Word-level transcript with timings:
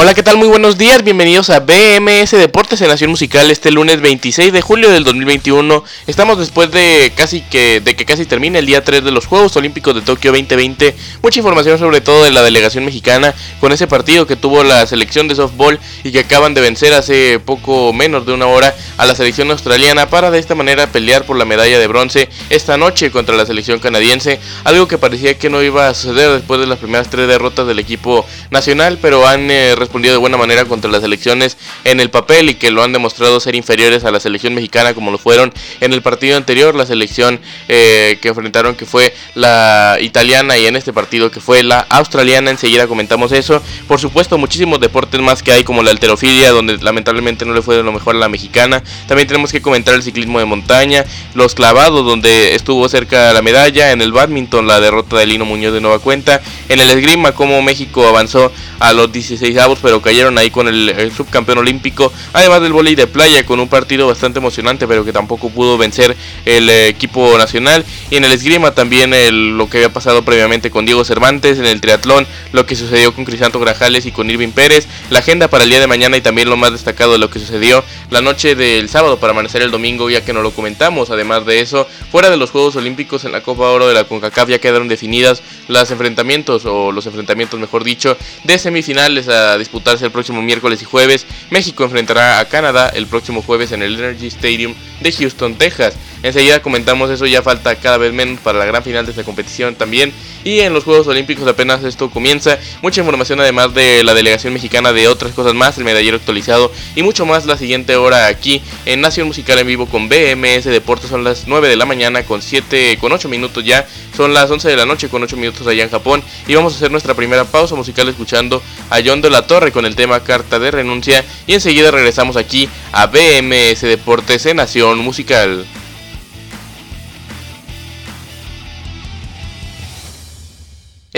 Hola, 0.00 0.14
¿qué 0.14 0.22
tal? 0.22 0.36
Muy 0.36 0.46
buenos 0.46 0.78
días, 0.78 1.02
bienvenidos 1.02 1.50
a 1.50 1.58
BMS 1.58 2.30
Deportes 2.30 2.80
en 2.82 2.86
Nación 2.86 3.10
Musical 3.10 3.50
este 3.50 3.72
lunes 3.72 4.00
26 4.00 4.52
de 4.52 4.60
julio 4.60 4.90
del 4.90 5.02
2021. 5.02 5.82
Estamos 6.06 6.38
después 6.38 6.70
de 6.70 7.12
casi 7.16 7.40
que 7.40 7.80
de 7.80 7.96
que 7.96 8.04
casi 8.04 8.24
termine 8.24 8.60
el 8.60 8.66
día 8.66 8.84
3 8.84 9.02
de 9.02 9.10
los 9.10 9.26
Juegos 9.26 9.56
Olímpicos 9.56 9.96
de 9.96 10.02
Tokio 10.02 10.30
2020. 10.30 10.94
Mucha 11.20 11.40
información 11.40 11.80
sobre 11.80 12.00
todo 12.00 12.22
de 12.22 12.30
la 12.30 12.44
delegación 12.44 12.84
mexicana 12.84 13.34
con 13.58 13.72
ese 13.72 13.88
partido 13.88 14.24
que 14.24 14.36
tuvo 14.36 14.62
la 14.62 14.86
selección 14.86 15.26
de 15.26 15.34
softball 15.34 15.80
y 16.04 16.12
que 16.12 16.20
acaban 16.20 16.54
de 16.54 16.60
vencer 16.60 16.94
hace 16.94 17.40
poco 17.40 17.92
menos 17.92 18.24
de 18.24 18.34
una 18.34 18.46
hora 18.46 18.76
a 18.98 19.04
la 19.04 19.16
selección 19.16 19.50
australiana 19.50 20.08
para 20.08 20.30
de 20.30 20.38
esta 20.38 20.54
manera 20.54 20.86
pelear 20.92 21.24
por 21.24 21.36
la 21.36 21.44
medalla 21.44 21.76
de 21.76 21.86
bronce 21.88 22.28
esta 22.50 22.76
noche 22.76 23.10
contra 23.10 23.34
la 23.34 23.46
selección 23.46 23.80
canadiense, 23.80 24.38
algo 24.62 24.86
que 24.86 24.96
parecía 24.96 25.36
que 25.36 25.50
no 25.50 25.60
iba 25.60 25.88
a 25.88 25.94
suceder 25.94 26.30
después 26.30 26.60
de 26.60 26.68
las 26.68 26.78
primeras 26.78 27.10
tres 27.10 27.26
derrotas 27.26 27.66
del 27.66 27.80
equipo 27.80 28.24
nacional, 28.52 29.00
pero 29.02 29.26
han 29.26 29.50
eh, 29.50 29.74
respondido 29.74 29.88
de 30.02 30.16
buena 30.16 30.36
manera 30.36 30.64
contra 30.64 30.90
las 30.90 31.02
selecciones 31.02 31.56
en 31.84 32.00
el 32.00 32.10
papel 32.10 32.50
y 32.50 32.54
que 32.54 32.70
lo 32.70 32.82
han 32.82 32.92
demostrado 32.92 33.40
ser 33.40 33.54
inferiores 33.54 34.04
a 34.04 34.10
la 34.10 34.20
selección 34.20 34.54
mexicana 34.54 34.94
como 34.94 35.10
lo 35.10 35.18
fueron 35.18 35.52
en 35.80 35.92
el 35.92 36.02
partido 36.02 36.36
anterior, 36.36 36.74
la 36.74 36.86
selección 36.86 37.40
eh, 37.68 38.18
que 38.22 38.28
enfrentaron 38.28 38.74
que 38.74 38.86
fue 38.86 39.14
la 39.34 39.98
italiana 40.00 40.56
y 40.58 40.66
en 40.66 40.76
este 40.76 40.92
partido 40.92 41.30
que 41.30 41.40
fue 41.40 41.62
la 41.62 41.80
australiana, 41.88 42.50
enseguida 42.50 42.86
comentamos 42.86 43.32
eso. 43.32 43.62
Por 43.86 44.00
supuesto, 44.00 44.38
muchísimos 44.38 44.80
deportes 44.80 45.20
más 45.20 45.42
que 45.42 45.52
hay 45.52 45.64
como 45.64 45.82
la 45.82 45.90
alterofilia, 45.90 46.50
donde 46.50 46.78
lamentablemente 46.78 47.44
no 47.44 47.54
le 47.54 47.62
fue 47.62 47.76
de 47.76 47.82
lo 47.82 47.92
mejor 47.92 48.16
a 48.16 48.18
la 48.18 48.28
mexicana. 48.28 48.82
También 49.06 49.28
tenemos 49.28 49.52
que 49.52 49.60
comentar 49.60 49.94
el 49.94 50.02
ciclismo 50.02 50.38
de 50.38 50.44
montaña, 50.44 51.04
los 51.34 51.54
clavados, 51.54 52.04
donde 52.04 52.54
estuvo 52.54 52.88
cerca 52.88 53.32
la 53.32 53.42
medalla, 53.42 53.92
en 53.92 54.00
el 54.00 54.12
badminton 54.12 54.66
la 54.66 54.80
derrota 54.80 55.16
de 55.16 55.26
Lino 55.26 55.44
Muñoz 55.44 55.72
de 55.72 55.80
nueva 55.80 55.98
cuenta, 55.98 56.40
en 56.68 56.80
el 56.80 56.90
esgrima 56.90 57.32
como 57.32 57.60
México 57.62 58.06
avanzó 58.06 58.52
a 58.78 58.92
los 58.92 59.10
16 59.12 59.56
avos 59.58 59.78
pero 59.88 60.02
cayeron 60.02 60.36
ahí 60.36 60.50
con 60.50 60.68
el, 60.68 61.10
subcampeón 61.16 61.56
olímpico. 61.56 62.12
Además 62.34 62.60
del 62.60 62.74
voleibol 62.74 62.94
de 62.94 63.06
playa, 63.06 63.46
con 63.46 63.58
un 63.58 63.68
partido 63.68 64.06
bastante 64.06 64.38
emocionante, 64.38 64.86
pero 64.86 65.02
que 65.02 65.14
tampoco 65.14 65.48
pudo 65.48 65.78
vencer 65.78 66.14
el 66.44 66.68
eh, 66.68 66.88
equipo 66.88 67.38
nacional. 67.38 67.86
Y 68.10 68.16
en 68.16 68.26
el 68.26 68.32
esgrima 68.32 68.72
también 68.72 69.10
lo 69.56 69.70
que 69.70 69.78
había 69.78 69.90
pasado 69.90 70.26
previamente 70.26 70.70
con 70.70 70.84
Diego 70.84 71.06
Cervantes. 71.06 71.58
En 71.58 71.64
el 71.64 71.80
triatlón, 71.80 72.26
lo 72.52 72.66
que 72.66 72.76
sucedió 72.76 73.14
con 73.14 73.24
Crisanto 73.24 73.58
Grajales 73.60 74.04
y 74.04 74.12
con 74.12 74.28
Irving 74.28 74.50
Pérez. 74.50 74.88
La 75.08 75.20
agenda 75.20 75.48
para 75.48 75.64
el 75.64 75.70
día 75.70 75.80
de 75.80 75.86
mañana 75.86 76.18
y 76.18 76.20
también 76.20 76.50
lo 76.50 76.58
más 76.58 76.72
destacado 76.72 77.12
de 77.12 77.18
lo 77.18 77.30
que 77.30 77.38
sucedió 77.38 77.82
la 78.10 78.20
noche 78.20 78.56
del 78.56 78.90
sábado 78.90 79.18
para 79.18 79.30
amanecer 79.30 79.62
el 79.62 79.70
domingo, 79.70 80.10
ya 80.10 80.22
que 80.22 80.34
no 80.34 80.42
lo 80.42 80.50
comentamos. 80.50 81.08
Además 81.08 81.46
de 81.46 81.60
eso, 81.60 81.88
fuera 82.12 82.28
de 82.28 82.36
los 82.36 82.50
Juegos 82.50 82.76
Olímpicos 82.76 83.24
en 83.24 83.32
la 83.32 83.40
Copa 83.40 83.70
Oro 83.70 83.88
de 83.88 83.94
la 83.94 84.04
CONCACAF 84.04 84.50
ya 84.50 84.58
quedaron 84.58 84.88
definidas 84.88 85.42
los 85.68 85.90
enfrentamientos, 85.90 86.64
o 86.66 86.92
los 86.92 87.06
enfrentamientos, 87.06 87.60
mejor 87.60 87.84
dicho, 87.84 88.16
de 88.44 88.58
semifinales 88.58 89.28
a 89.28 89.56
disputarse 89.58 90.04
el 90.04 90.10
próximo 90.10 90.42
miércoles 90.42 90.82
y 90.82 90.84
jueves. 90.84 91.26
México 91.50 91.84
enfrentará 91.84 92.40
a 92.40 92.44
Canadá 92.46 92.88
el 92.88 93.06
próximo 93.06 93.42
jueves 93.42 93.72
en 93.72 93.82
el 93.82 93.94
Energy 93.94 94.26
Stadium 94.26 94.74
de 95.00 95.12
Houston, 95.12 95.54
Texas. 95.54 95.94
Enseguida 96.22 96.60
comentamos 96.60 97.10
eso, 97.10 97.26
ya 97.26 97.42
falta 97.42 97.76
cada 97.76 97.98
vez 97.98 98.12
menos 98.12 98.40
para 98.40 98.58
la 98.58 98.64
gran 98.64 98.82
final 98.82 99.04
de 99.06 99.12
esta 99.12 99.24
competición 99.24 99.74
también. 99.74 100.12
Y 100.44 100.60
en 100.60 100.72
los 100.72 100.84
Juegos 100.84 101.06
Olímpicos 101.06 101.46
apenas 101.46 101.84
esto 101.84 102.10
comienza. 102.10 102.58
Mucha 102.82 103.00
información 103.00 103.40
además 103.40 103.74
de 103.74 104.02
la 104.04 104.14
delegación 104.14 104.52
mexicana, 104.52 104.92
de 104.92 105.08
otras 105.08 105.32
cosas 105.32 105.54
más, 105.54 105.78
el 105.78 105.84
medallero 105.84 106.16
actualizado 106.16 106.72
y 106.96 107.02
mucho 107.02 107.26
más 107.26 107.46
la 107.46 107.56
siguiente 107.56 107.96
hora 107.96 108.26
aquí 108.26 108.62
en 108.86 109.00
Nación 109.00 109.26
Musical 109.26 109.58
en 109.58 109.66
vivo 109.66 109.86
con 109.86 110.08
BMS 110.08 110.64
Deportes. 110.64 111.10
Son 111.10 111.24
las 111.24 111.46
9 111.46 111.68
de 111.68 111.76
la 111.76 111.86
mañana 111.86 112.24
con 112.24 112.42
7, 112.42 112.98
con 113.00 113.12
8 113.12 113.28
minutos 113.28 113.64
ya. 113.64 113.86
Son 114.16 114.34
las 114.34 114.50
11 114.50 114.68
de 114.68 114.76
la 114.76 114.86
noche 114.86 115.08
con 115.08 115.22
8 115.22 115.36
minutos 115.36 115.66
allá 115.66 115.84
en 115.84 115.90
Japón. 115.90 116.22
Y 116.46 116.54
vamos 116.54 116.72
a 116.72 116.76
hacer 116.76 116.90
nuestra 116.90 117.14
primera 117.14 117.44
pausa 117.44 117.74
musical 117.74 118.08
escuchando 118.08 118.62
a 118.90 118.98
John 119.04 119.20
de 119.20 119.30
la 119.30 119.46
Torre 119.46 119.72
con 119.72 119.86
el 119.86 119.96
tema 119.96 120.24
Carta 120.24 120.58
de 120.58 120.70
Renuncia. 120.70 121.24
Y 121.46 121.54
enseguida 121.54 121.90
regresamos 121.90 122.36
aquí 122.36 122.68
a 122.92 123.06
BMS 123.06 123.82
Deportes 123.82 124.46
en 124.46 124.56
Nación 124.56 124.98
Musical. 124.98 125.66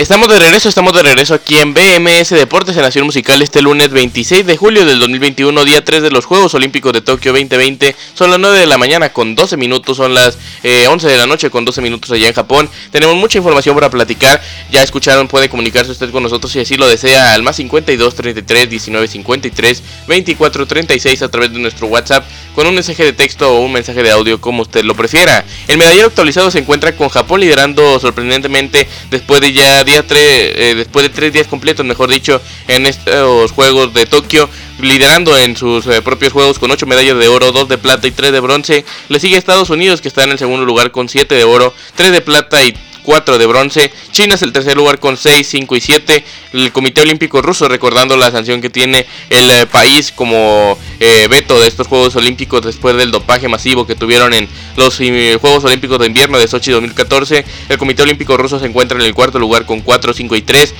Estamos 0.01 0.29
de 0.29 0.39
regreso, 0.39 0.67
estamos 0.67 0.93
de 0.93 1.03
regreso 1.03 1.35
aquí 1.35 1.59
en 1.59 1.75
BMS 1.75 2.31
Deportes 2.31 2.75
en 2.75 2.81
Nación 2.81 3.05
Musical 3.05 3.39
este 3.43 3.61
lunes 3.61 3.91
26 3.91 4.47
de 4.47 4.57
julio 4.57 4.83
del 4.83 4.99
2021, 4.99 5.63
día 5.63 5.85
3 5.85 6.01
de 6.01 6.09
los 6.09 6.25
Juegos 6.25 6.55
Olímpicos 6.55 6.91
de 6.91 7.01
Tokio 7.01 7.33
2020. 7.33 7.95
Son 8.15 8.31
las 8.31 8.39
9 8.39 8.57
de 8.57 8.65
la 8.65 8.79
mañana 8.79 9.13
con 9.13 9.35
12 9.35 9.57
minutos, 9.57 9.97
son 9.97 10.15
las 10.15 10.39
11 10.63 11.07
eh, 11.07 11.11
de 11.11 11.17
la 11.17 11.27
noche 11.27 11.51
con 11.51 11.65
12 11.65 11.83
minutos 11.83 12.09
allá 12.09 12.29
en 12.29 12.33
Japón. 12.33 12.67
Tenemos 12.89 13.15
mucha 13.15 13.37
información 13.37 13.75
para 13.75 13.91
platicar. 13.91 14.41
Ya 14.71 14.81
escucharon, 14.81 15.27
puede 15.27 15.49
comunicarse 15.49 15.91
usted 15.91 16.09
con 16.09 16.23
nosotros 16.23 16.51
si 16.51 16.61
así 16.61 16.77
lo 16.77 16.87
desea 16.87 17.35
al 17.35 17.43
más 17.43 17.57
52 17.57 18.15
33 18.15 18.71
19 18.71 19.07
53 19.07 19.83
24 20.07 20.65
36 20.65 21.21
a 21.21 21.29
través 21.29 21.53
de 21.53 21.59
nuestro 21.59 21.85
WhatsApp 21.85 22.25
con 22.55 22.65
un 22.65 22.73
mensaje 22.73 23.03
de 23.03 23.13
texto 23.13 23.55
o 23.55 23.61
un 23.61 23.71
mensaje 23.71 24.01
de 24.01 24.09
audio 24.09 24.41
como 24.41 24.63
usted 24.63 24.83
lo 24.83 24.95
prefiera. 24.95 25.45
El 25.67 25.77
medallero 25.77 26.07
actualizado 26.07 26.49
se 26.49 26.57
encuentra 26.57 26.97
con 26.97 27.09
Japón 27.09 27.41
liderando 27.41 27.99
sorprendentemente 27.99 28.87
después 29.11 29.41
de 29.41 29.53
ya 29.53 29.83
día 29.91 30.07
3, 30.07 30.19
eh, 30.23 30.73
después 30.77 31.03
de 31.03 31.09
tres 31.09 31.33
días 31.33 31.47
completos, 31.47 31.85
mejor 31.85 32.09
dicho, 32.09 32.41
en 32.69 32.85
estos 32.85 33.51
Juegos 33.51 33.93
de 33.93 34.05
Tokio, 34.05 34.49
liderando 34.79 35.37
en 35.37 35.57
sus 35.57 35.85
eh, 35.87 36.01
propios 36.01 36.31
juegos 36.31 36.59
con 36.59 36.71
8 36.71 36.85
medallas 36.85 37.17
de 37.17 37.27
oro, 37.27 37.51
2 37.51 37.67
de 37.67 37.77
plata 37.77 38.07
y 38.07 38.11
3 38.11 38.31
de 38.31 38.39
bronce. 38.39 38.85
Le 39.09 39.19
sigue 39.19 39.35
Estados 39.35 39.69
Unidos 39.69 39.99
que 39.99 40.07
está 40.07 40.23
en 40.23 40.31
el 40.31 40.39
segundo 40.39 40.65
lugar 40.65 40.91
con 40.91 41.09
7 41.09 41.35
de 41.35 41.43
oro, 41.43 41.73
3 41.95 42.13
de 42.13 42.21
plata 42.21 42.63
y 42.63 42.73
4 43.03 43.37
de 43.37 43.45
bronce. 43.45 43.91
China 44.11 44.35
es 44.35 44.41
el 44.41 44.51
tercer 44.51 44.77
lugar 44.77 44.99
con 44.99 45.17
6, 45.17 45.47
5 45.47 45.75
y 45.75 45.81
7. 45.81 46.23
El 46.53 46.71
Comité 46.71 47.01
Olímpico 47.01 47.41
Ruso, 47.41 47.67
recordando 47.67 48.17
la 48.17 48.31
sanción 48.31 48.61
que 48.61 48.69
tiene 48.69 49.05
el 49.29 49.49
eh, 49.49 49.65
país 49.65 50.11
como 50.11 50.77
eh, 50.99 51.27
veto 51.29 51.59
de 51.59 51.67
estos 51.67 51.87
Juegos 51.87 52.15
Olímpicos 52.15 52.61
después 52.61 52.95
del 52.95 53.11
dopaje 53.11 53.47
masivo 53.47 53.87
que 53.87 53.95
tuvieron 53.95 54.33
en 54.33 54.47
los 54.75 54.99
eh, 54.99 55.37
Juegos 55.39 55.63
Olímpicos 55.63 55.99
de 55.99 56.07
Invierno 56.07 56.37
de 56.37 56.47
Sochi 56.47 56.71
2014. 56.71 57.45
El 57.69 57.77
Comité 57.77 58.03
Olímpico 58.03 58.37
Ruso 58.37 58.59
se 58.59 58.65
encuentra 58.65 58.97
en 58.99 59.05
el 59.05 59.13
cuarto 59.13 59.39
lugar 59.39 59.65
con 59.65 59.81
4, 59.81 60.13
5 60.13 60.35
y 60.35 60.41
3. 60.41 60.75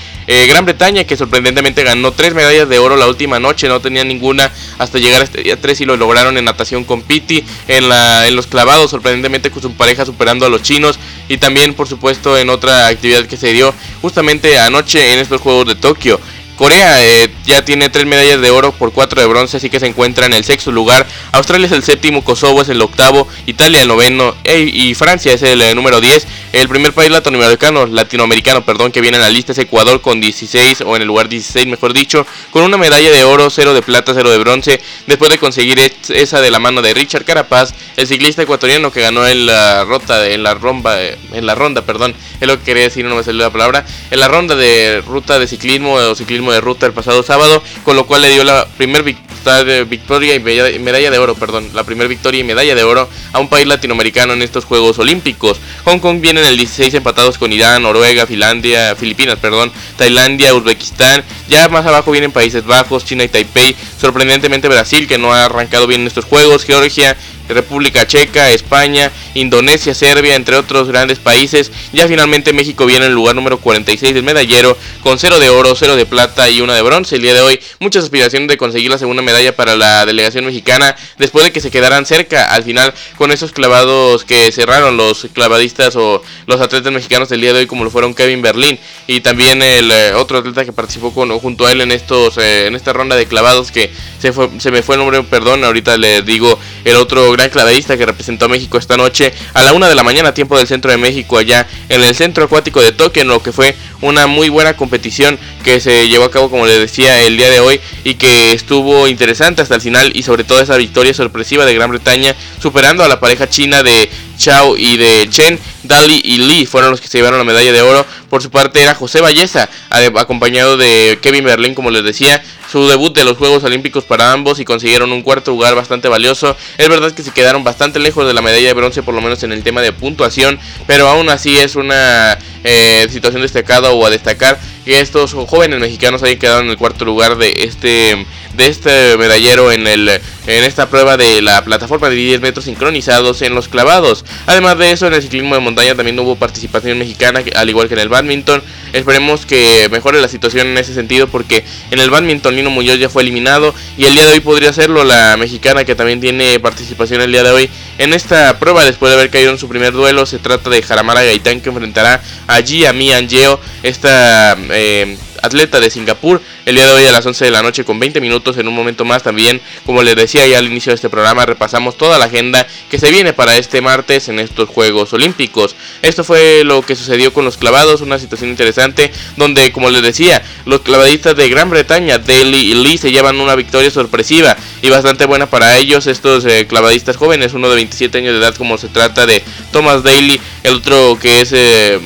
Gran 0.48 0.64
Bretaña, 0.64 1.04
que 1.04 1.18
sorprendentemente 1.18 1.84
ganó 1.84 2.14
3 2.14 2.34
medallas 2.34 2.70
de 2.70 2.80
oro 2.80 2.96
la 2.96 3.08
última 3.08 3.40
noche, 3.40 3.68
no 3.68 3.82
tenía 3.82 4.06
ninguna 4.06 4.50
hasta 4.78 4.98
llegar 4.98 5.20
a 5.20 5.26
este 5.26 5.42
día 5.44 5.60
3 5.60 5.82
y 5.82 5.86
lo 5.86 5.98
lograron 5.98 6.38
en 6.38 6.46
natación 6.46 6.86
con 6.86 7.02
Piti, 7.02 7.44
en, 7.68 7.90
la, 7.90 8.28
en 8.28 8.36
los 8.38 8.48
clavados, 8.48 8.92
sorprendentemente 8.92 9.52
con 9.52 9.62
su 9.62 9.74
pareja 9.74 10.06
superando 10.06 10.46
a 10.46 10.50
los 10.50 10.62
chinos 10.62 11.00
y 11.28 11.38
también 11.38 11.74
por 11.74 11.88
supuesto 11.88 12.11
en 12.38 12.50
otra 12.50 12.88
actividad 12.88 13.26
que 13.26 13.38
se 13.38 13.54
dio 13.54 13.74
justamente 14.02 14.60
anoche 14.60 15.14
en 15.14 15.20
estos 15.20 15.42
Juegos 15.42 15.68
de 15.68 15.76
Tokio. 15.76 16.20
Corea 16.62 17.04
eh, 17.04 17.34
ya 17.44 17.66
tiene 17.66 17.90
tres 17.90 18.06
medallas 18.06 18.40
de 18.40 18.52
oro 18.52 18.72
por 18.72 18.94
cuatro 18.94 19.20
de 19.20 19.26
bronce, 19.26 19.58
así 19.58 19.68
que 19.72 19.80
se 19.80 19.88
encuentra 19.88 20.28
en 20.28 20.34
el 20.34 20.44
sexto 20.44 20.72
lugar. 20.72 21.08
Australia 21.32 21.66
es 21.66 21.72
el 21.72 21.82
séptimo, 21.82 22.24
Kosovo 22.24 22.62
es 22.62 22.70
el 22.70 22.80
octavo, 22.84 23.28
Italia 23.48 23.82
el 23.82 23.88
noveno 23.88 24.36
y 24.46 24.94
Francia 24.94 25.34
es 25.34 25.42
el 25.42 25.60
eh, 25.60 25.74
número 25.74 26.00
10. 26.00 26.28
El 26.54 26.70
primer 26.70 26.94
país 26.94 27.10
latinoamericano, 27.10 27.88
latinoamericano, 27.88 28.64
perdón, 28.64 28.92
que 28.92 29.02
viene 29.02 29.18
en 29.18 29.24
la 29.24 29.32
lista 29.32 29.54
es 29.54 29.58
Ecuador 29.58 30.02
con 30.02 30.22
16 30.22 30.82
o 30.82 30.96
en 30.96 31.02
el 31.02 31.08
lugar 31.08 31.30
16, 31.30 31.66
mejor 31.66 31.94
dicho, 31.94 32.28
con 32.52 32.62
una 32.62 32.78
medalla 32.78 33.10
de 33.10 33.24
oro, 33.24 33.50
cero 33.50 33.74
de 33.74 33.82
plata, 33.82 34.14
cero 34.14 34.30
de 34.30 34.38
bronce, 34.38 34.80
después 35.08 35.32
de 35.32 35.40
conseguir 35.40 35.80
esa 36.10 36.42
de 36.42 36.52
la 36.52 36.60
mano 36.60 36.84
de 36.84 36.94
Richard 36.94 37.26
Carapaz, 37.26 37.74
el 37.98 38.06
ciclista 38.06 38.44
ecuatoriano 38.44 38.92
que 38.92 39.02
ganó 39.02 39.26
en 39.26 39.48
la 39.48 39.84
rota, 39.86 40.28
en 40.28 40.44
la 40.44 40.54
romba, 40.54 41.02
eh, 41.02 41.18
en 41.34 41.48
la 41.48 41.56
ronda, 41.56 41.82
perdón, 41.82 42.14
es 42.40 42.48
lo 42.48 42.60
que 42.60 42.66
quería 42.66 42.84
decir, 42.84 43.04
no 43.06 43.16
me 43.16 43.24
salió 43.24 43.42
la 43.42 43.50
palabra, 43.50 43.84
en 44.12 44.20
la 44.20 44.28
ronda 44.28 44.56
de 44.56 45.02
ruta 45.08 45.40
de 45.40 45.48
ciclismo 45.48 45.94
o 45.94 46.14
ciclismo 46.14 46.51
de 46.52 46.62
ruta 46.62 46.86
el 46.86 46.94
pasado 46.94 47.24
sábado, 47.24 47.64
con 47.84 47.96
lo 47.96 48.06
cual 48.06 48.22
le 48.22 48.30
dio 48.30 48.44
la 48.44 48.68
primera 48.78 49.04
victoria 49.04 50.36
y 50.36 50.40
medalla 50.80 51.10
de 51.10 51.18
oro, 51.18 51.36
perdón, 51.36 51.70
la 51.74 51.84
primera 51.84 52.08
victoria 52.08 52.40
y 52.40 52.44
medalla 52.44 52.76
de 52.76 52.84
oro 52.84 53.10
a 53.34 53.40
un 53.40 53.48
país 53.48 53.66
latinoamericano 53.68 54.34
en 54.34 54.42
estos 54.42 54.66
Juegos 54.66 55.00
Olímpicos. 55.00 55.60
Hong 55.86 56.00
Kong 56.00 56.22
viene 56.22 56.42
en 56.42 56.48
el 56.48 56.58
16 56.58 56.94
empatados 56.94 57.38
con 57.38 57.52
Irán, 57.52 57.84
Noruega, 57.84 58.28
Finlandia, 58.28 58.96
Filipinas, 58.96 59.40
perdón, 59.40 59.72
Tailandia, 59.98 60.54
Uzbekistán. 60.54 61.24
Ya 61.50 61.68
más 61.70 61.86
abajo 61.86 62.12
vienen 62.12 62.32
Países 62.32 62.66
Bajos, 62.66 63.06
China 63.06 63.24
y 63.24 63.30
Taipei. 63.30 63.76
Sorprendentemente 64.00 64.68
Brasil 64.68 65.08
que 65.08 65.18
no 65.18 65.34
ha 65.34 65.46
arrancado 65.46 65.88
bien 65.88 66.02
en 66.02 66.08
estos 66.08 66.26
juegos, 66.26 66.64
Georgia, 66.64 67.18
República 67.54 68.08
Checa, 68.08 68.52
España, 68.52 69.12
Indonesia, 69.34 69.94
Serbia, 69.94 70.36
entre 70.36 70.56
otros 70.56 70.88
grandes 70.88 71.20
países. 71.20 71.72
Ya 71.94 72.08
finalmente 72.08 72.54
México 72.54 72.86
viene 72.86 73.06
en 73.06 73.12
el 73.12 73.16
lugar 73.16 73.36
número 73.36 73.60
46 73.60 74.14
del 74.14 74.24
medallero, 74.24 74.78
con 75.04 75.20
0 75.20 75.40
de 75.40 75.50
oro, 75.50 75.76
0 75.76 75.96
de 75.96 76.06
plata 76.06 76.50
y 76.50 76.62
1 76.62 76.74
de 76.74 76.82
bronce. 76.82 77.16
El 77.16 77.22
día 77.22 77.34
de 77.34 77.42
hoy, 77.42 77.60
muchas 77.80 78.04
aspiraciones 78.04 78.48
de 78.48 78.58
conseguir 78.58 78.92
la 78.92 78.98
segunda 78.98 79.22
medalla 79.22 79.56
para 79.56 79.76
la 79.76 80.06
delegación 80.06 80.46
mexicana, 80.46 80.96
después 81.18 81.46
de 81.46 81.52
que 81.52 81.62
se 81.62 81.72
quedaran 81.72 82.06
cerca 82.06 82.54
al 82.54 82.64
final 82.64 82.94
con 83.18 83.32
esos 83.32 83.52
clavados 83.52 84.26
que 84.26 84.52
cerraron 84.52 84.98
los 84.98 85.28
clavadistas 85.34 85.96
o 85.96 86.22
los 86.48 86.62
atletas 86.62 86.92
mexicanos 86.92 87.30
del 87.30 87.42
día 87.42 87.54
de 87.54 87.60
hoy, 87.60 87.68
como 87.68 87.84
lo 87.84 87.92
fueron 87.92 88.14
Kevin 88.14 88.42
Berlín 88.42 88.80
y 89.08 89.22
también 89.22 89.62
el 89.62 89.92
eh, 89.92 90.14
otro 90.14 90.38
atleta 90.38 90.66
que 90.66 90.74
participó 90.74 91.14
con, 91.14 91.30
junto 91.40 91.66
a 91.66 91.72
él 91.72 91.82
en 91.82 91.92
estos 91.92 92.38
eh, 92.38 92.68
en 92.68 92.76
esta 92.76 92.94
ronda 92.94 93.16
de 93.16 93.26
clavados 93.26 93.72
que 93.72 93.92
se, 94.20 94.32
fue, 94.32 94.50
se 94.60 94.72
me 94.72 94.84
fue 94.84 94.96
el 94.96 95.00
nombre, 95.02 95.24
perdón, 95.24 95.64
ahorita 95.64 95.98
le 95.98 96.22
digo 96.22 96.58
el 96.86 96.96
otro 96.96 97.32
gran 97.32 97.41
clavadista 97.50 97.98
que 97.98 98.06
representó 98.06 98.46
a 98.46 98.50
México 98.50 98.78
esta 98.78 98.98
noche 98.98 99.34
a 99.54 99.64
la 99.64 99.74
una 99.74 99.90
de 99.90 99.96
la 99.96 100.04
mañana, 100.04 100.34
tiempo 100.34 100.58
del 100.58 100.68
centro 100.68 100.92
de 100.92 100.98
México, 100.98 101.38
allá 101.38 101.68
en 101.90 102.04
el 102.04 102.16
centro 102.16 102.46
acuático 102.46 102.82
de 102.82 102.92
Tokio, 102.92 103.22
en 103.22 103.30
lo 103.30 103.42
que 103.42 103.52
fue 103.52 103.76
una 104.02 104.28
muy 104.28 104.50
buena 104.50 104.76
competición 104.76 105.40
que 105.64 105.80
se 105.80 106.08
llevó 106.08 106.26
a 106.26 106.32
cabo, 106.32 106.50
como 106.50 106.66
les 106.66 106.80
decía, 106.80 107.22
el 107.22 107.38
día 107.38 107.50
de 107.50 107.60
hoy 107.60 107.80
y 108.04 108.16
que 108.16 108.52
estuvo 108.54 109.08
interesante 109.08 109.62
hasta 109.62 109.76
el 109.76 109.82
final 109.82 110.12
y 110.16 110.24
sobre 110.24 110.44
todo 110.44 110.60
esa 110.60 110.78
victoria 110.78 111.14
sorpresiva 111.14 111.66
de 111.66 111.74
Gran 111.74 111.90
Bretaña 111.90 112.36
superando 112.62 113.04
a 113.04 113.08
la 113.08 113.20
pareja 113.20 113.48
china 113.50 113.84
de 113.84 114.10
Chao 114.38 114.76
y 114.76 114.98
de 114.98 115.28
Chen, 115.30 115.60
Dali 115.84 116.20
y 116.24 116.38
Lee 116.40 116.66
fueron 116.66 116.92
los 116.92 117.00
que 117.00 117.08
se 117.08 117.20
llevaron 117.20 117.38
la 117.38 117.46
medalla 117.46 117.72
de 117.72 117.82
oro. 117.82 118.06
Por 118.30 118.42
su 118.42 118.50
parte 118.50 118.82
era 118.82 118.96
José 118.96 119.22
Valleza, 119.22 119.70
acompañado 120.18 120.78
de 120.78 121.20
Kevin 121.22 121.44
Berlín, 121.44 121.76
como 121.76 121.92
les 121.92 122.04
decía, 122.04 122.42
su 122.72 122.88
debut 122.88 123.14
de 123.14 123.26
los 123.26 123.38
Juegos 123.38 123.64
Olímpicos 123.66 124.06
para 124.06 124.32
ambos 124.32 124.60
y 124.62 124.66
consiguieron 124.66 125.12
un 125.12 125.24
cuarto 125.24 125.52
lugar 125.52 125.76
bastante 125.76 126.08
valioso. 126.08 126.56
Es 126.78 126.88
verdad 126.88 127.12
que 127.12 127.22
se 127.22 127.32
quedaron 127.32 127.66
bastante 127.66 128.00
lejos 128.00 128.26
de 128.26 128.34
la 128.34 128.42
medalla 128.42 128.68
de 128.68 128.74
bronce, 128.74 129.04
por 129.04 129.14
lo 129.14 129.22
menos 129.22 129.44
en 129.44 129.52
el 129.52 129.62
tema 129.62 129.82
de 129.82 129.92
puntuación, 129.92 130.58
pero 130.88 131.10
aún 131.10 131.30
así 131.30 131.58
es 131.58 131.76
una 131.76 132.38
eh, 132.64 133.08
situación 133.10 133.42
destacada 133.42 133.92
o 133.92 134.06
a 134.06 134.10
destacar 134.10 134.58
que 134.86 135.02
estos 135.02 135.34
jóvenes 135.34 135.82
mexicanos 135.82 136.24
hayan 136.24 136.40
quedado 136.40 136.62
en 136.62 136.70
el 136.70 136.78
cuarto 136.78 137.04
lugar 137.04 137.38
de 137.38 137.66
este 137.66 138.26
este 138.68 139.18
medallero 139.18 139.72
en 139.72 139.88
el 139.88 140.22
en 140.48 140.64
esta 140.64 140.90
prueba 140.90 141.18
de 141.18 141.42
la 141.42 141.64
plataforma 141.64 142.10
de 142.10 142.16
10 142.16 142.42
metros 142.42 142.66
sincronizados 142.66 143.42
en 143.42 143.54
los 143.54 143.68
clavados. 143.68 144.26
Además 144.48 144.78
de 144.78 144.92
eso, 144.92 145.08
en 145.08 145.14
el 145.14 145.22
ciclismo 145.22 145.54
de 145.56 145.62
montaña 145.62 145.96
también 145.96 146.20
hubo 146.20 146.36
participación 146.36 146.98
mexicana, 146.98 147.44
al 147.56 147.70
igual 147.70 147.88
que 147.88 147.94
en 147.94 148.00
el 148.00 148.10
badminton. 148.10 148.64
Esperemos 148.94 149.46
que 149.46 149.88
mejore 149.92 150.20
la 150.20 150.28
situación 150.28 150.68
en 150.68 150.78
ese 150.78 150.94
sentido 150.94 151.28
porque 151.28 151.64
en 151.92 152.00
el 152.00 152.10
badminton 152.10 152.56
Lino 152.56 152.70
Muñoz 152.70 153.00
ya 153.00 153.10
fue 153.10 153.22
eliminado 153.22 153.74
y 153.98 154.06
el 154.06 154.16
día 154.16 154.26
de 154.26 154.34
hoy 154.34 154.40
podría 154.40 154.74
serlo 154.74 155.04
la 155.04 155.38
mexicana 155.38 155.86
que 155.86 155.96
también 155.96 156.20
tiene 156.20 156.60
participación 156.60 157.22
el 157.22 157.32
día 157.32 157.44
de 157.44 157.52
hoy 157.52 157.70
en 158.00 158.14
esta 158.14 158.60
prueba 158.60 158.84
después 158.84 159.12
de 159.12 159.18
haber 159.18 159.30
caído 159.30 159.52
en 159.52 159.58
su 159.58 159.70
primer 159.70 159.94
duelo. 159.94 160.26
Se 160.26 160.40
trata 160.40 160.70
de 160.70 160.82
Jaramara 160.82 161.24
Gaitán 161.24 161.62
que 161.62 161.70
enfrentará 161.70 162.22
allí 162.48 162.86
a 162.86 162.94
Mi 162.94 163.12
Angeo, 163.12 163.60
esta... 163.84 164.58
Eh, 164.72 165.18
atleta 165.42 165.80
de 165.80 165.90
Singapur, 165.90 166.42
el 166.66 166.76
día 166.76 166.86
de 166.86 166.94
hoy 166.94 167.06
a 167.06 167.12
las 167.12 167.26
11 167.26 167.46
de 167.46 167.52
la 167.52 167.62
noche 167.62 167.84
con 167.84 168.00
20 168.00 168.22
minutos 168.22 168.58
en 168.58 168.68
un 168.68 168.76
momento 168.76 169.06
más 169.06 169.24
también, 169.24 169.62
como 169.86 170.04
les 170.04 170.16
decía 170.16 170.48
ya 170.48 170.58
al 170.58 170.68
inicio 170.68 170.92
de 170.92 170.96
este 170.96 171.10
programa, 171.10 171.46
repasamos 171.46 171.98
toda 171.98 172.18
la 172.18 172.26
agenda 172.26 172.66
que 172.90 173.00
se 173.00 173.12
viene 173.12 173.34
para 173.34 173.58
este 173.58 173.82
martes 173.82 174.30
en 174.30 174.40
estos 174.40 174.70
Juegos 174.70 175.14
Olímpicos. 175.14 175.76
Esto 176.02 176.24
fue 176.24 176.64
lo 176.64 176.82
que 176.82 176.96
sucedió 176.96 177.34
con 177.34 177.46
los 177.46 177.58
clavados, 177.58 178.02
una 178.02 178.20
situación 178.20 178.50
interesante 178.50 179.12
donde, 179.38 179.72
como 179.72 179.90
les 179.90 180.02
decía, 180.02 180.44
los 180.66 180.82
clavadistas 180.82 181.36
de 181.36 181.50
Gran 181.50 181.70
Bretaña, 181.70 182.20
Daly 182.20 182.72
y 182.72 182.76
Lee, 182.76 182.98
se 182.98 183.12
llevan 183.12 183.40
una 183.40 183.56
victoria 183.56 183.92
sorpresiva 183.92 184.58
y 184.82 184.90
bastante 184.90 185.26
buena 185.26 185.50
para 185.50 185.78
ellos, 185.78 186.08
estos 186.08 186.46
eh, 186.46 186.68
clavadistas 186.68 187.18
jóvenes, 187.18 187.54
uno 187.54 187.70
de 187.70 187.76
27 187.76 188.18
años 188.18 188.34
de 188.34 188.40
edad 188.40 188.56
como 188.56 188.78
se 188.78 188.88
trata 188.88 189.26
de 189.26 189.44
Thomas 189.72 190.04
Daly, 190.04 190.40
el 190.64 190.76
otro 190.76 191.18
que 191.20 191.42
es... 191.42 191.52
Eh, 191.54 192.00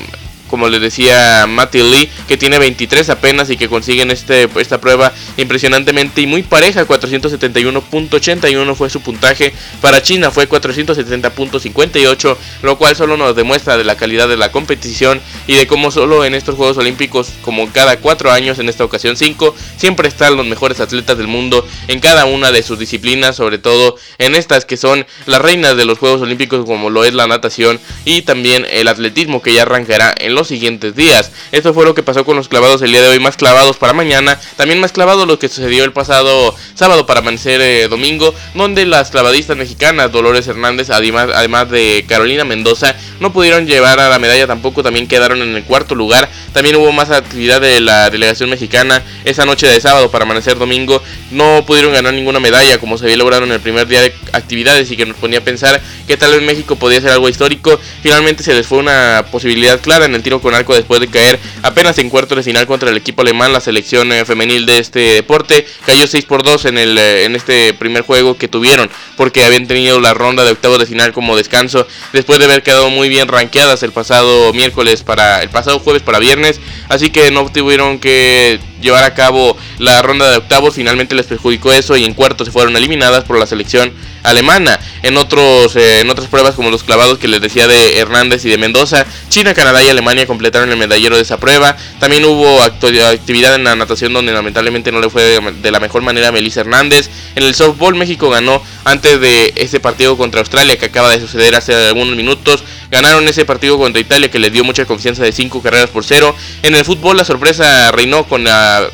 como 0.47 0.69
les 0.69 0.81
decía 0.81 1.45
Matty 1.47 1.83
Lee, 1.83 2.09
que 2.27 2.37
tiene 2.37 2.59
23 2.59 3.09
apenas 3.09 3.49
y 3.49 3.57
que 3.57 3.69
consiguen 3.69 4.11
este, 4.11 4.49
esta 4.59 4.79
prueba 4.79 5.11
impresionantemente 5.37 6.21
y 6.21 6.27
muy 6.27 6.43
pareja, 6.43 6.87
471.81 6.87 8.75
fue 8.75 8.89
su 8.89 9.01
puntaje, 9.01 9.53
para 9.81 10.01
China 10.01 10.31
fue 10.31 10.47
470.58, 10.47 12.37
lo 12.63 12.77
cual 12.77 12.95
solo 12.95 13.17
nos 13.17 13.35
demuestra 13.35 13.77
de 13.77 13.83
la 13.83 13.95
calidad 13.95 14.27
de 14.27 14.37
la 14.37 14.51
competición 14.51 15.21
y 15.47 15.55
de 15.55 15.67
cómo 15.67 15.91
solo 15.91 16.25
en 16.25 16.35
estos 16.35 16.55
Juegos 16.55 16.77
Olímpicos, 16.77 17.29
como 17.41 17.71
cada 17.71 17.97
4 17.97 18.31
años, 18.31 18.59
en 18.59 18.69
esta 18.69 18.83
ocasión 18.83 19.17
5, 19.17 19.55
siempre 19.77 20.07
están 20.07 20.37
los 20.37 20.45
mejores 20.45 20.79
atletas 20.79 21.17
del 21.17 21.27
mundo 21.27 21.67
en 21.87 21.99
cada 21.99 22.25
una 22.25 22.51
de 22.51 22.63
sus 22.63 22.79
disciplinas, 22.79 23.35
sobre 23.35 23.57
todo 23.57 23.95
en 24.17 24.35
estas 24.35 24.65
que 24.65 24.77
son 24.77 25.05
las 25.25 25.41
reinas 25.41 25.75
de 25.77 25.85
los 25.85 25.97
Juegos 25.97 26.21
Olímpicos 26.21 26.65
como 26.65 26.89
lo 26.89 27.03
es 27.03 27.13
la 27.13 27.27
natación 27.27 27.79
y 28.03 28.21
también 28.21 28.65
el 28.69 28.87
atletismo 28.87 29.41
que 29.41 29.53
ya 29.53 29.63
arrancará 29.63 30.13
en 30.17 30.34
los 30.35 30.47
siguientes 30.47 30.95
días. 30.95 31.31
Esto 31.51 31.73
fue 31.73 31.85
lo 31.85 31.95
que 31.95 32.03
pasó 32.03 32.25
con 32.25 32.35
los 32.35 32.47
clavados 32.47 32.81
el 32.81 32.91
día 32.91 33.01
de 33.01 33.09
hoy, 33.09 33.19
más 33.19 33.37
clavados 33.37 33.77
para 33.77 33.93
mañana, 33.93 34.39
también 34.57 34.79
más 34.79 34.91
clavados 34.91 35.27
lo 35.27 35.39
que 35.39 35.47
sucedió 35.47 35.83
el 35.83 35.93
pasado 35.93 36.55
sábado 36.75 37.05
para 37.05 37.21
amanecer 37.21 37.61
eh, 37.61 37.87
domingo, 37.87 38.33
donde 38.53 38.85
las 38.85 39.09
clavadistas 39.09 39.57
mexicanas 39.57 40.11
Dolores 40.11 40.47
Hernández, 40.47 40.89
además, 40.89 41.29
además 41.33 41.69
de 41.69 42.05
Carolina 42.07 42.43
Mendoza, 42.43 42.95
no 43.19 43.31
pudieron 43.33 43.65
llevar 43.65 43.99
a 43.99 44.09
la 44.09 44.19
medalla 44.19 44.47
tampoco, 44.47 44.83
también 44.83 45.07
quedaron 45.07 45.41
en 45.41 45.55
el 45.55 45.63
cuarto 45.63 45.95
lugar. 45.95 46.29
También 46.53 46.75
hubo 46.75 46.91
más 46.91 47.11
actividad 47.11 47.61
de 47.61 47.79
la 47.79 48.09
delegación 48.09 48.49
mexicana 48.49 49.03
esa 49.23 49.45
noche 49.45 49.67
de 49.67 49.79
sábado 49.79 50.11
para 50.11 50.25
amanecer 50.25 50.57
domingo. 50.57 51.01
No 51.31 51.63
pudieron 51.65 51.93
ganar 51.93 52.13
ninguna 52.13 52.39
medalla 52.39 52.77
como 52.77 52.97
se 52.97 53.05
había 53.05 53.17
logrado 53.17 53.43
en 53.43 53.51
el 53.51 53.59
primer 53.59 53.87
día 53.87 54.01
de 54.01 54.13
actividades 54.33 54.91
y 54.91 54.97
que 54.97 55.05
nos 55.05 55.17
ponía 55.17 55.39
a 55.39 55.43
pensar 55.43 55.81
que 56.07 56.17
tal 56.17 56.31
vez 56.31 56.41
México 56.41 56.75
podía 56.75 57.01
ser 57.01 57.11
algo 57.11 57.29
histórico. 57.29 57.79
Finalmente 58.01 58.43
se 58.43 58.53
les 58.53 58.67
fue 58.67 58.77
una 58.77 59.25
posibilidad 59.31 59.79
clara 59.81 60.05
en 60.05 60.15
el 60.15 60.23
tiro 60.25 60.41
con 60.41 60.55
arco 60.55 60.73
después 60.73 60.99
de 60.99 61.07
caer 61.07 61.39
apenas 61.61 61.99
en 61.99 62.09
cuarto 62.09 62.35
de 62.35 62.41
final 62.41 62.65
contra 62.65 62.89
el 62.89 62.97
equipo 62.97 63.21
alemán, 63.21 63.53
la 63.53 63.61
selección 63.61 64.11
eh, 64.11 64.25
femenil 64.25 64.65
de 64.65 64.79
este 64.79 64.99
deporte. 64.99 65.67
Cayó 65.85 66.07
6 66.07 66.25
por 66.25 66.41
2 66.41 66.65
en, 66.65 66.79
el, 66.79 66.97
eh, 66.97 67.25
en 67.25 67.35
este 67.35 67.75
primer 67.75 68.01
juego 68.01 68.35
que 68.35 68.47
tuvieron 68.47 68.89
porque 69.17 69.43
habían 69.45 69.67
tenido 69.67 69.99
la 70.01 70.15
ronda 70.15 70.43
de 70.43 70.51
octavos 70.51 70.79
de 70.79 70.87
final 70.87 71.13
como 71.13 71.37
descanso 71.37 71.85
después 72.11 72.39
de 72.39 72.45
haber 72.45 72.63
quedado 72.63 72.89
muy 72.89 73.07
bien 73.07 73.27
rankeadas 73.27 73.83
el 73.83 73.91
pasado 73.91 74.51
miércoles 74.53 75.03
para 75.03 75.43
el 75.43 75.49
pasado 75.49 75.77
jueves 75.77 76.01
para 76.01 76.17
viernes, 76.17 76.59
así 76.89 77.11
que 77.11 77.29
no 77.29 77.47
tuvieron 77.51 77.99
que 77.99 78.59
llevar 78.81 79.03
a 79.03 79.13
cabo 79.13 79.55
la 79.77 80.01
ronda 80.01 80.29
de 80.31 80.37
octavos, 80.37 80.73
finalmente 80.75 81.13
les 81.13 81.27
perjudicó 81.27 81.71
eso 81.71 81.95
y 81.95 82.03
en 82.03 82.13
cuartos 82.13 82.47
se 82.47 82.51
fueron 82.51 82.75
eliminadas 82.75 83.23
por 83.25 83.37
la 83.37 83.45
selección 83.45 83.93
alemana. 84.25 84.79
En 85.03 85.17
otros 85.17 85.75
eh, 85.75 86.01
en 86.01 86.09
otras 86.09 86.27
pruebas 86.27 86.55
como 86.55 86.71
los 86.71 86.83
clavados 86.83 87.19
que 87.19 87.27
les 87.27 87.39
decía 87.41 87.67
de 87.67 87.99
Hernández 87.99 88.43
y 88.45 88.49
de 88.49 88.57
Mendoza, 88.57 89.05
China, 89.29 89.53
Canadá 89.53 89.83
y 89.83 89.89
Alemania 89.89 90.25
completaron 90.25 90.71
el 90.71 90.77
medallero 90.77 91.15
de 91.15 91.21
esa 91.21 91.37
prueba. 91.37 91.77
También 91.99 92.25
hubo 92.25 92.61
actividad 92.61 93.55
en 93.55 93.63
la 93.63 93.75
natación 93.75 94.13
donde 94.13 94.33
lamentablemente 94.33 94.91
no 94.91 94.99
le 94.99 95.09
fue 95.09 95.39
de 95.39 95.71
la 95.71 95.79
mejor 95.79 96.01
manera 96.01 96.29
a 96.29 96.31
Melissa 96.31 96.61
Hernández. 96.61 97.09
En 97.35 97.43
el 97.43 97.53
softball 97.53 97.95
México 97.95 98.29
ganó 98.29 98.61
antes 98.83 99.19
de 99.19 99.53
ese 99.55 99.79
partido 99.79 100.17
contra 100.17 100.39
Australia 100.39 100.77
que 100.77 100.85
acaba 100.85 101.09
de 101.09 101.19
suceder 101.19 101.55
hace 101.55 101.73
algunos 101.73 102.15
minutos. 102.15 102.63
Ganaron 102.91 103.27
ese 103.27 103.45
partido 103.45 103.77
contra 103.77 103.99
Italia 103.99 104.29
que 104.29 104.39
les 104.39 104.51
dio 104.51 104.63
mucha 104.63 104.85
confianza 104.85 105.23
de 105.23 105.31
5 105.31 105.61
carreras 105.61 105.89
por 105.89 106.03
0. 106.03 106.35
En 106.63 106.75
el 106.75 106.85
fútbol 106.85 107.17
la 107.17 107.25
sorpresa 107.25 107.91
reinó 107.91 108.25
con 108.25 108.43
la, 108.43 108.87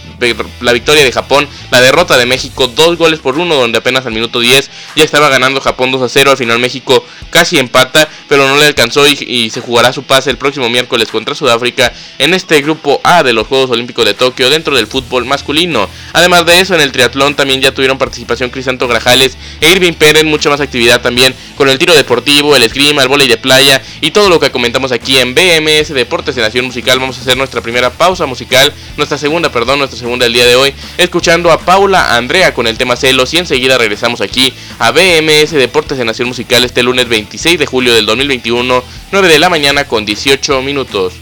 la 0.61 0.73
victoria 0.73 1.03
de 1.03 1.11
Japón, 1.11 1.47
la 1.69 1.81
derrota 1.81 2.17
de 2.17 2.25
México, 2.25 2.67
2 2.67 2.97
goles 2.97 3.19
por 3.19 3.37
1 3.37 3.53
donde 3.53 3.77
apenas 3.77 4.05
al 4.05 4.13
minuto 4.13 4.39
10 4.39 4.69
ya 4.95 5.03
estaba 5.03 5.20
ganando 5.29 5.61
Japón 5.61 5.91
2 5.91 6.01
a 6.01 6.09
0. 6.09 6.31
Al 6.31 6.37
final 6.37 6.59
México 6.59 7.05
casi 7.29 7.57
empata, 7.57 8.07
pero 8.27 8.47
no 8.47 8.57
le 8.57 8.65
alcanzó 8.65 9.07
y, 9.07 9.49
se 9.49 9.61
jugará 9.61 9.91
su 9.91 10.03
pase 10.03 10.29
el 10.29 10.37
próximo 10.37 10.69
miércoles 10.69 11.09
contra 11.09 11.35
Sudáfrica 11.35 11.91
en 12.19 12.33
este 12.33 12.61
grupo 12.61 13.01
A 13.03 13.23
de 13.23 13.33
los 13.33 13.47
Juegos 13.47 13.71
Olímpicos 13.71 14.05
de 14.05 14.13
Tokio 14.13 14.49
dentro 14.49 14.75
del 14.75 14.87
fútbol 14.87 15.25
masculino. 15.25 15.89
Además 16.13 16.45
de 16.45 16.59
eso, 16.59 16.75
en 16.75 16.81
el 16.81 16.91
triatlón 16.91 17.35
también 17.35 17.61
ya 17.61 17.73
tuvieron 17.73 17.97
participación 17.97 18.49
Crisanto 18.49 18.87
Grajales 18.87 19.37
e 19.59 19.71
Irving 19.71 19.93
Pérez, 19.93 20.23
mucha 20.23 20.49
más 20.49 20.61
actividad 20.61 21.01
también 21.01 21.33
con 21.55 21.69
el 21.69 21.77
tiro 21.77 21.95
deportivo, 21.95 22.55
el 22.55 22.63
esgrima, 22.63 23.01
el 23.03 23.07
volei 23.07 23.27
de 23.27 23.37
playa 23.37 23.81
y 24.01 24.11
todo 24.11 24.29
lo 24.29 24.39
que 24.39 24.51
comentamos 24.51 24.91
aquí 24.91 25.17
en 25.17 25.35
BMS 25.35 25.93
Deportes 25.93 26.35
de 26.35 26.41
Nación 26.41 26.65
Musical. 26.65 26.99
Vamos 26.99 27.17
a 27.17 27.21
hacer 27.21 27.37
nuestra 27.37 27.61
primera 27.61 27.89
pausa 27.91 28.25
musical, 28.25 28.73
nuestra 28.97 29.17
segunda, 29.17 29.51
perdón, 29.51 29.79
nuestra 29.79 29.99
segunda 29.99 30.25
del 30.25 30.33
día 30.33 30.45
de 30.45 30.55
hoy, 30.55 30.73
escuchando 30.97 31.51
a 31.51 31.59
Paula 31.59 32.15
Andrea 32.15 32.53
con 32.53 32.67
el 32.67 32.77
tema 32.77 32.95
celos 32.95 33.33
y 33.33 33.37
enseguida 33.37 33.77
regresamos 33.77 34.21
aquí 34.21 34.53
a 34.79 34.91
BMS 34.91 35.10
Deportes 35.11 35.97
de 35.97 36.05
Nación 36.05 36.29
Musical 36.29 36.63
este 36.63 36.83
lunes 36.83 37.09
26 37.09 37.59
de 37.59 37.65
julio 37.65 37.93
del 37.93 38.05
2021, 38.05 38.81
9 39.11 39.27
de 39.27 39.39
la 39.39 39.49
mañana 39.49 39.83
con 39.83 40.05
18 40.05 40.61
minutos. 40.61 41.15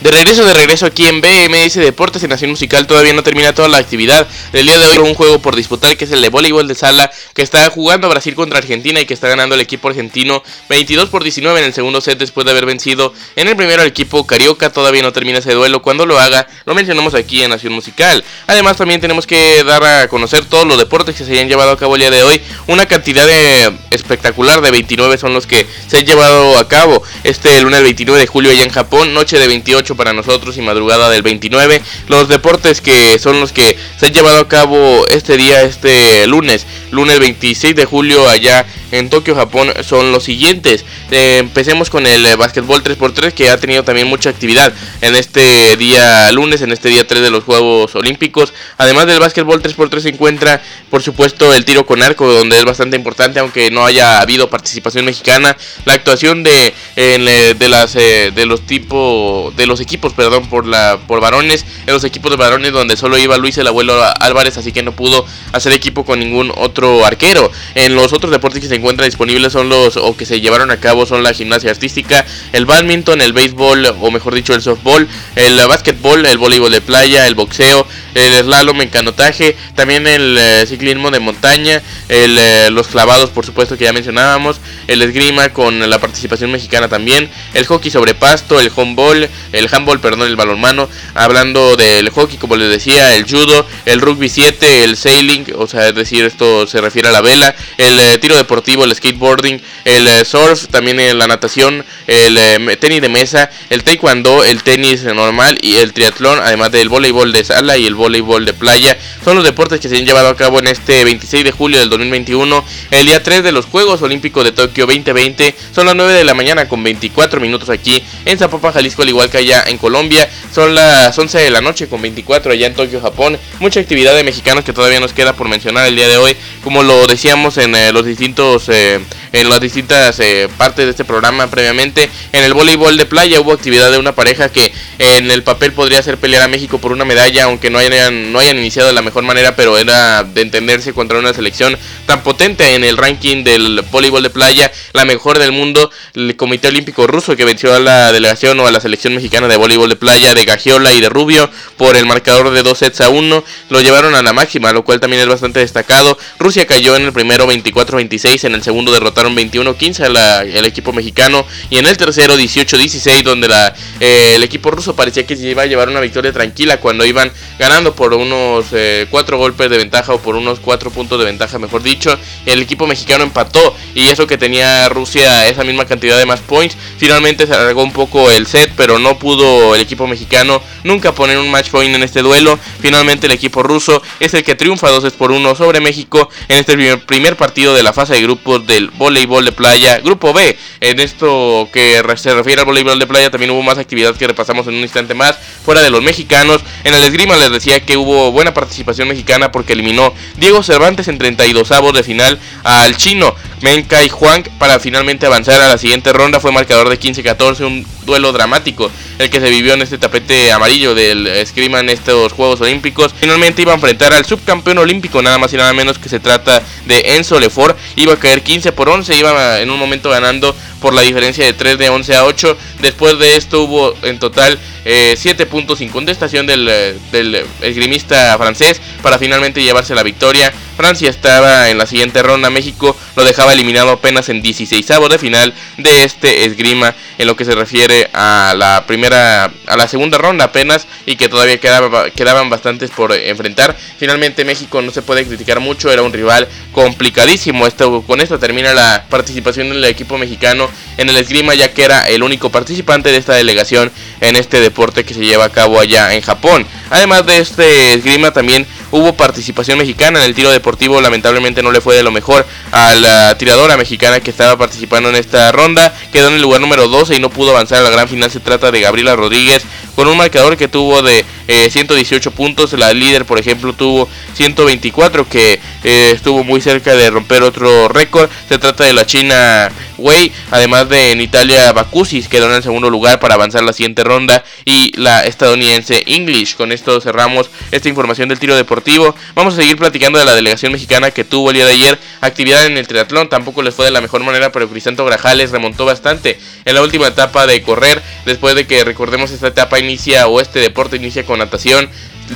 De 0.00 0.12
regreso, 0.12 0.44
de 0.44 0.54
regreso 0.54 0.86
aquí 0.86 1.06
en 1.06 1.20
BMS 1.20 1.74
Deportes 1.74 2.22
en 2.22 2.30
Nación 2.30 2.50
Musical 2.50 2.86
todavía 2.86 3.12
no 3.14 3.24
termina 3.24 3.52
toda 3.52 3.66
la 3.66 3.78
actividad. 3.78 4.28
El 4.52 4.66
día 4.66 4.78
de 4.78 4.86
hoy 4.86 4.98
un 4.98 5.14
juego 5.14 5.40
por 5.40 5.56
disputar 5.56 5.96
que 5.96 6.04
es 6.04 6.12
el 6.12 6.22
de 6.22 6.28
voleibol 6.28 6.68
de 6.68 6.76
sala 6.76 7.10
que 7.34 7.42
está 7.42 7.68
jugando 7.70 8.08
Brasil 8.08 8.36
contra 8.36 8.60
Argentina 8.60 9.00
y 9.00 9.06
que 9.06 9.14
está 9.14 9.26
ganando 9.26 9.56
el 9.56 9.60
equipo 9.60 9.88
argentino 9.88 10.44
22 10.68 11.08
por 11.08 11.24
19 11.24 11.58
en 11.58 11.66
el 11.66 11.74
segundo 11.74 12.00
set 12.00 12.16
después 12.16 12.44
de 12.44 12.52
haber 12.52 12.64
vencido 12.64 13.12
en 13.34 13.48
el 13.48 13.56
primero 13.56 13.82
al 13.82 13.88
equipo 13.88 14.24
carioca. 14.24 14.70
Todavía 14.70 15.02
no 15.02 15.12
termina 15.12 15.40
ese 15.40 15.52
duelo. 15.52 15.82
Cuando 15.82 16.06
lo 16.06 16.16
haga 16.16 16.46
lo 16.64 16.76
mencionamos 16.76 17.14
aquí 17.14 17.42
en 17.42 17.50
Nación 17.50 17.72
Musical. 17.72 18.22
Además 18.46 18.76
también 18.76 19.00
tenemos 19.00 19.26
que 19.26 19.64
dar 19.64 19.82
a 19.82 20.06
conocer 20.06 20.44
todos 20.44 20.64
los 20.64 20.78
deportes 20.78 21.16
que 21.16 21.24
se 21.24 21.32
hayan 21.32 21.48
llevado 21.48 21.72
a 21.72 21.76
cabo 21.76 21.96
el 21.96 22.02
día 22.02 22.12
de 22.12 22.22
hoy. 22.22 22.40
Una 22.68 22.86
cantidad 22.86 23.26
de 23.26 23.76
espectacular 23.90 24.60
de 24.60 24.70
29 24.70 25.18
son 25.18 25.34
los 25.34 25.48
que 25.48 25.66
se 25.88 25.98
han 25.98 26.06
llevado 26.06 26.56
a 26.56 26.68
cabo. 26.68 27.02
Este 27.24 27.60
lunes 27.62 27.82
29 27.82 28.20
de 28.20 28.26
julio 28.28 28.52
allá 28.52 28.62
en 28.62 28.70
Japón, 28.70 29.12
noche 29.12 29.40
de 29.40 29.48
28 29.48 29.88
para 29.98 30.14
nosotros 30.14 30.56
y 30.56 30.62
madrugada 30.62 31.10
del 31.10 31.20
29. 31.20 31.82
Los 32.06 32.28
deportes 32.28 32.80
que 32.80 33.18
son 33.18 33.40
los 33.40 33.52
que 33.52 33.76
se 33.98 34.06
han 34.06 34.14
llevado 34.14 34.38
a 34.40 34.48
cabo 34.48 35.06
este 35.08 35.36
día, 35.36 35.60
este 35.60 36.26
lunes, 36.26 36.66
lunes 36.90 37.18
26 37.18 37.76
de 37.76 37.84
julio 37.84 38.26
allá 38.26 38.64
en 38.90 39.10
Tokio, 39.10 39.34
Japón, 39.34 39.70
son 39.86 40.12
los 40.12 40.24
siguientes. 40.24 40.84
Eh, 41.10 41.38
empecemos 41.38 41.90
con 41.90 42.06
el 42.06 42.36
básquetbol 42.36 42.82
3x3 42.82 43.32
que 43.32 43.50
ha 43.50 43.58
tenido 43.58 43.84
también 43.84 44.06
mucha 44.06 44.30
actividad 44.30 44.72
en 45.02 45.14
este 45.14 45.76
día 45.76 46.32
lunes, 46.32 46.62
en 46.62 46.72
este 46.72 46.88
día 46.88 47.06
3 47.06 47.20
de 47.20 47.30
los 47.30 47.44
Juegos 47.44 47.94
Olímpicos. 47.94 48.54
Además 48.78 49.06
del 49.06 49.18
básquetbol 49.18 49.62
3x3 49.62 50.00
se 50.00 50.08
encuentra, 50.10 50.62
por 50.90 51.02
supuesto, 51.02 51.52
el 51.52 51.64
tiro 51.64 51.84
con 51.84 52.02
arco, 52.02 52.32
donde 52.32 52.56
es 52.56 52.64
bastante 52.64 52.96
importante, 52.96 53.40
aunque 53.40 53.70
no 53.70 53.84
haya 53.84 54.20
habido 54.20 54.48
participación 54.48 55.04
mexicana. 55.04 55.56
La 55.84 55.94
actuación 55.94 56.42
de, 56.42 56.72
de, 56.96 57.68
las, 57.68 57.96
eh, 57.96 58.32
de 58.34 58.46
los 58.46 58.66
tipos, 58.66 59.54
de 59.56 59.66
los 59.66 59.77
equipos, 59.80 60.12
perdón, 60.12 60.46
por, 60.48 60.66
la, 60.66 60.98
por 61.06 61.20
varones, 61.20 61.64
en 61.86 61.94
los 61.94 62.04
equipos 62.04 62.30
de 62.30 62.36
varones 62.36 62.72
donde 62.72 62.96
solo 62.96 63.18
iba 63.18 63.36
Luis 63.36 63.58
el 63.58 63.66
abuelo 63.66 64.02
Álvarez, 64.20 64.56
así 64.58 64.72
que 64.72 64.82
no 64.82 64.92
pudo 64.92 65.24
hacer 65.52 65.72
equipo 65.72 66.04
con 66.04 66.18
ningún 66.20 66.52
otro 66.56 67.04
arquero. 67.04 67.50
En 67.74 67.94
los 67.94 68.12
otros 68.12 68.30
deportes 68.32 68.60
que 68.60 68.68
se 68.68 68.76
encuentran 68.76 69.08
disponibles 69.08 69.52
son 69.52 69.68
los, 69.68 69.96
o 69.96 70.16
que 70.16 70.26
se 70.26 70.40
llevaron 70.40 70.70
a 70.70 70.78
cabo, 70.78 71.06
son 71.06 71.22
la 71.22 71.32
gimnasia 71.32 71.70
artística, 71.70 72.24
el 72.52 72.66
badminton, 72.66 73.20
el 73.20 73.32
béisbol, 73.32 73.96
o 74.00 74.10
mejor 74.10 74.34
dicho, 74.34 74.54
el 74.54 74.62
softball, 74.62 75.08
el 75.36 75.56
básquetbol, 75.66 76.26
el 76.26 76.38
voleibol 76.38 76.70
de 76.70 76.80
playa, 76.80 77.26
el 77.26 77.34
boxeo, 77.34 77.86
el 78.14 78.34
slalom 78.34 78.80
en 78.80 78.88
canotaje, 78.88 79.56
también 79.74 80.06
el 80.06 80.36
eh, 80.38 80.64
ciclismo 80.66 81.10
de 81.10 81.20
montaña, 81.20 81.82
el, 82.08 82.38
eh, 82.38 82.70
los 82.70 82.88
clavados, 82.88 83.30
por 83.30 83.44
supuesto, 83.46 83.76
que 83.76 83.84
ya 83.84 83.92
mencionábamos, 83.92 84.60
el 84.86 85.02
esgrima 85.02 85.50
con 85.50 85.88
la 85.88 85.98
participación 85.98 86.50
mexicana 86.50 86.88
también, 86.88 87.28
el 87.54 87.66
hockey 87.66 87.90
sobre 87.90 88.14
pasto, 88.14 88.60
el 88.60 88.70
homeball, 88.74 89.28
el 89.52 89.67
handball, 89.70 90.00
perdón, 90.00 90.28
el 90.28 90.36
balonmano, 90.36 90.88
hablando 91.14 91.76
del 91.76 92.10
hockey, 92.10 92.38
como 92.38 92.56
les 92.56 92.70
decía, 92.70 93.14
el 93.16 93.24
judo, 93.24 93.66
el 93.84 94.00
rugby 94.00 94.28
7, 94.28 94.84
el 94.84 94.96
sailing, 94.96 95.46
o 95.56 95.66
sea, 95.66 95.88
es 95.88 95.94
decir, 95.94 96.24
esto 96.24 96.66
se 96.66 96.80
refiere 96.80 97.08
a 97.08 97.12
la 97.12 97.20
vela, 97.20 97.54
el 97.76 97.98
eh, 97.98 98.18
tiro 98.18 98.36
deportivo, 98.36 98.84
el 98.84 98.94
skateboarding, 98.94 99.60
el 99.84 100.08
surf, 100.24 100.66
también 100.68 101.18
la 101.18 101.26
natación, 101.26 101.84
el 102.06 102.78
tenis 102.78 103.00
de 103.00 103.08
mesa, 103.08 103.50
el 103.70 103.84
taekwondo, 103.84 104.44
el 104.44 104.62
tenis 104.62 105.04
normal 105.04 105.58
y 105.62 105.76
el 105.76 105.92
triatlón, 105.92 106.38
además 106.40 106.72
del 106.72 106.88
voleibol 106.88 107.32
de 107.32 107.44
sala 107.44 107.76
y 107.76 107.86
el 107.86 107.94
voleibol 107.94 108.44
de 108.44 108.54
playa. 108.54 108.98
Son 109.24 109.36
los 109.36 109.44
deportes 109.44 109.80
que 109.80 109.88
se 109.88 109.96
han 109.96 110.06
llevado 110.06 110.28
a 110.28 110.36
cabo 110.36 110.58
en 110.58 110.68
este 110.68 111.04
26 111.04 111.44
de 111.44 111.52
julio 111.52 111.78
del 111.78 111.90
2021, 111.90 112.64
el 112.90 113.06
día 113.06 113.22
3 113.22 113.42
de 113.42 113.52
los 113.52 113.66
Juegos 113.66 114.02
Olímpicos 114.02 114.44
de 114.44 114.52
Tokio 114.52 114.86
2020. 114.86 115.54
Son 115.74 115.86
las 115.86 115.94
9 115.94 116.12
de 116.12 116.24
la 116.24 116.34
mañana 116.34 116.68
con 116.68 116.82
24 116.82 117.40
minutos 117.40 117.68
aquí 117.70 118.02
en 118.24 118.38
Zapopan, 118.38 118.72
Jalisco, 118.72 119.02
al 119.02 119.08
igual 119.08 119.30
que 119.30 119.38
allá 119.38 119.57
en 119.66 119.78
Colombia. 119.78 120.28
Son 120.52 120.74
las 120.74 121.18
11 121.18 121.38
de 121.38 121.50
la 121.50 121.60
noche 121.60 121.88
con 121.88 122.02
24 122.02 122.52
allá 122.52 122.66
en 122.66 122.74
Tokio, 122.74 123.00
Japón. 123.00 123.38
Mucha 123.60 123.80
actividad 123.80 124.14
de 124.14 124.24
mexicanos 124.24 124.64
que 124.64 124.72
todavía 124.72 125.00
nos 125.00 125.12
queda 125.12 125.32
por 125.32 125.48
mencionar 125.48 125.86
el 125.86 125.96
día 125.96 126.08
de 126.08 126.16
hoy. 126.16 126.36
Como 126.64 126.82
lo 126.82 127.06
decíamos 127.06 127.58
en 127.58 127.74
eh, 127.74 127.92
los 127.92 128.04
distintos... 128.04 128.68
Eh, 128.68 129.00
en 129.32 129.48
las 129.48 129.60
distintas 129.60 130.18
eh, 130.20 130.48
partes 130.56 130.84
de 130.84 130.90
este 130.90 131.04
programa 131.04 131.48
previamente. 131.48 132.08
En 132.32 132.44
el 132.44 132.54
voleibol 132.54 132.96
de 132.96 133.06
playa 133.06 133.40
hubo 133.40 133.52
actividad 133.52 133.90
de 133.90 133.98
una 133.98 134.14
pareja 134.14 134.50
que 134.50 134.72
en 134.98 135.30
el 135.30 135.42
papel 135.42 135.72
podría 135.72 135.98
hacer 135.98 136.18
pelear 136.18 136.42
a 136.42 136.48
México 136.48 136.78
por 136.78 136.92
una 136.92 137.04
medalla, 137.04 137.44
aunque 137.44 137.70
no 137.70 137.78
hayan, 137.78 138.32
no 138.32 138.38
hayan 138.38 138.58
iniciado 138.58 138.88
de 138.88 138.94
la 138.94 139.02
mejor 139.02 139.24
manera, 139.24 139.56
pero 139.56 139.78
era 139.78 140.24
de 140.24 140.40
entenderse 140.40 140.92
contra 140.92 141.18
una 141.18 141.34
selección 141.34 141.76
tan 142.06 142.22
potente 142.22 142.74
en 142.74 142.84
el 142.84 142.96
ranking 142.96 143.44
del 143.44 143.82
voleibol 143.90 144.22
de 144.22 144.30
playa, 144.30 144.70
la 144.92 145.04
mejor 145.04 145.38
del 145.38 145.52
mundo, 145.52 145.90
el 146.14 146.36
Comité 146.36 146.68
Olímpico 146.68 147.06
Ruso 147.06 147.36
que 147.36 147.44
venció 147.44 147.74
a 147.74 147.78
la 147.78 148.12
delegación 148.12 148.58
o 148.60 148.66
a 148.66 148.70
la 148.70 148.80
selección 148.80 149.14
mexicana 149.14 149.47
de 149.48 149.56
voleibol 149.56 149.88
de 149.88 149.96
playa 149.96 150.34
de 150.34 150.44
Gagiola 150.44 150.92
y 150.94 151.00
de 151.00 151.08
Rubio 151.08 151.50
por 151.76 151.96
el 151.96 152.06
marcador 152.06 152.50
de 152.50 152.62
2 152.62 152.78
sets 152.78 153.00
a 153.00 153.08
1, 153.08 153.44
lo 153.70 153.80
llevaron 153.80 154.14
a 154.14 154.22
la 154.22 154.32
máxima, 154.32 154.72
lo 154.72 154.84
cual 154.84 155.00
también 155.00 155.22
es 155.22 155.28
bastante 155.28 155.60
destacado. 155.60 156.18
Rusia 156.38 156.66
cayó 156.66 156.96
en 156.96 157.04
el 157.04 157.12
primero 157.12 157.46
24-26, 157.50 158.44
en 158.44 158.54
el 158.54 158.62
segundo 158.62 158.92
derrotaron 158.92 159.36
21-15 159.36 160.08
el 160.56 160.64
equipo 160.64 160.92
mexicano 160.92 161.44
y 161.70 161.78
en 161.78 161.86
el 161.86 161.96
tercero 161.96 162.36
18-16 162.36 163.22
donde 163.22 163.48
la, 163.48 163.74
eh, 164.00 164.32
el 164.36 164.42
equipo 164.42 164.70
ruso 164.70 164.94
parecía 164.94 165.26
que 165.26 165.36
se 165.36 165.48
iba 165.48 165.62
a 165.62 165.66
llevar 165.66 165.88
una 165.88 166.00
victoria 166.00 166.32
tranquila 166.32 166.78
cuando 166.78 167.04
iban 167.04 167.32
ganando 167.58 167.94
por 167.94 168.14
unos 168.14 168.66
4 168.70 168.76
eh, 168.76 169.06
golpes 169.38 169.70
de 169.70 169.78
ventaja 169.78 170.14
o 170.14 170.20
por 170.20 170.36
unos 170.36 170.60
4 170.60 170.90
puntos 170.90 171.18
de 171.18 171.24
ventaja 171.24 171.58
mejor 171.58 171.82
dicho. 171.82 172.16
El 172.46 172.60
equipo 172.62 172.86
mexicano 172.86 173.24
empató 173.24 173.74
y 173.94 174.08
eso 174.08 174.26
que 174.26 174.38
tenía 174.38 174.88
Rusia 174.88 175.46
esa 175.48 175.64
misma 175.64 175.84
cantidad 175.84 176.18
de 176.18 176.26
más 176.26 176.40
points. 176.40 176.76
Finalmente 176.98 177.46
se 177.46 177.54
alargó 177.54 177.82
un 177.82 177.92
poco 177.92 178.30
el 178.30 178.46
set 178.46 178.72
pero 178.76 178.98
no 178.98 179.18
pudo 179.18 179.37
el 179.74 179.80
equipo 179.80 180.06
mexicano 180.06 180.60
nunca 180.84 181.12
poner 181.12 181.38
un 181.38 181.50
match 181.50 181.70
point 181.70 181.94
en 181.94 182.02
este 182.02 182.22
duelo. 182.22 182.58
Finalmente 182.80 183.26
el 183.26 183.32
equipo 183.32 183.62
ruso 183.62 184.02
es 184.20 184.34
el 184.34 184.44
que 184.44 184.54
triunfa 184.54 184.88
2 184.88 185.12
por 185.14 185.32
1 185.32 185.54
sobre 185.54 185.80
México 185.80 186.28
en 186.48 186.58
este 186.58 186.98
primer, 186.98 187.36
partido 187.36 187.74
de 187.74 187.82
la 187.82 187.92
fase 187.92 188.14
de 188.14 188.22
grupos 188.22 188.66
del 188.66 188.90
voleibol 188.90 189.44
de 189.44 189.52
playa. 189.52 189.98
Grupo 190.00 190.32
B, 190.32 190.56
en 190.80 191.00
esto 191.00 191.68
que 191.72 192.02
se 192.16 192.34
refiere 192.34 192.60
al 192.60 192.66
voleibol 192.66 192.98
de 192.98 193.06
playa 193.06 193.30
también 193.30 193.50
hubo 193.50 193.62
más 193.62 193.78
actividad 193.78 194.16
que 194.16 194.26
repasamos 194.26 194.66
en 194.66 194.74
un 194.74 194.80
instante 194.80 195.14
más 195.14 195.38
fuera 195.64 195.82
de 195.82 195.90
los 195.90 196.02
mexicanos. 196.02 196.60
En 196.84 196.94
el 196.94 197.02
esgrima 197.02 197.36
les 197.36 197.50
decía 197.50 197.80
que 197.80 197.96
hubo 197.96 198.32
buena 198.32 198.54
participación 198.54 199.08
mexicana 199.08 199.52
porque 199.52 199.72
eliminó 199.74 200.12
Diego 200.36 200.62
Cervantes 200.62 201.08
en 201.08 201.18
32 201.18 201.70
avos 201.72 201.94
de 201.94 202.02
final 202.02 202.38
al 202.64 202.96
chino 202.96 203.34
Menkai 203.60 204.08
Juan 204.08 204.44
para 204.58 204.78
finalmente 204.78 205.26
avanzar 205.26 205.60
a 205.60 205.68
la 205.68 205.78
siguiente 205.78 206.12
ronda. 206.12 206.40
Fue 206.40 206.52
marcador 206.52 206.88
de 206.88 206.98
15-14, 206.98 207.66
un 207.66 207.86
duelo 208.04 208.32
dramático 208.32 208.90
que 209.28 209.40
se 209.40 209.50
vivió 209.50 209.74
en 209.74 209.82
este 209.82 209.98
tapete 209.98 210.52
amarillo 210.52 210.94
del 210.94 211.26
esgrima 211.26 211.80
en 211.80 211.90
estos 211.90 212.32
Juegos 212.32 212.60
Olímpicos. 212.60 213.14
Finalmente 213.18 213.62
iba 213.62 213.72
a 213.72 213.74
enfrentar 213.76 214.12
al 214.12 214.24
subcampeón 214.24 214.78
olímpico, 214.78 215.22
nada 215.22 215.38
más 215.38 215.52
y 215.52 215.56
nada 215.56 215.72
menos 215.72 215.98
que 215.98 216.08
se 216.08 216.20
trata 216.20 216.62
de 216.86 217.16
Enzo 217.16 217.38
Lefort. 217.38 217.78
Iba 217.96 218.14
a 218.14 218.16
caer 218.18 218.42
15 218.42 218.72
por 218.72 218.88
11, 218.88 219.16
iba 219.16 219.60
en 219.60 219.70
un 219.70 219.78
momento 219.78 220.10
ganando 220.10 220.54
por 220.80 220.94
la 220.94 221.02
diferencia 221.02 221.44
de 221.44 221.52
3 221.52 221.78
de 221.78 221.88
11 221.88 222.16
a 222.16 222.24
8. 222.24 222.56
Después 222.80 223.18
de 223.18 223.36
esto 223.36 223.62
hubo 223.62 223.94
en 224.02 224.18
total 224.18 224.58
7 224.84 225.42
eh, 225.42 225.46
puntos 225.46 225.78
sin 225.78 225.90
contestación 225.90 226.46
del, 226.46 226.68
eh, 226.68 226.96
del 227.12 227.44
esgrimista 227.60 228.36
francés 228.38 228.80
para 229.02 229.18
finalmente 229.18 229.62
llevarse 229.62 229.94
la 229.94 230.02
victoria. 230.02 230.52
Francia 230.76 231.10
estaba 231.10 231.70
en 231.70 231.78
la 231.78 231.86
siguiente 231.86 232.22
ronda, 232.22 232.50
México 232.50 232.96
lo 233.16 233.24
dejaba 233.24 233.52
eliminado 233.52 233.90
apenas 233.90 234.28
en 234.28 234.40
16 234.42 234.86
de 235.10 235.18
final 235.18 235.54
de 235.76 236.04
este 236.04 236.44
esgrima 236.44 236.94
en 237.18 237.26
lo 237.26 237.36
que 237.36 237.44
se 237.44 237.54
refiere 237.54 238.08
a 238.12 238.54
la 238.56 238.84
primera, 238.86 239.17
a 239.18 239.76
la 239.76 239.88
segunda 239.88 240.18
ronda 240.18 240.46
apenas 240.46 240.86
y 241.06 241.16
que 241.16 241.28
todavía 241.28 241.58
quedaba, 241.58 242.10
quedaban 242.10 242.50
bastantes 242.50 242.90
por 242.90 243.12
enfrentar. 243.12 243.76
Finalmente 243.98 244.44
México 244.44 244.82
no 244.82 244.90
se 244.90 245.02
puede 245.02 245.26
criticar 245.26 245.60
mucho, 245.60 245.90
era 245.90 246.02
un 246.02 246.12
rival 246.12 246.48
complicadísimo. 246.72 247.66
Esto, 247.66 248.02
con 248.02 248.20
esto 248.20 248.38
termina 248.38 248.74
la 248.74 249.06
participación 249.08 249.70
del 249.70 249.84
equipo 249.84 250.18
mexicano 250.18 250.68
en 250.96 251.08
el 251.08 251.16
esgrima 251.16 251.54
ya 251.54 251.72
que 251.72 251.84
era 251.84 252.08
el 252.08 252.22
único 252.22 252.50
participante 252.50 253.10
de 253.10 253.18
esta 253.18 253.34
delegación 253.34 253.90
en 254.20 254.36
este 254.36 254.60
deporte 254.60 255.04
que 255.04 255.14
se 255.14 255.24
lleva 255.24 255.46
a 255.46 255.50
cabo 255.50 255.80
allá 255.80 256.14
en 256.14 256.22
Japón. 256.22 256.66
Además 256.90 257.26
de 257.26 257.38
este 257.38 257.94
esgrima 257.94 258.32
también 258.32 258.66
hubo 258.90 259.14
participación 259.14 259.78
mexicana 259.78 260.20
en 260.20 260.26
el 260.26 260.34
tiro 260.34 260.50
deportivo, 260.50 261.00
lamentablemente 261.00 261.62
no 261.62 261.70
le 261.72 261.80
fue 261.80 261.96
de 261.96 262.02
lo 262.02 262.10
mejor 262.10 262.46
a 262.72 262.94
la 262.94 263.36
tiradora 263.36 263.76
mexicana 263.76 264.20
que 264.20 264.30
estaba 264.30 264.56
participando 264.56 265.10
en 265.10 265.16
esta 265.16 265.52
ronda, 265.52 265.94
quedó 266.12 266.28
en 266.28 266.34
el 266.34 266.42
lugar 266.42 266.60
número 266.60 266.88
12 266.88 267.16
y 267.16 267.20
no 267.20 267.30
pudo 267.30 267.50
avanzar 267.50 267.78
a 267.78 267.82
la 267.82 267.90
gran 267.90 268.08
final, 268.08 268.30
se 268.30 268.40
trata 268.40 268.70
de 268.70 268.80
Gabriela 268.80 269.07
Rodríguez 269.16 269.64
con 269.98 270.06
un 270.06 270.16
marcador 270.16 270.56
que 270.56 270.68
tuvo 270.68 271.02
de 271.02 271.24
118 271.48 272.28
eh, 272.28 272.32
puntos, 272.32 272.72
la 272.74 272.94
líder 272.94 273.24
por 273.24 273.36
ejemplo 273.36 273.72
tuvo 273.72 274.08
124 274.34 275.28
que 275.28 275.58
eh, 275.82 276.12
estuvo 276.14 276.44
muy 276.44 276.60
cerca 276.60 276.94
de 276.94 277.10
romper 277.10 277.42
otro 277.42 277.88
récord, 277.88 278.30
se 278.48 278.58
trata 278.58 278.84
de 278.84 278.92
la 278.92 279.04
china 279.04 279.72
Wei, 279.98 280.30
además 280.52 280.88
de 280.88 281.10
en 281.10 281.20
Italia 281.20 281.72
Bakusis 281.72 282.28
quedó 282.28 282.46
en 282.46 282.54
el 282.54 282.62
segundo 282.62 282.88
lugar 282.88 283.18
para 283.18 283.34
avanzar 283.34 283.64
la 283.64 283.72
siguiente 283.72 284.04
ronda 284.04 284.44
y 284.64 284.96
la 284.96 285.26
estadounidense 285.26 286.04
English. 286.06 286.54
Con 286.54 286.70
esto 286.70 287.00
cerramos 287.00 287.50
esta 287.72 287.88
información 287.88 288.28
del 288.28 288.38
tiro 288.38 288.54
deportivo. 288.54 289.16
Vamos 289.34 289.54
a 289.54 289.56
seguir 289.56 289.76
platicando 289.76 290.18
de 290.18 290.24
la 290.24 290.36
delegación 290.36 290.72
mexicana 290.72 291.10
que 291.10 291.24
tuvo 291.24 291.50
el 291.50 291.56
día 291.56 291.66
de 291.66 291.72
ayer 291.72 291.98
actividad 292.20 292.64
en 292.66 292.78
el 292.78 292.86
triatlón. 292.86 293.28
Tampoco 293.28 293.62
les 293.62 293.74
fue 293.74 293.86
de 293.86 293.90
la 293.90 294.00
mejor 294.00 294.22
manera, 294.22 294.52
pero 294.52 294.68
Crisanto 294.68 295.04
Grajales 295.04 295.50
remontó 295.50 295.84
bastante 295.84 296.38
en 296.64 296.74
la 296.76 296.82
última 296.82 297.08
etapa 297.08 297.48
de 297.48 297.60
correr. 297.62 298.00
Después 298.24 298.54
de 298.54 298.68
que 298.68 298.84
recordemos 298.84 299.32
esta 299.32 299.48
etapa 299.48 299.80
inicia 299.88 300.26
o 300.28 300.40
este 300.40 300.58
deporte 300.60 300.96
inicia 300.96 301.24
con 301.24 301.38
natación 301.38 301.88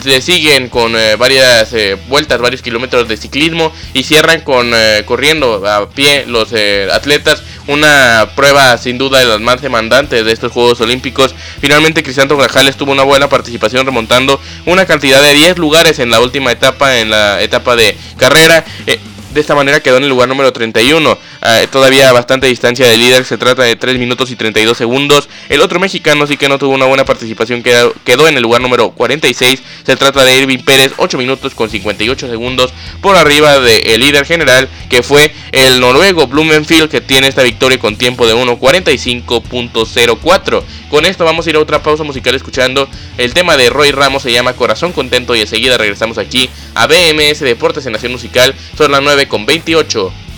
le 0.04 0.20
siguen 0.20 0.68
con 0.68 0.96
eh, 0.96 1.16
varias 1.16 1.72
eh, 1.72 1.96
vueltas, 2.08 2.40
varios 2.40 2.62
kilómetros 2.62 3.08
de 3.08 3.16
ciclismo 3.16 3.72
y 3.92 4.02
cierran 4.02 4.40
con 4.40 4.70
eh, 4.74 5.02
corriendo 5.04 5.66
a 5.66 5.88
pie 5.90 6.24
los 6.26 6.52
atletas. 6.92 7.42
Una 7.68 8.30
prueba 8.34 8.76
sin 8.76 8.98
duda 8.98 9.20
de 9.20 9.24
las 9.24 9.40
más 9.40 9.62
demandantes 9.62 10.24
de 10.24 10.32
estos 10.32 10.50
Juegos 10.50 10.80
Olímpicos. 10.80 11.32
Finalmente 11.60 12.02
Cristiano 12.02 12.36
Grajales 12.36 12.76
tuvo 12.76 12.90
una 12.90 13.04
buena 13.04 13.28
participación 13.28 13.86
remontando 13.86 14.40
una 14.66 14.84
cantidad 14.84 15.22
de 15.22 15.34
10 15.34 15.58
lugares 15.58 16.00
en 16.00 16.10
la 16.10 16.20
última 16.20 16.50
etapa, 16.50 16.98
en 16.98 17.10
la 17.10 17.40
etapa 17.40 17.76
de 17.76 17.96
carrera. 18.16 18.64
De 19.32 19.40
esta 19.40 19.54
manera 19.54 19.80
quedó 19.80 19.96
en 19.96 20.02
el 20.02 20.10
lugar 20.10 20.28
número 20.28 20.52
31. 20.52 21.16
Ah, 21.40 21.60
todavía 21.70 22.12
bastante 22.12 22.48
distancia 22.48 22.86
del 22.86 23.00
líder. 23.00 23.24
Se 23.24 23.38
trata 23.38 23.62
de 23.62 23.76
3 23.76 23.98
minutos 23.98 24.30
y 24.30 24.36
32 24.36 24.76
segundos. 24.76 25.26
El 25.48 25.62
otro 25.62 25.80
mexicano 25.80 26.26
sí 26.26 26.36
que 26.36 26.50
no 26.50 26.58
tuvo 26.58 26.74
una 26.74 26.84
buena 26.84 27.06
participación. 27.06 27.62
Quedó, 27.62 27.94
quedó 28.04 28.28
en 28.28 28.36
el 28.36 28.42
lugar 28.42 28.60
número 28.60 28.90
46. 28.90 29.62
Se 29.86 29.96
trata 29.96 30.26
de 30.26 30.36
Irving 30.36 30.58
Pérez. 30.58 30.92
8 30.98 31.16
minutos 31.16 31.54
con 31.54 31.70
58 31.70 32.28
segundos. 32.28 32.74
Por 33.00 33.16
arriba 33.16 33.58
del 33.58 34.02
líder 34.02 34.26
general. 34.26 34.68
Que 34.90 35.02
fue 35.02 35.32
el 35.52 35.80
noruego 35.80 36.26
Blumenfield. 36.26 36.90
Que 36.90 37.00
tiene 37.00 37.28
esta 37.28 37.42
victoria 37.42 37.78
con 37.78 37.96
tiempo 37.96 38.26
de 38.26 38.34
1.45.04. 38.34 40.62
Con 40.90 41.06
esto 41.06 41.24
vamos 41.24 41.46
a 41.46 41.50
ir 41.50 41.56
a 41.56 41.60
otra 41.60 41.82
pausa 41.82 42.04
musical 42.04 42.34
escuchando 42.34 42.86
el 43.16 43.32
tema 43.32 43.56
de 43.56 43.70
Roy 43.70 43.92
Ramos. 43.92 44.24
Se 44.24 44.30
llama 44.30 44.52
Corazón 44.52 44.92
Contento. 44.92 45.34
Y 45.34 45.40
enseguida 45.40 45.78
regresamos 45.78 46.18
aquí 46.18 46.50
a 46.74 46.86
BMS 46.86 47.40
Deportes 47.40 47.86
en 47.86 47.92
Nación 47.92 48.12
Musical. 48.12 48.54
Son 48.76 48.92
las 48.92 49.00
9 49.00 49.21
29,28 49.26 50.31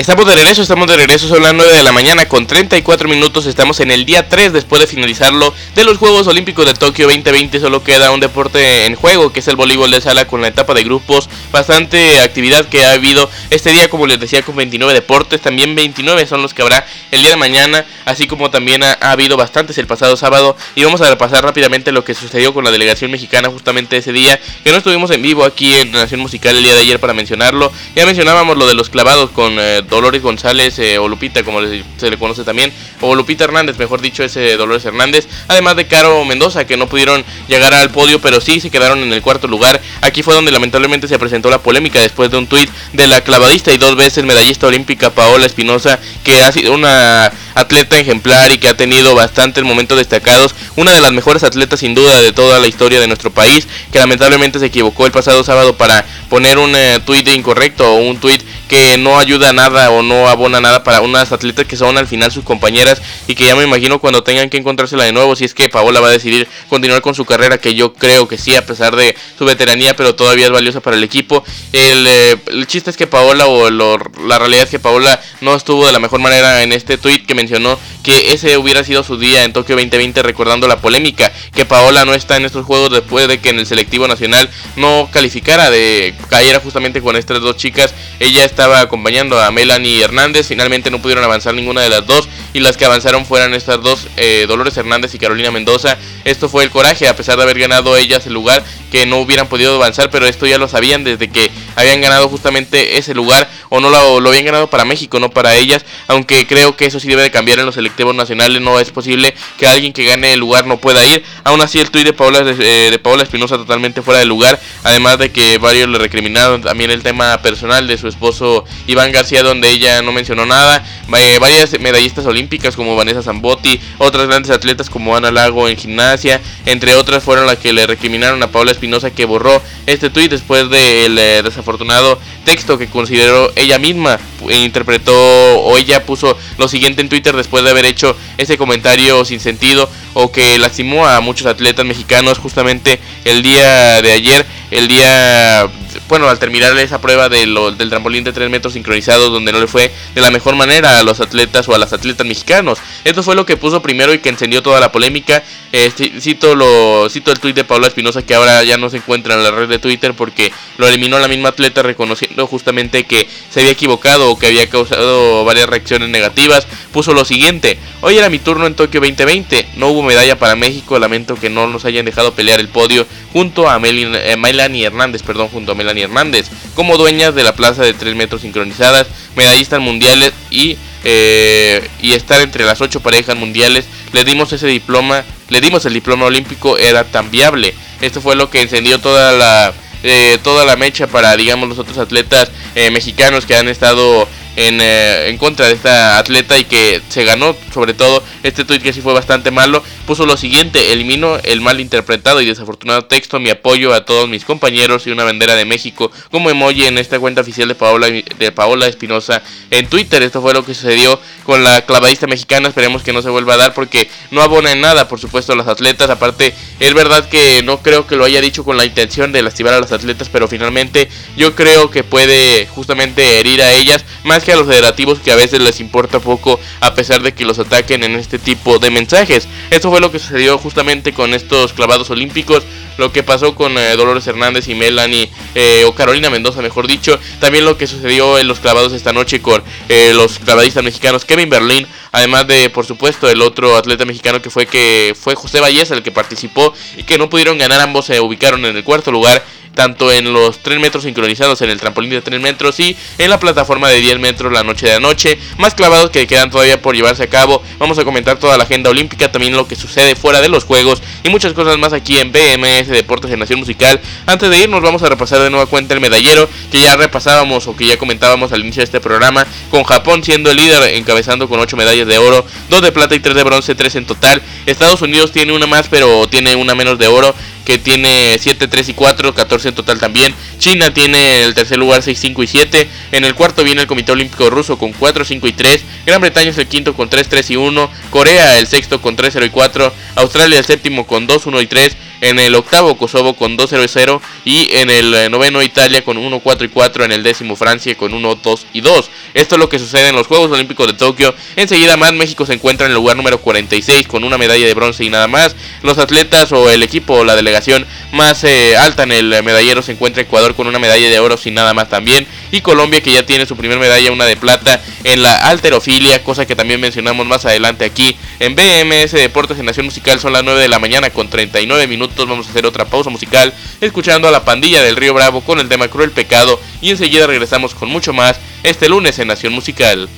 Estamos 0.00 0.24
de 0.24 0.34
regreso, 0.34 0.62
estamos 0.62 0.86
de 0.88 0.96
regreso, 0.96 1.28
son 1.28 1.42
las 1.42 1.52
9 1.52 1.74
de 1.74 1.82
la 1.82 1.92
mañana 1.92 2.26
con 2.26 2.46
34 2.46 3.06
minutos, 3.06 3.44
estamos 3.44 3.80
en 3.80 3.90
el 3.90 4.06
día 4.06 4.30
3 4.30 4.50
después 4.50 4.80
de 4.80 4.86
finalizarlo 4.86 5.52
de 5.74 5.84
los 5.84 5.98
Juegos 5.98 6.26
Olímpicos 6.26 6.64
de 6.64 6.72
Tokio 6.72 7.04
2020, 7.04 7.60
solo 7.60 7.84
queda 7.84 8.10
un 8.10 8.18
deporte 8.18 8.86
en 8.86 8.94
juego 8.94 9.30
que 9.30 9.40
es 9.40 9.48
el 9.48 9.56
voleibol 9.56 9.90
de 9.90 10.00
sala 10.00 10.26
con 10.26 10.40
la 10.40 10.48
etapa 10.48 10.72
de 10.72 10.84
grupos, 10.84 11.28
bastante 11.52 12.18
actividad 12.20 12.66
que 12.66 12.82
ha 12.82 12.92
habido 12.92 13.28
este 13.50 13.72
día 13.72 13.90
como 13.90 14.06
les 14.06 14.18
decía 14.18 14.40
con 14.40 14.56
29 14.56 14.94
deportes, 14.94 15.42
también 15.42 15.74
29 15.74 16.26
son 16.26 16.40
los 16.40 16.54
que 16.54 16.62
habrá 16.62 16.86
el 17.10 17.20
día 17.20 17.32
de 17.32 17.36
mañana, 17.36 17.84
así 18.06 18.26
como 18.26 18.50
también 18.50 18.82
ha, 18.82 18.94
habido 19.02 19.36
bastantes 19.36 19.76
el 19.76 19.86
pasado 19.86 20.16
sábado 20.16 20.56
y 20.76 20.82
vamos 20.82 21.02
a 21.02 21.10
repasar 21.10 21.44
rápidamente 21.44 21.92
lo 21.92 22.04
que 22.04 22.14
sucedió 22.14 22.54
con 22.54 22.64
la 22.64 22.70
delegación 22.70 23.10
mexicana 23.10 23.50
justamente 23.50 23.98
ese 23.98 24.14
día, 24.14 24.40
que 24.64 24.70
no 24.70 24.78
estuvimos 24.78 25.10
en 25.10 25.20
vivo 25.20 25.44
aquí 25.44 25.74
en 25.74 25.92
Nación 25.92 26.22
Musical 26.22 26.56
el 26.56 26.62
día 26.62 26.72
de 26.72 26.80
ayer 26.80 26.98
para 26.98 27.12
mencionarlo, 27.12 27.70
ya 27.94 28.06
mencionábamos 28.06 28.56
lo 28.56 28.66
de 28.66 28.72
los 28.72 28.88
clavados 28.88 29.28
con... 29.32 29.58
Eh, 29.60 29.82
Dolores 29.90 30.22
González 30.22 30.78
eh, 30.78 30.98
o 30.98 31.08
Lupita, 31.08 31.42
como 31.42 31.60
se 31.60 32.10
le 32.10 32.16
conoce 32.16 32.44
también, 32.44 32.72
o 33.00 33.14
Lupita 33.14 33.44
Hernández, 33.44 33.76
mejor 33.78 34.00
dicho, 34.00 34.22
ese 34.22 34.56
Dolores 34.56 34.84
Hernández, 34.84 35.28
además 35.48 35.76
de 35.76 35.86
Caro 35.86 36.24
Mendoza, 36.24 36.66
que 36.66 36.76
no 36.76 36.88
pudieron 36.88 37.24
llegar 37.48 37.74
al 37.74 37.90
podio, 37.90 38.20
pero 38.20 38.40
sí 38.40 38.60
se 38.60 38.70
quedaron 38.70 39.00
en 39.00 39.12
el 39.12 39.20
cuarto 39.20 39.48
lugar. 39.48 39.80
Aquí 40.00 40.22
fue 40.22 40.34
donde 40.34 40.52
lamentablemente 40.52 41.08
se 41.08 41.18
presentó 41.18 41.50
la 41.50 41.58
polémica 41.58 42.00
después 42.00 42.30
de 42.30 42.38
un 42.38 42.46
tuit 42.46 42.70
de 42.92 43.06
la 43.06 43.20
clavadista 43.22 43.72
y 43.72 43.78
dos 43.78 43.96
veces 43.96 44.24
medallista 44.24 44.66
olímpica 44.66 45.10
Paola 45.10 45.46
Espinosa, 45.46 45.98
que 46.24 46.40
ha 46.40 46.52
sido 46.52 46.72
una 46.72 47.32
atleta 47.54 47.98
ejemplar 47.98 48.52
y 48.52 48.58
que 48.58 48.68
ha 48.68 48.76
tenido 48.76 49.14
bastantes 49.14 49.64
momentos 49.64 49.98
destacados, 49.98 50.54
una 50.76 50.92
de 50.92 51.00
las 51.00 51.12
mejores 51.12 51.42
atletas 51.42 51.80
sin 51.80 51.94
duda 51.94 52.20
de 52.20 52.32
toda 52.32 52.58
la 52.58 52.66
historia 52.66 53.00
de 53.00 53.06
nuestro 53.06 53.30
país, 53.30 53.66
que 53.92 53.98
lamentablemente 53.98 54.58
se 54.58 54.66
equivocó 54.66 55.06
el 55.06 55.12
pasado 55.12 55.44
sábado 55.44 55.76
para 55.76 56.04
poner 56.28 56.58
un 56.58 56.74
eh, 56.76 57.00
tuit 57.04 57.26
incorrecto 57.28 57.94
o 57.94 57.96
un 57.96 58.18
tuit 58.18 58.42
que 58.68 58.96
no 58.98 59.18
ayuda 59.18 59.50
a 59.50 59.52
nada 59.52 59.90
o 59.90 60.02
no 60.02 60.28
abona 60.28 60.60
nada 60.60 60.84
para 60.84 61.00
unas 61.00 61.32
atletas 61.32 61.66
que 61.66 61.76
son 61.76 61.98
al 61.98 62.06
final 62.06 62.30
sus 62.30 62.44
compañeras 62.44 63.02
y 63.26 63.34
que 63.34 63.44
ya 63.44 63.56
me 63.56 63.64
imagino 63.64 63.98
cuando 63.98 64.22
tengan 64.22 64.48
que 64.48 64.58
encontrársela 64.58 65.02
de 65.02 65.12
nuevo 65.12 65.34
si 65.34 65.44
es 65.44 65.54
que 65.54 65.68
Paola 65.68 65.98
va 65.98 66.06
a 66.06 66.12
decidir 66.12 66.46
continuar 66.68 67.02
con 67.02 67.16
su 67.16 67.24
carrera 67.24 67.58
que 67.58 67.74
yo 67.74 67.94
creo 67.94 68.28
que 68.28 68.38
sí 68.38 68.54
a 68.54 68.64
pesar 68.64 68.94
de 68.94 69.16
su 69.36 69.44
veteranía 69.44 69.96
pero 69.96 70.14
todavía 70.14 70.46
es 70.46 70.52
valiosa 70.52 70.80
para 70.80 70.96
el 70.96 71.02
equipo. 71.02 71.42
El, 71.72 72.06
eh, 72.06 72.38
chiste 72.66 72.90
es 72.90 72.96
que 72.96 73.08
Paola 73.08 73.46
o 73.46 73.68
la 73.70 74.38
realidad 74.38 74.64
es 74.64 74.70
que 74.70 74.78
Paola 74.78 75.20
no 75.40 75.56
estuvo 75.56 75.84
de 75.84 75.92
la 75.92 75.98
mejor 75.98 76.20
manera 76.20 76.62
en 76.62 76.72
este 76.72 76.96
tweet 76.96 77.26
que 77.26 77.34
mencionó 77.40 77.78
que 78.02 78.32
ese 78.32 78.56
hubiera 78.58 78.84
sido 78.84 79.02
su 79.02 79.16
día 79.16 79.44
en 79.44 79.52
Tokio 79.52 79.74
2020 79.76 80.22
recordando 80.22 80.68
la 80.68 80.80
polémica 80.80 81.32
que 81.54 81.64
Paola 81.64 82.04
no 82.04 82.12
está 82.12 82.36
en 82.36 82.44
estos 82.44 82.66
juegos 82.66 82.90
después 82.90 83.28
de 83.28 83.38
que 83.38 83.50
en 83.50 83.58
el 83.58 83.66
selectivo 83.66 84.06
nacional 84.06 84.48
no 84.76 85.08
calificara 85.10 85.70
de 85.70 86.14
cayera 86.28 86.60
justamente 86.60 87.00
con 87.00 87.16
estas 87.16 87.40
dos 87.40 87.56
chicas 87.56 87.94
ella 88.20 88.44
estaba 88.44 88.80
acompañando 88.80 89.40
a 89.40 89.50
Melanie 89.50 90.02
Hernández. 90.02 90.46
Finalmente 90.48 90.90
no 90.90 91.00
pudieron 91.00 91.24
avanzar 91.24 91.54
ninguna 91.54 91.80
de 91.80 91.88
las 91.88 92.06
dos 92.06 92.28
y 92.52 92.60
las 92.60 92.76
que 92.76 92.84
avanzaron 92.84 93.24
fueron 93.24 93.54
estas 93.54 93.82
dos, 93.82 94.08
eh, 94.16 94.44
Dolores 94.46 94.76
Hernández 94.76 95.14
y 95.14 95.18
Carolina 95.18 95.50
Mendoza. 95.50 95.96
Esto 96.24 96.48
fue 96.48 96.64
el 96.64 96.70
coraje, 96.70 97.08
a 97.08 97.16
pesar 97.16 97.36
de 97.36 97.44
haber 97.44 97.58
ganado 97.58 97.96
ellas 97.96 98.26
el 98.26 98.34
lugar, 98.34 98.62
que 98.90 99.06
no 99.06 99.18
hubieran 99.18 99.46
podido 99.46 99.76
avanzar, 99.76 100.10
pero 100.10 100.26
esto 100.26 100.46
ya 100.46 100.58
lo 100.58 100.68
sabían 100.68 101.02
desde 101.02 101.28
que 101.28 101.50
habían 101.76 102.00
ganado 102.00 102.28
justamente 102.28 102.98
ese 102.98 103.14
lugar 103.14 103.48
o 103.68 103.80
no 103.80 103.90
lo, 103.90 104.28
habían 104.28 104.44
ganado 104.44 104.68
para 104.68 104.84
México, 104.84 105.20
no 105.20 105.30
para 105.30 105.54
ellas, 105.56 105.84
aunque 106.08 106.46
creo 106.46 106.76
que 106.76 106.86
eso 106.86 107.00
sí 107.00 107.08
debe 107.08 107.22
de 107.22 107.30
cambiar 107.30 107.58
en 107.58 107.66
los 107.66 107.74
selectivos 107.74 108.14
nacionales, 108.14 108.60
no 108.60 108.78
es 108.80 108.90
posible 108.90 109.34
que 109.58 109.66
alguien 109.66 109.92
que 109.92 110.04
gane 110.04 110.32
el 110.32 110.40
lugar 110.40 110.66
no 110.66 110.78
pueda 110.78 111.04
ir. 111.06 111.22
Aún 111.44 111.60
así 111.60 111.78
el 111.78 111.90
tuit 111.90 112.04
de 112.04 112.12
Paola, 112.12 112.42
de, 112.42 112.56
eh, 112.94 112.98
Paola 112.98 113.22
Espinosa 113.22 113.56
totalmente 113.56 114.02
fuera 114.02 114.20
de 114.20 114.26
lugar, 114.26 114.60
además 114.82 115.18
de 115.18 115.30
que 115.30 115.58
varios 115.58 115.88
le 115.88 115.98
recriminaron 115.98 116.62
también 116.62 116.90
el 116.90 117.02
tema 117.02 117.40
personal 117.42 117.86
de 117.86 117.96
su 117.98 118.08
esposo 118.08 118.64
Iván 118.86 119.12
García, 119.12 119.42
donde 119.42 119.70
ella 119.70 120.02
no 120.02 120.12
mencionó 120.12 120.46
nada. 120.46 120.84
Eh, 121.16 121.38
varias 121.40 121.78
medallistas 121.80 122.26
olímpicas 122.26 122.76
como 122.76 122.96
Vanessa 122.96 123.22
Zambotti, 123.22 123.80
otras 123.98 124.26
grandes 124.26 124.50
atletas 124.50 124.88
como 124.88 125.16
Ana 125.16 125.30
Lago 125.30 125.68
en 125.68 125.76
gimnasia, 125.76 126.40
entre 126.66 126.94
otras 126.94 127.24
fueron 127.24 127.46
las 127.46 127.58
que 127.58 127.72
le 127.72 127.86
recriminaron 127.86 128.42
a 128.42 128.50
Paula 128.50 128.72
Espinosa 128.72 129.10
que 129.10 129.24
borró 129.24 129.60
este 129.86 130.10
tuit 130.10 130.30
después 130.30 130.70
del 130.70 131.18
eh, 131.18 131.42
desafortunado 131.60 132.18
texto 132.44 132.78
que 132.78 132.88
consideró 132.88 133.52
ella 133.54 133.78
misma 133.78 134.18
e 134.48 134.58
interpretó 134.58 135.12
o 135.60 135.76
ella 135.76 136.04
puso 136.04 136.36
lo 136.58 136.68
siguiente 136.68 137.02
en 137.02 137.08
Twitter 137.08 137.36
después 137.36 137.62
de 137.64 137.70
haber 137.70 137.84
hecho 137.84 138.16
ese 138.38 138.56
comentario 138.56 139.24
sin 139.24 139.40
sentido 139.40 139.88
o 140.14 140.32
que 140.32 140.58
lastimó 140.58 141.06
a 141.06 141.20
muchos 141.20 141.46
atletas 141.46 141.84
mexicanos 141.84 142.38
justamente 142.38 142.98
el 143.24 143.42
día 143.42 144.00
de 144.02 144.12
ayer, 144.12 144.46
el 144.70 144.88
día 144.88 145.70
bueno, 146.10 146.28
al 146.28 146.40
terminar 146.40 146.76
esa 146.76 147.00
prueba 147.00 147.28
de 147.28 147.46
del 147.78 147.88
trampolín 147.88 148.24
de 148.24 148.32
3 148.32 148.50
metros 148.50 148.74
sincronizado, 148.74 149.30
donde 149.30 149.52
no 149.52 149.60
le 149.60 149.68
fue 149.68 149.92
de 150.12 150.20
la 150.20 150.32
mejor 150.32 150.56
manera 150.56 150.98
a 150.98 151.04
los 151.04 151.20
atletas 151.20 151.68
o 151.68 151.74
a 151.74 151.78
las 151.78 151.92
atletas 151.92 152.26
mexicanos. 152.26 152.80
Esto 153.04 153.22
fue 153.22 153.36
lo 153.36 153.46
que 153.46 153.56
puso 153.56 153.80
primero 153.80 154.12
y 154.12 154.18
que 154.18 154.28
encendió 154.28 154.60
toda 154.60 154.80
la 154.80 154.90
polémica. 154.90 155.44
Eh, 155.72 155.92
cito, 156.18 156.56
lo, 156.56 157.08
cito 157.08 157.30
el 157.30 157.38
tuit 157.38 157.54
de 157.54 157.62
Paula 157.62 157.86
Espinosa, 157.86 158.22
que 158.22 158.34
ahora 158.34 158.64
ya 158.64 158.76
no 158.76 158.90
se 158.90 158.96
encuentra 158.96 159.34
en 159.34 159.44
la 159.44 159.52
red 159.52 159.68
de 159.68 159.78
Twitter 159.78 160.14
porque 160.14 160.52
lo 160.78 160.88
eliminó 160.88 161.16
la 161.20 161.28
misma 161.28 161.50
atleta, 161.50 161.84
reconociendo 161.84 162.44
justamente 162.48 163.04
que 163.04 163.28
se 163.48 163.60
había 163.60 163.70
equivocado 163.70 164.30
o 164.30 164.38
que 164.38 164.46
había 164.46 164.68
causado 164.68 165.44
varias 165.44 165.68
reacciones 165.68 166.08
negativas. 166.08 166.66
Puso 166.92 167.14
lo 167.14 167.24
siguiente: 167.24 167.78
Hoy 168.00 168.18
era 168.18 168.28
mi 168.28 168.40
turno 168.40 168.66
en 168.66 168.74
Tokio 168.74 169.00
2020. 169.00 169.68
No 169.76 169.88
hubo 169.88 170.02
medalla 170.02 170.36
para 170.36 170.56
México. 170.56 170.98
Lamento 170.98 171.36
que 171.36 171.50
no 171.50 171.68
nos 171.68 171.84
hayan 171.84 172.04
dejado 172.04 172.34
pelear 172.34 172.58
el 172.58 172.68
podio 172.68 173.06
junto 173.32 173.68
a 173.68 173.80
eh, 173.82 174.36
Melanie 174.36 174.86
Hernández, 174.86 175.22
perdón, 175.22 175.48
junto 175.48 175.72
a 175.72 175.74
Melanie 175.74 176.04
Hernández, 176.04 176.46
como 176.74 176.96
dueñas 176.96 177.34
de 177.34 177.44
la 177.44 177.54
plaza 177.54 177.82
de 177.82 177.94
3 177.94 178.14
metros 178.14 178.42
sincronizadas, 178.42 179.06
medallistas 179.36 179.80
mundiales 179.80 180.32
y, 180.50 180.76
eh, 181.04 181.88
y 182.00 182.12
estar 182.12 182.40
entre 182.40 182.64
las 182.64 182.80
8 182.80 183.00
parejas 183.00 183.36
mundiales. 183.36 183.86
Le 184.12 184.24
dimos 184.24 184.52
ese 184.52 184.66
diploma, 184.66 185.24
le 185.48 185.60
dimos 185.60 185.84
el 185.86 185.94
diploma 185.94 186.26
olímpico, 186.26 186.76
era 186.76 187.04
tan 187.04 187.30
viable. 187.30 187.74
Esto 188.00 188.20
fue 188.20 188.34
lo 188.36 188.50
que 188.50 188.62
encendió 188.62 188.98
toda 188.98 189.32
la, 189.32 189.72
eh, 190.02 190.38
toda 190.42 190.64
la 190.64 190.76
mecha 190.76 191.06
para, 191.06 191.36
digamos, 191.36 191.68
los 191.68 191.78
otros 191.78 191.98
atletas 191.98 192.50
eh, 192.74 192.90
mexicanos 192.90 193.44
que 193.44 193.54
han 193.54 193.68
estado 193.68 194.26
en, 194.56 195.38
contra 195.38 195.66
de 195.68 195.74
esta 195.74 196.18
atleta 196.18 196.58
y 196.58 196.64
que 196.64 197.00
se 197.08 197.24
ganó 197.24 197.56
sobre 197.72 197.94
todo 197.94 198.22
este 198.42 198.64
tweet 198.64 198.80
que 198.80 198.92
sí 198.92 199.00
fue 199.00 199.14
bastante 199.14 199.50
malo 199.50 199.82
puso 200.06 200.26
lo 200.26 200.36
siguiente, 200.36 200.92
elimino 200.92 201.38
el 201.44 201.60
mal 201.60 201.80
interpretado 201.80 202.40
y 202.40 202.46
desafortunado 202.46 203.04
texto, 203.04 203.38
mi 203.38 203.50
apoyo 203.50 203.94
a 203.94 204.04
todos 204.04 204.28
mis 204.28 204.44
compañeros 204.44 205.06
y 205.06 205.10
una 205.10 205.24
bandera 205.24 205.54
de 205.54 205.64
México 205.64 206.10
como 206.30 206.50
emoji 206.50 206.86
en 206.86 206.98
esta 206.98 207.18
cuenta 207.18 207.42
oficial 207.42 207.68
de 207.68 207.74
Paola, 207.74 208.08
de 208.08 208.52
Paola 208.52 208.86
Espinosa 208.86 209.42
en 209.70 209.86
Twitter. 209.86 210.22
Esto 210.22 210.42
fue 210.42 210.52
lo 210.52 210.64
que 210.64 210.74
sucedió 210.74 211.20
con 211.44 211.62
la 211.62 211.82
clavadista 211.82 212.26
mexicana, 212.26 212.68
esperemos 212.68 213.02
que 213.02 213.12
no 213.12 213.22
se 213.22 213.30
vuelva 213.30 213.54
a 213.54 213.58
dar 213.58 213.74
porque 213.74 214.10
no 214.30 214.42
abona 214.42 214.72
en 214.72 214.80
nada, 214.80 215.08
por 215.08 215.20
supuesto, 215.20 215.52
a 215.52 215.56
los 215.56 215.68
atletas. 215.68 216.10
Aparte, 216.10 216.54
es 216.78 216.94
verdad 216.94 217.28
que 217.28 217.62
no 217.62 217.78
creo 217.78 218.06
que 218.06 218.16
lo 218.16 218.24
haya 218.24 218.40
dicho 218.40 218.64
con 218.64 218.76
la 218.76 218.84
intención 218.84 219.32
de 219.32 219.42
lastimar 219.42 219.74
a 219.74 219.80
los 219.80 219.92
atletas, 219.92 220.28
pero 220.28 220.48
finalmente 220.48 221.08
yo 221.36 221.54
creo 221.54 221.90
que 221.90 222.04
puede 222.04 222.66
justamente 222.66 223.38
herir 223.40 223.62
a 223.62 223.72
ellas 223.72 224.04
más 224.24 224.39
que 224.42 224.52
a 224.52 224.56
los 224.56 224.66
federativos 224.66 225.18
que 225.20 225.32
a 225.32 225.36
veces 225.36 225.60
les 225.60 225.80
importa 225.80 226.20
poco 226.20 226.58
a 226.80 226.94
pesar 226.94 227.22
de 227.22 227.32
que 227.32 227.44
los 227.44 227.58
ataquen 227.58 228.04
en 228.04 228.14
este 228.14 228.38
tipo 228.38 228.78
de 228.78 228.90
mensajes. 228.90 229.48
Esto 229.70 229.90
fue 229.90 230.00
lo 230.00 230.10
que 230.10 230.18
sucedió 230.18 230.58
justamente 230.58 231.12
con 231.12 231.34
estos 231.34 231.72
clavados 231.72 232.10
olímpicos, 232.10 232.64
lo 232.98 233.12
que 233.12 233.22
pasó 233.22 233.54
con 233.54 233.76
eh, 233.78 233.96
Dolores 233.96 234.26
Hernández 234.26 234.68
y 234.68 234.74
Melanie, 234.74 235.30
eh, 235.54 235.84
o 235.86 235.94
Carolina 235.94 236.30
Mendoza 236.30 236.62
mejor 236.62 236.86
dicho, 236.86 237.18
también 237.40 237.64
lo 237.64 237.76
que 237.76 237.86
sucedió 237.86 238.38
en 238.38 238.48
los 238.48 238.60
clavados 238.60 238.92
esta 238.92 239.12
noche 239.12 239.40
con 239.40 239.62
eh, 239.88 240.12
los 240.14 240.38
clavadistas 240.38 240.84
mexicanos 240.84 241.24
Kevin 241.24 241.50
Berlín, 241.50 241.86
además 242.12 242.46
de 242.46 242.70
por 242.70 242.86
supuesto 242.86 243.28
el 243.28 243.42
otro 243.42 243.76
atleta 243.76 244.04
mexicano 244.04 244.42
que 244.42 244.50
fue 244.50 244.66
que 244.66 245.14
fue 245.18 245.34
José 245.34 245.60
Valleza 245.60 245.94
el 245.94 246.02
que 246.02 246.10
participó 246.10 246.72
y 246.96 247.04
que 247.04 247.18
no 247.18 247.30
pudieron 247.30 247.58
ganar, 247.58 247.80
ambos 247.80 248.06
se 248.06 248.20
ubicaron 248.20 248.64
en 248.66 248.76
el 248.76 248.84
cuarto 248.84 249.10
lugar 249.12 249.44
tanto 249.74 250.12
en 250.12 250.32
los 250.32 250.58
3 250.58 250.80
metros 250.80 251.04
sincronizados 251.04 251.62
en 251.62 251.70
el 251.70 251.80
trampolín 251.80 252.10
de 252.10 252.20
3 252.20 252.40
metros 252.40 252.78
y 252.80 252.96
en 253.18 253.30
la 253.30 253.38
plataforma 253.38 253.88
de 253.88 254.00
10 254.00 254.18
metros 254.18 254.52
la 254.52 254.62
noche 254.62 254.86
de 254.86 254.94
anoche. 254.94 255.38
Más 255.58 255.74
clavados 255.74 256.10
que 256.10 256.26
quedan 256.26 256.50
todavía 256.50 256.80
por 256.80 256.94
llevarse 256.94 257.24
a 257.24 257.28
cabo. 257.28 257.62
Vamos 257.78 257.98
a 257.98 258.04
comentar 258.04 258.38
toda 258.38 258.56
la 258.56 258.64
agenda 258.64 258.90
olímpica, 258.90 259.30
también 259.30 259.54
lo 259.56 259.66
que 259.66 259.76
sucede 259.76 260.16
fuera 260.16 260.40
de 260.40 260.48
los 260.48 260.64
Juegos 260.64 261.02
y 261.24 261.28
muchas 261.30 261.52
cosas 261.52 261.78
más 261.78 261.92
aquí 261.92 262.18
en 262.18 262.32
BMS 262.32 262.88
Deportes 262.88 263.30
en 263.30 263.38
Nación 263.38 263.60
Musical. 263.60 264.00
Antes 264.26 264.50
de 264.50 264.58
irnos 264.58 264.82
vamos 264.82 265.02
a 265.02 265.08
repasar 265.08 265.40
de 265.40 265.50
nueva 265.50 265.66
cuenta 265.66 265.94
el 265.94 266.00
medallero 266.00 266.48
que 266.70 266.80
ya 266.80 266.96
repasábamos 266.96 267.66
o 267.66 267.76
que 267.76 267.86
ya 267.86 267.96
comentábamos 267.96 268.52
al 268.52 268.60
inicio 268.60 268.80
de 268.80 268.84
este 268.84 269.00
programa 269.00 269.46
con 269.70 269.84
Japón 269.84 270.22
siendo 270.22 270.50
el 270.50 270.56
líder 270.56 270.94
encabezando 270.94 271.48
con 271.48 271.60
8 271.60 271.76
medallas 271.76 272.06
de 272.06 272.18
oro, 272.18 272.44
2 272.68 272.82
de 272.82 272.92
plata 272.92 273.14
y 273.14 273.20
3 273.20 273.34
de 273.34 273.44
bronce, 273.44 273.74
3 273.74 273.96
en 273.96 274.06
total. 274.06 274.42
Estados 274.66 275.02
Unidos 275.02 275.32
tiene 275.32 275.52
una 275.52 275.66
más 275.66 275.88
pero 275.88 276.28
tiene 276.28 276.54
una 276.56 276.74
menos 276.74 276.98
de 276.98 277.08
oro 277.08 277.34
que 277.64 277.78
tiene 277.78 278.36
7, 278.38 278.68
3 278.68 278.88
y 278.88 278.94
4, 278.94 279.34
14 279.34 279.68
en 279.68 279.74
total 279.74 279.98
también. 279.98 280.34
China 280.58 280.92
tiene 280.92 281.44
el 281.44 281.54
tercer 281.54 281.78
lugar 281.78 282.02
6, 282.02 282.18
5 282.18 282.42
y 282.42 282.46
7. 282.46 282.88
En 283.12 283.24
el 283.24 283.34
cuarto 283.34 283.64
viene 283.64 283.82
el 283.82 283.86
Comité 283.86 284.12
Olímpico 284.12 284.50
Ruso 284.50 284.78
con 284.78 284.92
4, 284.92 285.24
5 285.24 285.48
y 285.48 285.52
3. 285.52 285.84
Gran 286.06 286.20
Bretaña 286.20 286.50
es 286.50 286.58
el 286.58 286.66
quinto 286.66 286.94
con 286.94 287.08
3, 287.08 287.28
3 287.28 287.50
y 287.50 287.56
1. 287.56 287.90
Corea 288.10 288.58
el 288.58 288.66
sexto 288.66 289.00
con 289.00 289.16
3, 289.16 289.32
0 289.32 289.46
y 289.46 289.50
4. 289.50 289.92
Australia 290.16 290.58
el 290.58 290.64
séptimo 290.64 291.06
con 291.06 291.26
2, 291.26 291.46
1 291.46 291.60
y 291.60 291.66
3 291.66 291.96
en 292.20 292.38
el 292.38 292.54
octavo 292.54 292.96
Kosovo 292.96 293.34
con 293.34 293.56
2-0-0 293.56 294.20
y 294.44 294.68
en 294.76 294.90
el 294.90 295.14
eh, 295.14 295.28
noveno 295.28 295.62
Italia 295.62 296.04
con 296.04 296.16
1-4 296.16 296.64
y 296.64 296.68
4, 296.68 297.04
en 297.04 297.12
el 297.12 297.22
décimo 297.22 297.56
Francia 297.56 297.96
con 297.96 298.12
1-2 298.12 298.60
y 298.72 298.80
2. 298.80 299.10
Esto 299.34 299.54
es 299.54 299.58
lo 299.58 299.68
que 299.68 299.78
sucede 299.78 300.08
en 300.08 300.16
los 300.16 300.26
Juegos 300.26 300.50
Olímpicos 300.50 300.86
de 300.86 300.94
Tokio. 300.94 301.34
Enseguida 301.56 301.96
más 301.96 302.12
México 302.12 302.46
se 302.46 302.54
encuentra 302.54 302.86
en 302.86 302.92
el 302.92 302.96
lugar 302.96 303.16
número 303.16 303.38
46 303.38 304.06
con 304.06 304.24
una 304.24 304.38
medalla 304.38 304.66
de 304.66 304.74
bronce 304.74 305.04
y 305.04 305.10
nada 305.10 305.28
más. 305.28 305.56
Los 305.82 305.98
atletas 305.98 306.52
o 306.52 306.70
el 306.70 306.82
equipo 306.82 307.14
o 307.14 307.24
la 307.24 307.36
delegación 307.36 307.86
más 308.12 308.44
eh, 308.44 308.76
alta 308.76 309.04
en 309.04 309.12
el 309.12 309.42
medallero 309.42 309.82
se 309.82 309.92
encuentra 309.92 310.22
Ecuador 310.22 310.54
con 310.54 310.66
una 310.66 310.78
medalla 310.78 311.08
de 311.08 311.18
oro 311.18 311.36
sin 311.36 311.54
nada 311.54 311.74
más 311.74 311.88
también. 311.88 312.26
Y 312.50 312.60
Colombia 312.60 313.00
que 313.00 313.12
ya 313.12 313.24
tiene 313.24 313.46
su 313.46 313.56
primera 313.56 313.80
medalla, 313.80 314.12
una 314.12 314.24
de 314.24 314.36
plata 314.36 314.82
en 315.04 315.22
la 315.22 315.36
alterofilia, 315.48 316.22
cosa 316.24 316.46
que 316.46 316.56
también 316.56 316.80
mencionamos 316.80 317.26
más 317.26 317.44
adelante 317.46 317.84
aquí 317.84 318.16
en 318.38 318.54
BMS 318.54 319.12
Deportes 319.12 319.58
en 319.58 319.66
Nación 319.66 319.86
Musical. 319.86 320.18
Son 320.18 320.32
las 320.32 320.42
9 320.42 320.60
de 320.60 320.68
la 320.68 320.78
mañana 320.78 321.10
con 321.10 321.30
39 321.30 321.86
minutos 322.10 322.28
vamos 322.28 322.46
a 322.46 322.50
hacer 322.50 322.66
otra 322.66 322.84
pausa 322.84 323.08
musical 323.08 323.54
escuchando 323.80 324.26
a 324.26 324.30
la 324.30 324.44
pandilla 324.44 324.82
del 324.82 324.96
Río 324.96 325.14
Bravo 325.14 325.42
con 325.42 325.58
el 325.60 325.68
tema 325.68 325.88
Cruel 325.88 326.10
Pecado 326.10 326.58
y 326.80 326.90
enseguida 326.90 327.26
regresamos 327.26 327.74
con 327.74 327.88
mucho 327.88 328.12
más 328.12 328.40
este 328.62 328.88
lunes 328.88 329.18
en 329.18 329.28
Nación 329.28 329.52
Musical. 329.52 330.08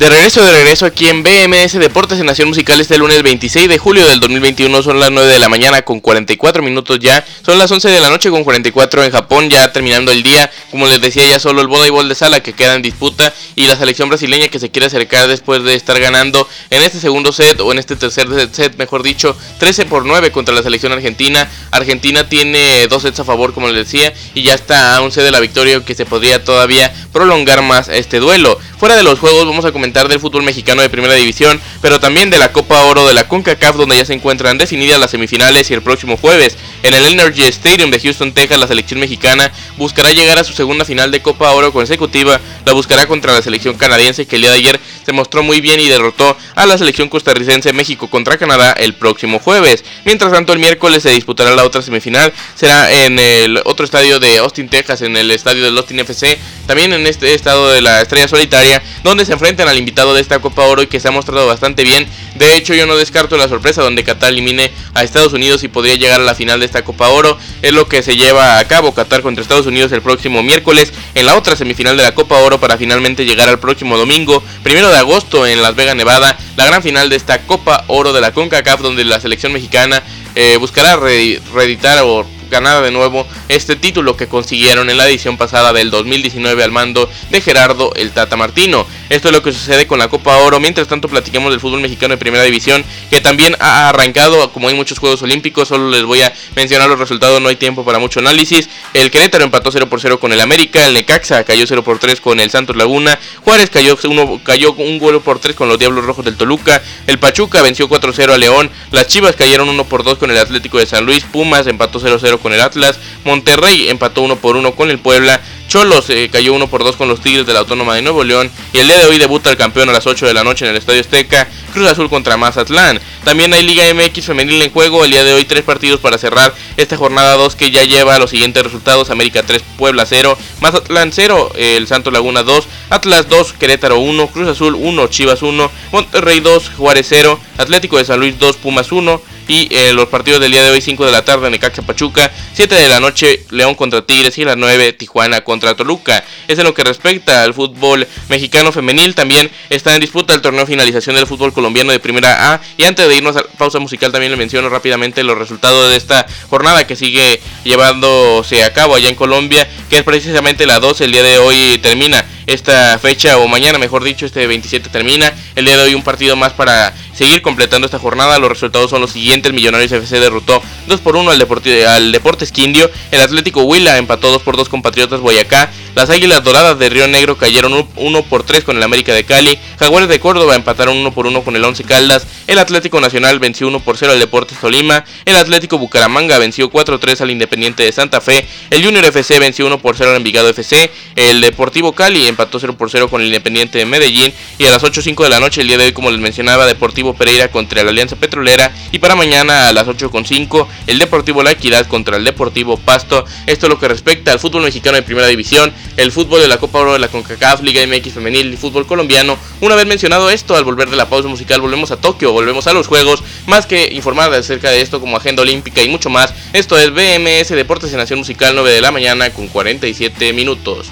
De 0.00 0.08
regreso, 0.08 0.42
de 0.42 0.50
regreso 0.50 0.86
aquí 0.86 1.08
en 1.08 1.22
BMS 1.22 1.74
Deportes 1.74 2.18
en 2.18 2.24
Nación 2.24 2.48
Musical 2.48 2.80
este 2.80 2.96
lunes 2.96 3.22
26 3.22 3.68
de 3.68 3.76
julio 3.76 4.06
del 4.06 4.18
2021 4.18 4.82
son 4.82 4.98
las 4.98 5.10
9 5.10 5.30
de 5.30 5.38
la 5.38 5.50
mañana 5.50 5.82
con 5.82 6.00
44 6.00 6.62
minutos 6.62 6.98
ya, 7.00 7.22
son 7.44 7.58
las 7.58 7.70
11 7.70 7.90
de 7.90 8.00
la 8.00 8.08
noche 8.08 8.30
con 8.30 8.42
44 8.42 9.04
en 9.04 9.10
Japón 9.10 9.50
ya 9.50 9.70
terminando 9.74 10.10
el 10.10 10.22
día, 10.22 10.50
como 10.70 10.86
les 10.86 11.02
decía 11.02 11.28
ya 11.28 11.38
solo 11.38 11.60
el 11.60 11.66
voleibol 11.66 12.08
de 12.08 12.14
sala 12.14 12.40
que 12.40 12.54
queda 12.54 12.76
en 12.76 12.80
disputa 12.80 13.34
y 13.56 13.66
la 13.66 13.76
selección 13.76 14.08
brasileña 14.08 14.48
que 14.48 14.58
se 14.58 14.70
quiere 14.70 14.86
acercar 14.86 15.28
después 15.28 15.62
de 15.64 15.74
estar 15.74 16.00
ganando 16.00 16.48
en 16.70 16.82
este 16.82 16.98
segundo 16.98 17.30
set 17.30 17.60
o 17.60 17.70
en 17.70 17.78
este 17.78 17.94
tercer 17.94 18.26
set 18.52 18.78
mejor 18.78 19.02
dicho 19.02 19.36
13 19.58 19.84
por 19.84 20.06
9 20.06 20.32
contra 20.32 20.54
la 20.54 20.62
selección 20.62 20.92
argentina, 20.92 21.46
Argentina 21.72 22.26
tiene 22.26 22.86
dos 22.86 23.02
sets 23.02 23.20
a 23.20 23.24
favor 23.24 23.52
como 23.52 23.68
les 23.68 23.84
decía 23.84 24.14
y 24.34 24.44
ya 24.44 24.54
está 24.54 24.96
a 24.96 25.02
un 25.02 25.12
set 25.12 25.24
de 25.24 25.30
la 25.30 25.40
victoria 25.40 25.84
que 25.84 25.94
se 25.94 26.06
podría 26.06 26.42
todavía 26.42 26.90
prolongar 27.12 27.60
más 27.60 27.88
este 27.88 28.18
duelo, 28.18 28.58
fuera 28.78 28.96
de 28.96 29.02
los 29.02 29.18
juegos 29.18 29.44
vamos 29.44 29.66
a 29.66 29.72
comentar 29.72 29.89
del 29.92 30.20
fútbol 30.20 30.42
mexicano 30.42 30.82
de 30.82 30.88
primera 30.88 31.14
división, 31.14 31.60
pero 31.82 32.00
también 32.00 32.30
de 32.30 32.38
la 32.38 32.52
Copa 32.52 32.84
Oro 32.84 33.06
de 33.06 33.14
la 33.14 33.26
CONCACAF 33.28 33.76
donde 33.76 33.96
ya 33.96 34.04
se 34.04 34.14
encuentran 34.14 34.56
definidas 34.56 35.00
las 35.00 35.10
semifinales 35.10 35.70
y 35.70 35.74
el 35.74 35.82
próximo 35.82 36.16
jueves 36.16 36.56
en 36.82 36.94
el 36.94 37.04
Energy 37.06 37.42
Stadium 37.42 37.90
de 37.90 38.00
Houston, 38.00 38.32
Texas, 38.32 38.58
la 38.58 38.66
selección 38.66 39.00
mexicana 39.00 39.52
buscará 39.76 40.12
llegar 40.12 40.38
a 40.38 40.44
su 40.44 40.52
segunda 40.52 40.84
final 40.84 41.10
de 41.10 41.20
Copa 41.20 41.50
Oro 41.50 41.72
consecutiva, 41.72 42.40
la 42.64 42.72
buscará 42.72 43.06
contra 43.06 43.32
la 43.32 43.42
selección 43.42 43.76
canadiense 43.76 44.26
que 44.26 44.36
el 44.36 44.42
día 44.42 44.50
de 44.50 44.56
ayer 44.56 44.80
se 45.04 45.12
mostró 45.12 45.42
muy 45.42 45.60
bien 45.60 45.80
y 45.80 45.88
derrotó 45.88 46.36
a 46.54 46.66
la 46.66 46.78
selección 46.78 47.08
costarricense 47.08 47.72
México 47.72 48.08
contra 48.08 48.38
Canadá 48.38 48.72
el 48.72 48.94
próximo 48.94 49.38
jueves. 49.38 49.84
Mientras 50.04 50.32
tanto 50.32 50.52
el 50.52 50.58
miércoles 50.58 51.02
se 51.02 51.10
disputará 51.10 51.54
la 51.54 51.64
otra 51.64 51.82
semifinal, 51.82 52.32
será 52.54 53.04
en 53.04 53.18
el 53.18 53.60
otro 53.64 53.84
estadio 53.84 54.20
de 54.20 54.38
Austin, 54.38 54.68
Texas, 54.68 55.02
en 55.02 55.16
el 55.16 55.30
estadio 55.30 55.64
del 55.64 55.76
Austin 55.76 56.00
FC, 56.00 56.38
también 56.66 56.92
en 56.92 57.06
este 57.06 57.34
estado 57.34 57.70
de 57.70 57.80
la 57.80 58.00
Estrella 58.00 58.28
Solitaria, 58.28 58.82
donde 59.02 59.24
se 59.24 59.32
enfrentan 59.32 59.68
al 59.68 59.78
invitado 59.80 60.14
de 60.14 60.20
esta 60.20 60.38
Copa 60.38 60.62
Oro 60.62 60.82
y 60.82 60.86
que 60.86 61.00
se 61.00 61.08
ha 61.08 61.10
mostrado 61.10 61.46
bastante 61.46 61.82
bien. 61.82 62.06
De 62.36 62.56
hecho, 62.56 62.74
yo 62.74 62.86
no 62.86 62.96
descarto 62.96 63.36
la 63.36 63.48
sorpresa 63.48 63.82
donde 63.82 64.04
Qatar 64.04 64.30
elimine 64.30 64.70
a 64.94 65.02
Estados 65.02 65.32
Unidos 65.32 65.64
y 65.64 65.68
podría 65.68 65.96
llegar 65.96 66.20
a 66.20 66.24
la 66.24 66.34
final 66.34 66.60
de 66.60 66.66
esta 66.66 66.84
Copa 66.84 67.08
Oro. 67.08 67.36
Es 67.62 67.72
lo 67.72 67.88
que 67.88 68.02
se 68.02 68.16
lleva 68.16 68.58
a 68.58 68.68
cabo 68.68 68.94
Qatar 68.94 69.22
contra 69.22 69.42
Estados 69.42 69.66
Unidos 69.66 69.92
el 69.92 70.02
próximo 70.02 70.42
miércoles 70.42 70.92
en 71.14 71.26
la 71.26 71.36
otra 71.36 71.56
semifinal 71.56 71.96
de 71.96 72.04
la 72.04 72.14
Copa 72.14 72.38
Oro 72.38 72.60
para 72.60 72.78
finalmente 72.78 73.24
llegar 73.24 73.48
al 73.48 73.58
próximo 73.58 73.98
domingo, 73.98 74.42
primero 74.62 74.88
de 74.88 74.96
agosto 74.96 75.46
en 75.46 75.62
Las 75.62 75.74
Vegas, 75.74 75.96
Nevada, 75.96 76.38
la 76.56 76.66
gran 76.66 76.82
final 76.82 77.08
de 77.08 77.16
esta 77.16 77.42
Copa 77.42 77.84
Oro 77.88 78.12
de 78.12 78.20
la 78.20 78.32
CONCACAF 78.32 78.80
donde 78.80 79.04
la 79.04 79.20
selección 79.20 79.52
mexicana 79.52 80.02
eh, 80.34 80.56
buscará 80.58 80.96
reeditar 80.96 81.98
o 82.04 82.26
ganar 82.50 82.82
de 82.82 82.90
nuevo 82.90 83.26
este 83.48 83.76
título 83.76 84.16
que 84.16 84.26
consiguieron 84.26 84.90
en 84.90 84.98
la 84.98 85.08
edición 85.08 85.38
pasada 85.38 85.72
del 85.72 85.90
2019 85.90 86.62
al 86.62 86.72
mando 86.72 87.08
de 87.30 87.40
Gerardo 87.40 87.92
el 87.94 88.10
Tata 88.10 88.36
Martino. 88.36 88.86
Esto 89.10 89.26
es 89.26 89.34
lo 89.34 89.42
que 89.42 89.52
sucede 89.52 89.88
con 89.88 89.98
la 89.98 90.08
Copa 90.08 90.36
Oro. 90.36 90.60
Mientras 90.60 90.86
tanto, 90.86 91.08
platiquemos 91.08 91.50
del 91.50 91.58
fútbol 91.58 91.80
mexicano 91.80 92.14
de 92.14 92.18
primera 92.18 92.44
división, 92.44 92.84
que 93.10 93.20
también 93.20 93.56
ha 93.58 93.88
arrancado, 93.88 94.52
como 94.52 94.68
hay 94.68 94.74
muchos 94.74 95.00
Juegos 95.00 95.20
Olímpicos. 95.22 95.66
Solo 95.66 95.90
les 95.90 96.04
voy 96.04 96.22
a 96.22 96.32
mencionar 96.54 96.88
los 96.88 96.96
resultados, 96.96 97.42
no 97.42 97.48
hay 97.48 97.56
tiempo 97.56 97.84
para 97.84 97.98
mucho 97.98 98.20
análisis. 98.20 98.68
El 98.94 99.10
Querétaro 99.10 99.42
empató 99.42 99.72
0 99.72 99.88
por 99.88 100.00
0 100.00 100.20
con 100.20 100.32
el 100.32 100.40
América. 100.40 100.86
El 100.86 100.94
Necaxa 100.94 101.42
cayó 101.42 101.66
0 101.66 101.82
por 101.82 101.98
3 101.98 102.20
con 102.20 102.38
el 102.38 102.50
Santos 102.50 102.76
Laguna. 102.76 103.18
Juárez 103.44 103.68
cayó, 103.68 103.98
uno, 104.04 104.40
cayó 104.44 104.74
un 104.74 105.00
gol 105.00 105.20
por 105.20 105.40
3 105.40 105.56
con 105.56 105.68
los 105.68 105.76
Diablos 105.76 106.04
Rojos 106.04 106.24
del 106.24 106.36
Toluca. 106.36 106.80
El 107.08 107.18
Pachuca 107.18 107.62
venció 107.62 107.88
4-0 107.88 108.32
a 108.32 108.38
León. 108.38 108.70
Las 108.92 109.08
Chivas 109.08 109.34
cayeron 109.34 109.68
1 109.68 109.84
por 109.86 110.04
2 110.04 110.18
con 110.18 110.30
el 110.30 110.38
Atlético 110.38 110.78
de 110.78 110.86
San 110.86 111.04
Luis. 111.04 111.24
Pumas 111.24 111.66
empató 111.66 111.98
0-0 111.98 112.38
con 112.38 112.52
el 112.52 112.60
Atlas. 112.60 113.00
Monterrey 113.24 113.88
empató 113.88 114.22
1 114.22 114.36
por 114.36 114.54
1 114.54 114.76
con 114.76 114.88
el 114.88 115.00
Puebla. 115.00 115.40
Cholos 115.70 116.10
eh, 116.10 116.28
cayó 116.32 116.52
1 116.54 116.66
por 116.66 116.82
2 116.82 116.96
con 116.96 117.06
los 117.06 117.20
Tigres 117.20 117.46
de 117.46 117.52
la 117.52 117.60
Autónoma 117.60 117.94
de 117.94 118.02
Nuevo 118.02 118.24
León. 118.24 118.50
Y 118.72 118.78
el 118.78 118.88
día 118.88 118.98
de 118.98 119.06
hoy 119.06 119.18
debuta 119.18 119.50
el 119.50 119.56
campeón 119.56 119.88
a 119.88 119.92
las 119.92 120.04
8 120.04 120.26
de 120.26 120.34
la 120.34 120.42
noche 120.42 120.64
en 120.64 120.72
el 120.72 120.76
Estadio 120.76 121.00
Azteca. 121.00 121.48
Cruz 121.72 121.86
Azul 121.86 122.10
contra 122.10 122.36
Mazatlán. 122.36 123.00
También 123.22 123.54
hay 123.54 123.62
Liga 123.62 123.84
MX 123.94 124.26
femenil 124.26 124.60
en 124.60 124.72
juego. 124.72 125.04
El 125.04 125.12
día 125.12 125.22
de 125.22 125.32
hoy 125.32 125.44
tres 125.44 125.62
partidos 125.62 126.00
para 126.00 126.18
cerrar 126.18 126.52
esta 126.76 126.96
jornada 126.96 127.36
2 127.36 127.54
que 127.54 127.70
ya 127.70 127.84
lleva 127.84 128.18
los 128.18 128.30
siguientes 128.30 128.64
resultados. 128.64 129.10
América 129.10 129.44
3, 129.44 129.62
Puebla 129.78 130.06
0, 130.06 130.36
Mazatlán 130.60 131.12
0, 131.12 131.52
el 131.56 131.86
Santo 131.86 132.10
Laguna 132.10 132.42
2, 132.42 132.66
Atlas 132.88 133.28
2, 133.28 133.52
Querétaro 133.52 134.00
1, 134.00 134.26
Cruz 134.26 134.48
Azul 134.48 134.74
1, 134.74 135.06
Chivas 135.06 135.40
1, 135.42 135.70
Monterrey 135.92 136.40
2, 136.40 136.72
Juárez 136.78 137.06
0, 137.08 137.38
Atlético 137.58 137.98
de 137.98 138.04
San 138.04 138.18
Luis 138.18 138.36
2, 138.40 138.56
Pumas 138.56 138.90
1, 138.90 139.22
y 139.50 139.66
eh, 139.72 139.92
los 139.92 140.06
partidos 140.06 140.40
del 140.40 140.52
día 140.52 140.62
de 140.62 140.70
hoy 140.70 140.80
5 140.80 141.04
de 141.04 141.10
la 141.10 141.24
tarde 141.24 141.50
Necaxa 141.50 141.82
Pachuca, 141.82 142.30
7 142.54 142.72
de 142.72 142.88
la 142.88 143.00
noche 143.00 143.44
León 143.50 143.74
contra 143.74 144.00
Tigres 144.00 144.38
y 144.38 144.44
las 144.44 144.56
9 144.56 144.92
Tijuana 144.92 145.40
contra 145.40 145.74
Toluca. 145.74 146.22
Es 146.46 146.56
en 146.60 146.64
lo 146.64 146.72
que 146.72 146.84
respecta 146.84 147.42
al 147.42 147.52
fútbol 147.52 148.06
mexicano 148.28 148.70
femenil, 148.70 149.16
también 149.16 149.50
está 149.68 149.92
en 149.92 150.00
disputa 150.00 150.34
el 150.34 150.40
torneo 150.40 150.66
finalización 150.66 151.16
del 151.16 151.26
fútbol 151.26 151.52
colombiano 151.52 151.90
de 151.90 151.98
primera 151.98 152.52
A 152.52 152.60
y 152.76 152.84
antes 152.84 153.08
de 153.08 153.16
irnos 153.16 153.34
a 153.34 153.42
pausa 153.42 153.80
musical 153.80 154.12
también 154.12 154.30
le 154.30 154.38
menciono 154.38 154.68
rápidamente 154.68 155.24
los 155.24 155.36
resultados 155.36 155.90
de 155.90 155.96
esta 155.96 156.26
jornada 156.48 156.86
que 156.86 156.94
sigue 156.94 157.40
llevándose 157.64 158.62
a 158.62 158.72
cabo 158.72 158.94
allá 158.94 159.08
en 159.08 159.16
Colombia, 159.16 159.68
que 159.88 159.96
es 159.96 160.04
precisamente 160.04 160.64
la 160.64 160.78
12 160.78 161.06
el 161.06 161.10
día 161.10 161.24
de 161.24 161.38
hoy 161.38 161.78
termina 161.82 162.24
esta 162.46 162.98
fecha, 162.98 163.38
o 163.38 163.48
mañana 163.48 163.78
mejor 163.78 164.02
dicho, 164.02 164.26
este 164.26 164.46
27 164.46 164.88
termina. 164.88 165.32
El 165.54 165.66
día 165.66 165.76
de 165.76 165.84
hoy 165.84 165.94
un 165.94 166.02
partido 166.02 166.36
más 166.36 166.52
para 166.52 166.94
seguir 167.12 167.42
completando 167.42 167.86
esta 167.86 167.98
jornada. 167.98 168.38
Los 168.38 168.50
resultados 168.50 168.90
son 168.90 169.00
los 169.00 169.12
siguientes. 169.12 169.52
Millonarios 169.52 169.92
FC 169.92 170.20
derrotó 170.20 170.62
2 170.86 171.00
por 171.00 171.16
1 171.16 171.30
al, 171.30 171.46
al 171.88 172.12
Deportes 172.12 172.52
Quindio. 172.52 172.90
El 173.10 173.20
Atlético 173.20 173.62
Huila 173.62 173.98
empató 173.98 174.30
2 174.30 174.42
por 174.42 174.56
2 174.56 174.68
con 174.68 174.82
Patriotas 174.82 175.20
Boyacá. 175.20 175.70
Las 175.94 176.10
Águilas 176.10 176.44
Doradas 176.44 176.78
de 176.78 176.88
Río 176.88 177.08
Negro 177.08 177.36
cayeron 177.36 177.88
1 177.96 178.22
por 178.22 178.44
3 178.44 178.64
con 178.64 178.76
el 178.76 178.82
América 178.82 179.12
de 179.12 179.24
Cali. 179.24 179.58
Jaguares 179.78 180.08
de 180.08 180.20
Córdoba 180.20 180.54
empataron 180.54 180.96
1 180.96 181.12
por 181.12 181.26
1 181.26 181.42
con 181.42 181.56
el 181.56 181.64
Once 181.64 181.84
Caldas. 181.84 182.26
El 182.46 182.58
Atlético 182.58 183.00
Nacional 183.00 183.38
venció 183.38 183.68
1 183.68 183.80
por 183.80 183.96
0 183.96 184.12
al 184.12 184.18
Deportes 184.18 184.58
Tolima. 184.58 185.04
El 185.24 185.36
Atlético 185.36 185.78
Bucaramanga 185.78 186.38
venció 186.38 186.70
4-3 186.70 187.20
al 187.20 187.30
Independiente 187.30 187.82
de 187.82 187.92
Santa 187.92 188.20
Fe. 188.20 188.46
El 188.70 188.84
Junior 188.84 189.04
FC 189.04 189.38
venció 189.38 189.66
1 189.66 189.78
por 189.78 189.96
0 189.96 190.10
al 190.10 190.16
Envigado 190.16 190.48
FC. 190.48 190.90
El 191.16 191.40
Deportivo 191.40 191.92
Cali 191.92 192.26
empató 192.26 192.60
0 192.60 192.76
por 192.76 192.90
0 192.90 193.08
con 193.08 193.20
el 193.20 193.28
Independiente 193.28 193.78
de 193.78 193.86
Medellín. 193.86 194.32
Y 194.58 194.66
a 194.66 194.70
las 194.70 194.82
8.05 194.82 195.24
de 195.24 195.28
la 195.28 195.40
noche, 195.40 195.60
el 195.60 195.68
día 195.68 195.78
de 195.78 195.86
hoy, 195.86 195.92
como 195.92 196.10
les 196.10 196.20
mencionaba, 196.20 196.66
Deportivo 196.66 197.09
Pereira 197.14 197.48
contra 197.48 197.82
la 197.84 197.90
Alianza 197.90 198.16
Petrolera. 198.16 198.72
Y 198.92 198.98
para 198.98 199.16
mañana 199.16 199.68
a 199.68 199.72
las 199.72 199.86
8.05, 199.86 200.66
el 200.86 200.98
Deportivo 200.98 201.42
La 201.42 201.52
Equidad 201.52 201.86
contra 201.86 202.16
el 202.16 202.24
Deportivo 202.24 202.76
Pasto. 202.76 203.24
Esto 203.46 203.66
es 203.66 203.70
lo 203.70 203.78
que 203.78 203.88
respecta 203.88 204.32
al 204.32 204.38
fútbol 204.38 204.62
mexicano 204.62 204.96
de 204.96 205.02
primera 205.02 205.26
división, 205.26 205.72
el 205.96 206.12
fútbol 206.12 206.40
de 206.40 206.48
la 206.48 206.58
Copa 206.58 206.80
Oro 206.80 206.92
de 206.92 206.98
la 206.98 207.08
CONCACAF, 207.08 207.62
Liga 207.62 207.86
MX 207.86 208.14
Femenil 208.14 208.52
y 208.52 208.56
fútbol 208.56 208.86
colombiano. 208.86 209.38
Una 209.60 209.74
vez 209.74 209.86
mencionado 209.86 210.30
esto, 210.30 210.56
al 210.56 210.64
volver 210.64 210.90
de 210.90 210.96
la 210.96 211.08
pausa 211.08 211.28
musical, 211.28 211.60
volvemos 211.60 211.90
a 211.90 211.96
Tokio, 212.00 212.32
volvemos 212.32 212.66
a 212.66 212.72
los 212.72 212.86
juegos. 212.86 213.22
Más 213.46 213.66
que 213.66 213.88
informar 213.92 214.32
acerca 214.32 214.70
de 214.70 214.80
esto 214.80 215.00
como 215.00 215.16
agenda 215.16 215.42
olímpica 215.42 215.82
y 215.82 215.88
mucho 215.88 216.10
más, 216.10 216.34
esto 216.52 216.78
es 216.78 216.90
BMS 216.92 217.48
Deportes 217.50 217.92
en 217.92 217.98
Nación 217.98 218.20
Musical 218.20 218.54
9 218.54 218.70
de 218.70 218.80
la 218.80 218.90
mañana 218.90 219.30
con 219.30 219.48
47 219.48 220.32
minutos. 220.32 220.90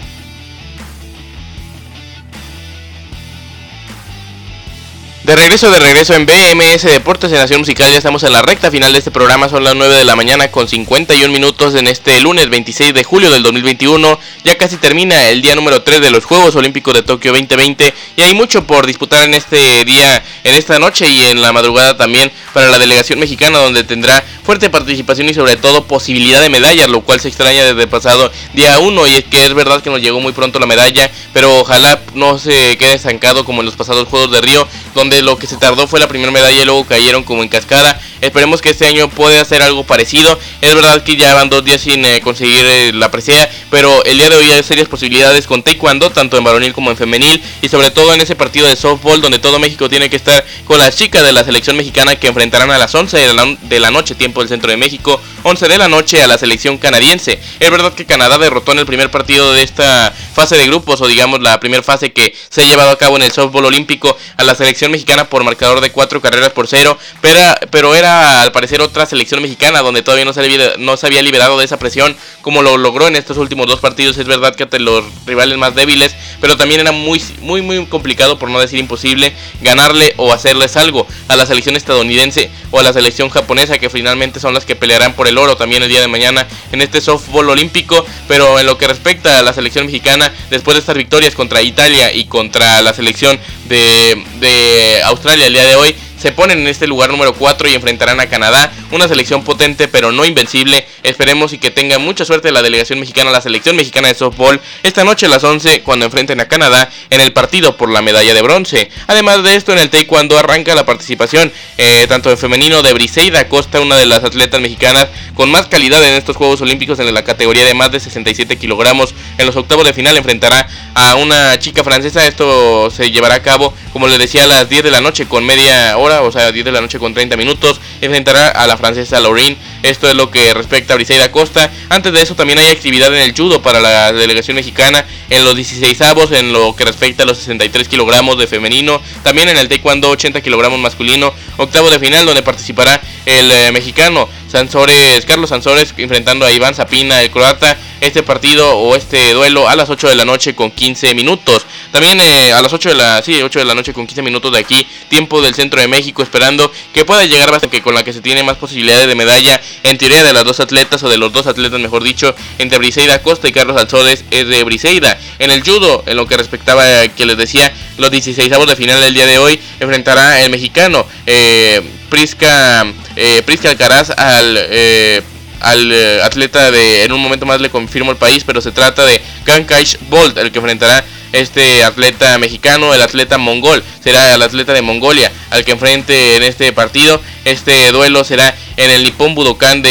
De 5.28 5.36
regreso, 5.36 5.70
de 5.70 5.78
regreso 5.78 6.14
en 6.14 6.24
BMS 6.24 6.84
Deportes 6.84 7.30
en 7.30 7.36
Nación 7.36 7.60
Musical, 7.60 7.92
ya 7.92 7.98
estamos 7.98 8.22
en 8.22 8.32
la 8.32 8.40
recta 8.40 8.70
final 8.70 8.94
de 8.94 8.98
este 9.00 9.10
programa, 9.10 9.50
son 9.50 9.62
las 9.62 9.74
9 9.74 9.94
de 9.94 10.04
la 10.06 10.16
mañana 10.16 10.50
con 10.50 10.66
51 10.66 11.30
minutos 11.30 11.74
en 11.74 11.86
este 11.86 12.18
lunes 12.22 12.48
26 12.48 12.94
de 12.94 13.04
julio 13.04 13.30
del 13.30 13.42
2021, 13.42 14.18
ya 14.42 14.56
casi 14.56 14.78
termina 14.78 15.28
el 15.28 15.42
día 15.42 15.54
número 15.54 15.82
3 15.82 16.00
de 16.00 16.10
los 16.10 16.24
Juegos 16.24 16.56
Olímpicos 16.56 16.94
de 16.94 17.02
Tokio 17.02 17.32
2020 17.32 17.92
y 18.16 18.22
hay 18.22 18.32
mucho 18.32 18.66
por 18.66 18.86
disputar 18.86 19.22
en 19.24 19.34
este 19.34 19.84
día, 19.84 20.24
en 20.44 20.54
esta 20.54 20.78
noche 20.78 21.06
y 21.06 21.20
en 21.26 21.42
la 21.42 21.52
madrugada 21.52 21.98
también 21.98 22.32
para 22.54 22.68
la 22.70 22.78
delegación 22.78 23.18
mexicana 23.18 23.58
donde 23.58 23.84
tendrá 23.84 24.24
fuerte 24.42 24.70
participación 24.70 25.28
y 25.28 25.34
sobre 25.34 25.56
todo 25.56 25.84
posibilidad 25.84 26.40
de 26.40 26.48
medallas, 26.48 26.88
lo 26.88 27.02
cual 27.02 27.20
se 27.20 27.28
extraña 27.28 27.64
desde 27.64 27.82
el 27.82 27.88
pasado 27.90 28.32
día 28.54 28.78
1 28.78 29.06
y 29.08 29.16
es 29.16 29.24
que 29.24 29.44
es 29.44 29.52
verdad 29.52 29.82
que 29.82 29.90
nos 29.90 30.00
llegó 30.00 30.20
muy 30.20 30.32
pronto 30.32 30.58
la 30.58 30.64
medalla, 30.64 31.10
pero 31.34 31.54
ojalá 31.58 32.00
no 32.14 32.38
se 32.38 32.78
quede 32.78 32.94
estancado 32.94 33.44
como 33.44 33.60
en 33.60 33.66
los 33.66 33.76
pasados 33.76 34.08
Juegos 34.08 34.32
de 34.32 34.40
Río, 34.40 34.66
donde 34.98 35.22
lo 35.22 35.38
que 35.38 35.46
se 35.46 35.56
tardó 35.56 35.86
fue 35.86 36.00
la 36.00 36.08
primera 36.08 36.32
medalla 36.32 36.60
y 36.60 36.64
luego 36.64 36.84
cayeron 36.84 37.22
como 37.22 37.42
en 37.42 37.48
cascada. 37.48 38.00
Esperemos 38.20 38.60
que 38.60 38.70
este 38.70 38.86
año 38.86 39.08
pueda 39.08 39.40
hacer 39.40 39.62
algo 39.62 39.84
parecido. 39.84 40.38
Es 40.60 40.74
verdad 40.74 41.02
que 41.02 41.16
ya 41.16 41.34
van 41.34 41.48
dos 41.48 41.64
días 41.64 41.80
sin 41.80 42.04
eh, 42.04 42.20
conseguir 42.20 42.64
eh, 42.64 42.92
la 42.92 43.10
presea, 43.10 43.48
pero 43.70 44.04
el 44.04 44.18
día 44.18 44.28
de 44.28 44.36
hoy 44.36 44.50
hay 44.50 44.62
serias 44.62 44.88
posibilidades 44.88 45.46
con 45.46 45.62
Taekwondo, 45.62 46.10
tanto 46.10 46.36
en 46.36 46.44
varonil 46.44 46.72
como 46.72 46.90
en 46.90 46.96
femenil, 46.96 47.42
y 47.62 47.68
sobre 47.68 47.90
todo 47.90 48.12
en 48.14 48.20
ese 48.20 48.34
partido 48.34 48.66
de 48.66 48.76
softball 48.76 49.20
donde 49.20 49.38
todo 49.38 49.58
México 49.58 49.88
tiene 49.88 50.10
que 50.10 50.16
estar 50.16 50.44
con 50.64 50.78
las 50.78 50.96
chicas 50.96 51.22
de 51.22 51.32
la 51.32 51.44
selección 51.44 51.76
mexicana 51.76 52.16
que 52.16 52.28
enfrentarán 52.28 52.70
a 52.70 52.78
las 52.78 52.94
11 52.94 53.16
de 53.16 53.80
la, 53.80 53.90
noche, 53.90 54.14
tiempo 54.14 54.40
del 54.40 54.48
centro 54.48 54.70
de 54.70 54.76
México, 54.76 55.20
11 55.44 55.68
de 55.68 55.78
la 55.78 55.88
noche 55.88 56.22
a 56.22 56.26
la 56.26 56.38
selección 56.38 56.78
canadiense. 56.78 57.38
Es 57.60 57.70
verdad 57.70 57.92
que 57.92 58.04
Canadá 58.04 58.38
derrotó 58.38 58.72
en 58.72 58.80
el 58.80 58.86
primer 58.86 59.10
partido 59.10 59.52
de 59.52 59.62
esta 59.62 60.12
fase 60.34 60.56
de 60.56 60.66
grupos, 60.66 61.00
o 61.00 61.06
digamos 61.06 61.40
la 61.40 61.60
primera 61.60 61.82
fase 61.82 62.12
que 62.12 62.34
se 62.48 62.62
ha 62.62 62.64
llevado 62.64 62.90
a 62.90 62.98
cabo 62.98 63.16
en 63.16 63.22
el 63.22 63.32
softball 63.32 63.66
olímpico 63.66 64.16
a 64.36 64.44
la 64.44 64.54
selección 64.54 64.90
mexicana 64.90 65.28
por 65.28 65.44
marcador 65.44 65.80
de 65.80 65.92
4 65.92 66.20
carreras 66.20 66.50
por 66.50 66.66
0, 66.66 66.98
pero, 67.20 67.40
pero 67.70 67.94
era 67.94 68.07
al 68.08 68.52
parecer 68.52 68.80
otra 68.80 69.06
selección 69.06 69.42
mexicana 69.42 69.80
donde 69.82 70.02
todavía 70.02 70.24
no 70.24 70.32
se, 70.32 70.40
había, 70.40 70.74
no 70.78 70.96
se 70.96 71.06
había 71.06 71.22
liberado 71.22 71.58
de 71.58 71.64
esa 71.64 71.78
presión 71.78 72.16
como 72.42 72.62
lo 72.62 72.76
logró 72.76 73.08
en 73.08 73.16
estos 73.16 73.36
últimos 73.36 73.66
dos 73.66 73.80
partidos. 73.80 74.18
Es 74.18 74.26
verdad 74.26 74.54
que 74.54 74.64
ante 74.64 74.78
los 74.78 75.04
rivales 75.26 75.58
más 75.58 75.74
débiles, 75.74 76.14
pero 76.40 76.56
también 76.56 76.80
era 76.80 76.92
muy, 76.92 77.22
muy, 77.40 77.62
muy 77.62 77.84
complicado, 77.86 78.38
por 78.38 78.50
no 78.50 78.60
decir 78.60 78.78
imposible, 78.78 79.32
ganarle 79.60 80.14
o 80.16 80.32
hacerles 80.32 80.76
algo 80.76 81.06
a 81.28 81.36
la 81.36 81.46
selección 81.46 81.76
estadounidense 81.76 82.50
o 82.70 82.80
a 82.80 82.82
la 82.82 82.92
selección 82.92 83.28
japonesa, 83.30 83.78
que 83.78 83.90
finalmente 83.90 84.40
son 84.40 84.54
las 84.54 84.64
que 84.64 84.76
pelearán 84.76 85.14
por 85.14 85.28
el 85.28 85.38
oro 85.38 85.56
también 85.56 85.82
el 85.82 85.88
día 85.88 86.00
de 86.00 86.08
mañana 86.08 86.46
en 86.72 86.82
este 86.82 87.00
softball 87.00 87.50
olímpico. 87.50 88.04
Pero 88.26 88.58
en 88.58 88.66
lo 88.66 88.78
que 88.78 88.86
respecta 88.86 89.38
a 89.38 89.42
la 89.42 89.52
selección 89.52 89.86
mexicana, 89.86 90.32
después 90.50 90.74
de 90.74 90.80
estas 90.80 90.96
victorias 90.96 91.34
contra 91.34 91.62
Italia 91.62 92.12
y 92.12 92.26
contra 92.26 92.82
la 92.82 92.92
selección 92.92 93.38
de, 93.68 94.22
de 94.40 95.02
Australia 95.04 95.46
el 95.46 95.52
día 95.52 95.64
de 95.64 95.76
hoy, 95.76 95.94
se 96.18 96.32
ponen 96.32 96.58
en 96.58 96.66
este 96.66 96.86
lugar 96.86 97.10
número 97.10 97.32
4 97.34 97.68
y 97.68 97.74
enfrentarán 97.74 98.20
a 98.20 98.26
Canadá, 98.26 98.72
una 98.90 99.08
selección 99.08 99.44
potente 99.44 99.88
pero 99.88 100.12
no 100.12 100.24
invencible. 100.24 100.86
Esperemos 101.02 101.52
y 101.52 101.58
que 101.58 101.70
tenga 101.70 101.98
mucha 101.98 102.24
suerte 102.24 102.52
la 102.52 102.62
delegación 102.62 103.00
mexicana, 103.00 103.30
la 103.30 103.40
selección 103.40 103.76
mexicana 103.76 104.08
de 104.08 104.14
softball, 104.14 104.60
esta 104.82 105.04
noche 105.04 105.26
a 105.26 105.28
las 105.28 105.44
11 105.44 105.82
cuando 105.82 106.04
enfrenten 106.04 106.40
a 106.40 106.48
Canadá 106.48 106.90
en 107.10 107.20
el 107.20 107.32
partido 107.32 107.76
por 107.76 107.90
la 107.90 108.02
medalla 108.02 108.34
de 108.34 108.42
bronce. 108.42 108.90
Además 109.06 109.42
de 109.42 109.56
esto, 109.56 109.72
en 109.72 109.78
el 109.78 109.90
taekwondo 109.90 110.38
arranca 110.38 110.74
la 110.74 110.84
participación 110.84 111.52
eh, 111.76 112.06
tanto 112.08 112.30
en 112.30 112.38
femenino 112.38 112.82
de 112.82 112.92
Briseida 112.92 113.48
Costa, 113.48 113.80
una 113.80 113.96
de 113.96 114.06
las 114.06 114.24
atletas 114.24 114.60
mexicanas 114.60 115.08
con 115.34 115.50
más 115.50 115.66
calidad 115.66 116.02
en 116.04 116.14
estos 116.14 116.36
Juegos 116.36 116.60
Olímpicos 116.60 116.98
en 116.98 117.12
la 117.14 117.24
categoría 117.24 117.64
de 117.64 117.74
más 117.74 117.90
de 117.90 118.00
67 118.00 118.56
kilogramos. 118.56 119.14
En 119.38 119.46
los 119.46 119.56
octavos 119.56 119.84
de 119.84 119.92
final 119.92 120.16
enfrentará 120.16 120.68
a 120.94 121.14
una 121.14 121.58
chica 121.58 121.84
francesa. 121.84 122.26
Esto 122.26 122.90
se 122.90 123.10
llevará 123.10 123.36
a 123.36 123.42
cabo, 123.42 123.72
como 123.92 124.08
les 124.08 124.18
decía, 124.18 124.44
a 124.44 124.46
las 124.46 124.68
10 124.68 124.82
de 124.82 124.90
la 124.90 125.00
noche 125.00 125.26
con 125.26 125.44
media 125.44 125.96
hora 125.96 126.18
o 126.22 126.32
sea, 126.32 126.52
10 126.52 126.64
de 126.64 126.72
la 126.72 126.80
noche 126.80 126.98
con 126.98 127.14
30 127.14 127.36
minutos, 127.36 127.80
enfrentará 128.00 128.48
a 128.48 128.66
la 128.66 128.76
francesa 128.78 129.20
Laurin. 129.20 129.56
Esto 129.82 130.08
es 130.08 130.14
lo 130.14 130.30
que 130.30 130.54
respecta 130.54 130.94
a 130.94 130.96
Briseida 130.96 131.30
Costa. 131.30 131.70
Antes 131.90 132.12
de 132.12 132.22
eso 132.22 132.34
también 132.34 132.58
hay 132.58 132.68
actividad 132.68 133.14
en 133.14 133.20
el 133.20 133.34
judo 133.36 133.60
para 133.60 133.80
la 133.80 134.12
delegación 134.12 134.54
mexicana 134.54 135.04
en 135.28 135.44
los 135.44 135.54
16 135.54 136.00
avos, 136.00 136.32
en 136.32 136.52
lo 136.52 136.74
que 136.74 136.84
respecta 136.84 137.24
a 137.24 137.26
los 137.26 137.38
63 137.38 137.88
kilogramos 137.88 138.38
de 138.38 138.46
femenino, 138.46 139.02
también 139.22 139.48
en 139.48 139.58
el 139.58 139.68
taekwondo 139.68 140.08
80 140.10 140.40
kilogramos 140.40 140.78
masculino, 140.78 141.34
octavo 141.58 141.90
de 141.90 141.98
final 141.98 142.24
donde 142.24 142.42
participará 142.42 143.00
el 143.26 143.50
eh, 143.50 143.72
mexicano 143.72 144.28
Sansores, 144.48 145.26
Carlos 145.26 145.50
Sansores 145.50 145.92
enfrentando 145.96 146.46
a 146.46 146.52
Iván 146.52 146.74
Zapina, 146.74 147.22
el 147.22 147.30
croata, 147.30 147.76
este 148.00 148.22
partido 148.22 148.78
o 148.78 148.96
este 148.96 149.34
duelo 149.34 149.68
a 149.68 149.76
las 149.76 149.90
8 149.90 150.08
de 150.08 150.14
la 150.14 150.24
noche 150.24 150.54
con 150.54 150.70
15 150.70 151.14
minutos. 151.14 151.66
También 151.90 152.20
eh, 152.20 152.52
a 152.52 152.60
las 152.60 152.72
8 152.72 152.90
de 152.90 152.94
la, 152.94 153.22
sí, 153.22 153.40
8 153.42 153.60
de 153.60 153.64
la 153.64 153.74
noche 153.74 153.92
con 153.92 154.06
15 154.06 154.22
minutos 154.22 154.52
de 154.52 154.58
aquí, 154.58 154.86
tiempo 155.08 155.40
del 155.40 155.54
centro 155.54 155.80
de 155.80 155.88
México, 155.88 156.22
esperando 156.22 156.70
que 156.92 157.04
pueda 157.04 157.24
llegar 157.24 157.50
bastante 157.50 157.78
que 157.78 157.82
con 157.82 157.94
la 157.94 158.02
que 158.04 158.12
se 158.12 158.20
tiene 158.20 158.42
más 158.42 158.56
posibilidades 158.56 159.06
de 159.06 159.14
medalla, 159.14 159.60
en 159.82 159.96
teoría 159.98 160.22
de 160.22 160.32
las 160.32 160.44
dos 160.44 160.60
atletas 160.60 161.02
o 161.02 161.08
de 161.08 161.16
los 161.16 161.32
dos 161.32 161.46
atletas, 161.46 161.80
mejor 161.80 162.02
dicho, 162.02 162.34
entre 162.58 162.78
Briseida 162.78 163.22
Costa 163.22 163.48
y 163.48 163.52
Carlos 163.52 163.76
Sansores 163.76 164.24
es 164.30 164.46
de 164.46 164.64
Briseida. 164.64 165.18
En 165.38 165.50
el 165.50 165.62
judo, 165.62 166.04
en 166.06 166.16
lo 166.16 166.26
que 166.26 166.36
respectaba 166.36 167.08
que 167.08 167.26
les 167.26 167.36
decía, 167.36 167.72
los 167.96 168.10
16 168.10 168.52
avos 168.52 168.66
de 168.66 168.76
final 168.76 169.00
del 169.00 169.14
día 169.14 169.26
de 169.26 169.38
hoy, 169.38 169.58
enfrentará 169.80 170.42
el 170.42 170.50
mexicano 170.50 171.06
eh, 171.26 171.82
Prisca, 172.10 172.86
eh, 173.16 173.42
Prisca 173.44 173.70
Alcaraz 173.70 174.10
al... 174.10 174.56
Eh, 174.56 175.22
al 175.60 175.90
eh, 175.90 176.22
atleta 176.22 176.70
de 176.70 177.02
en 177.02 177.12
un 177.12 177.20
momento 177.20 177.44
más 177.44 177.60
le 177.60 177.68
confirmo 177.68 178.12
el 178.12 178.16
país 178.16 178.44
pero 178.44 178.60
se 178.60 178.70
trata 178.70 179.04
de 179.04 179.20
Kankaish 179.42 179.98
Bolt 180.08 180.38
el 180.38 180.52
que 180.52 180.58
enfrentará 180.58 181.04
este 181.32 181.84
atleta 181.84 182.38
mexicano, 182.38 182.94
el 182.94 183.02
atleta 183.02 183.38
mongol, 183.38 183.82
será 184.02 184.34
el 184.34 184.42
atleta 184.42 184.72
de 184.72 184.82
Mongolia 184.82 185.30
al 185.50 185.64
que 185.64 185.72
enfrente 185.72 186.36
en 186.36 186.42
este 186.42 186.72
partido. 186.72 187.20
Este 187.44 187.92
duelo 187.92 188.24
será 188.24 188.54
en 188.78 188.90
el 188.90 189.02
Nippon 189.02 189.34
Budokan 189.34 189.82
de 189.82 189.90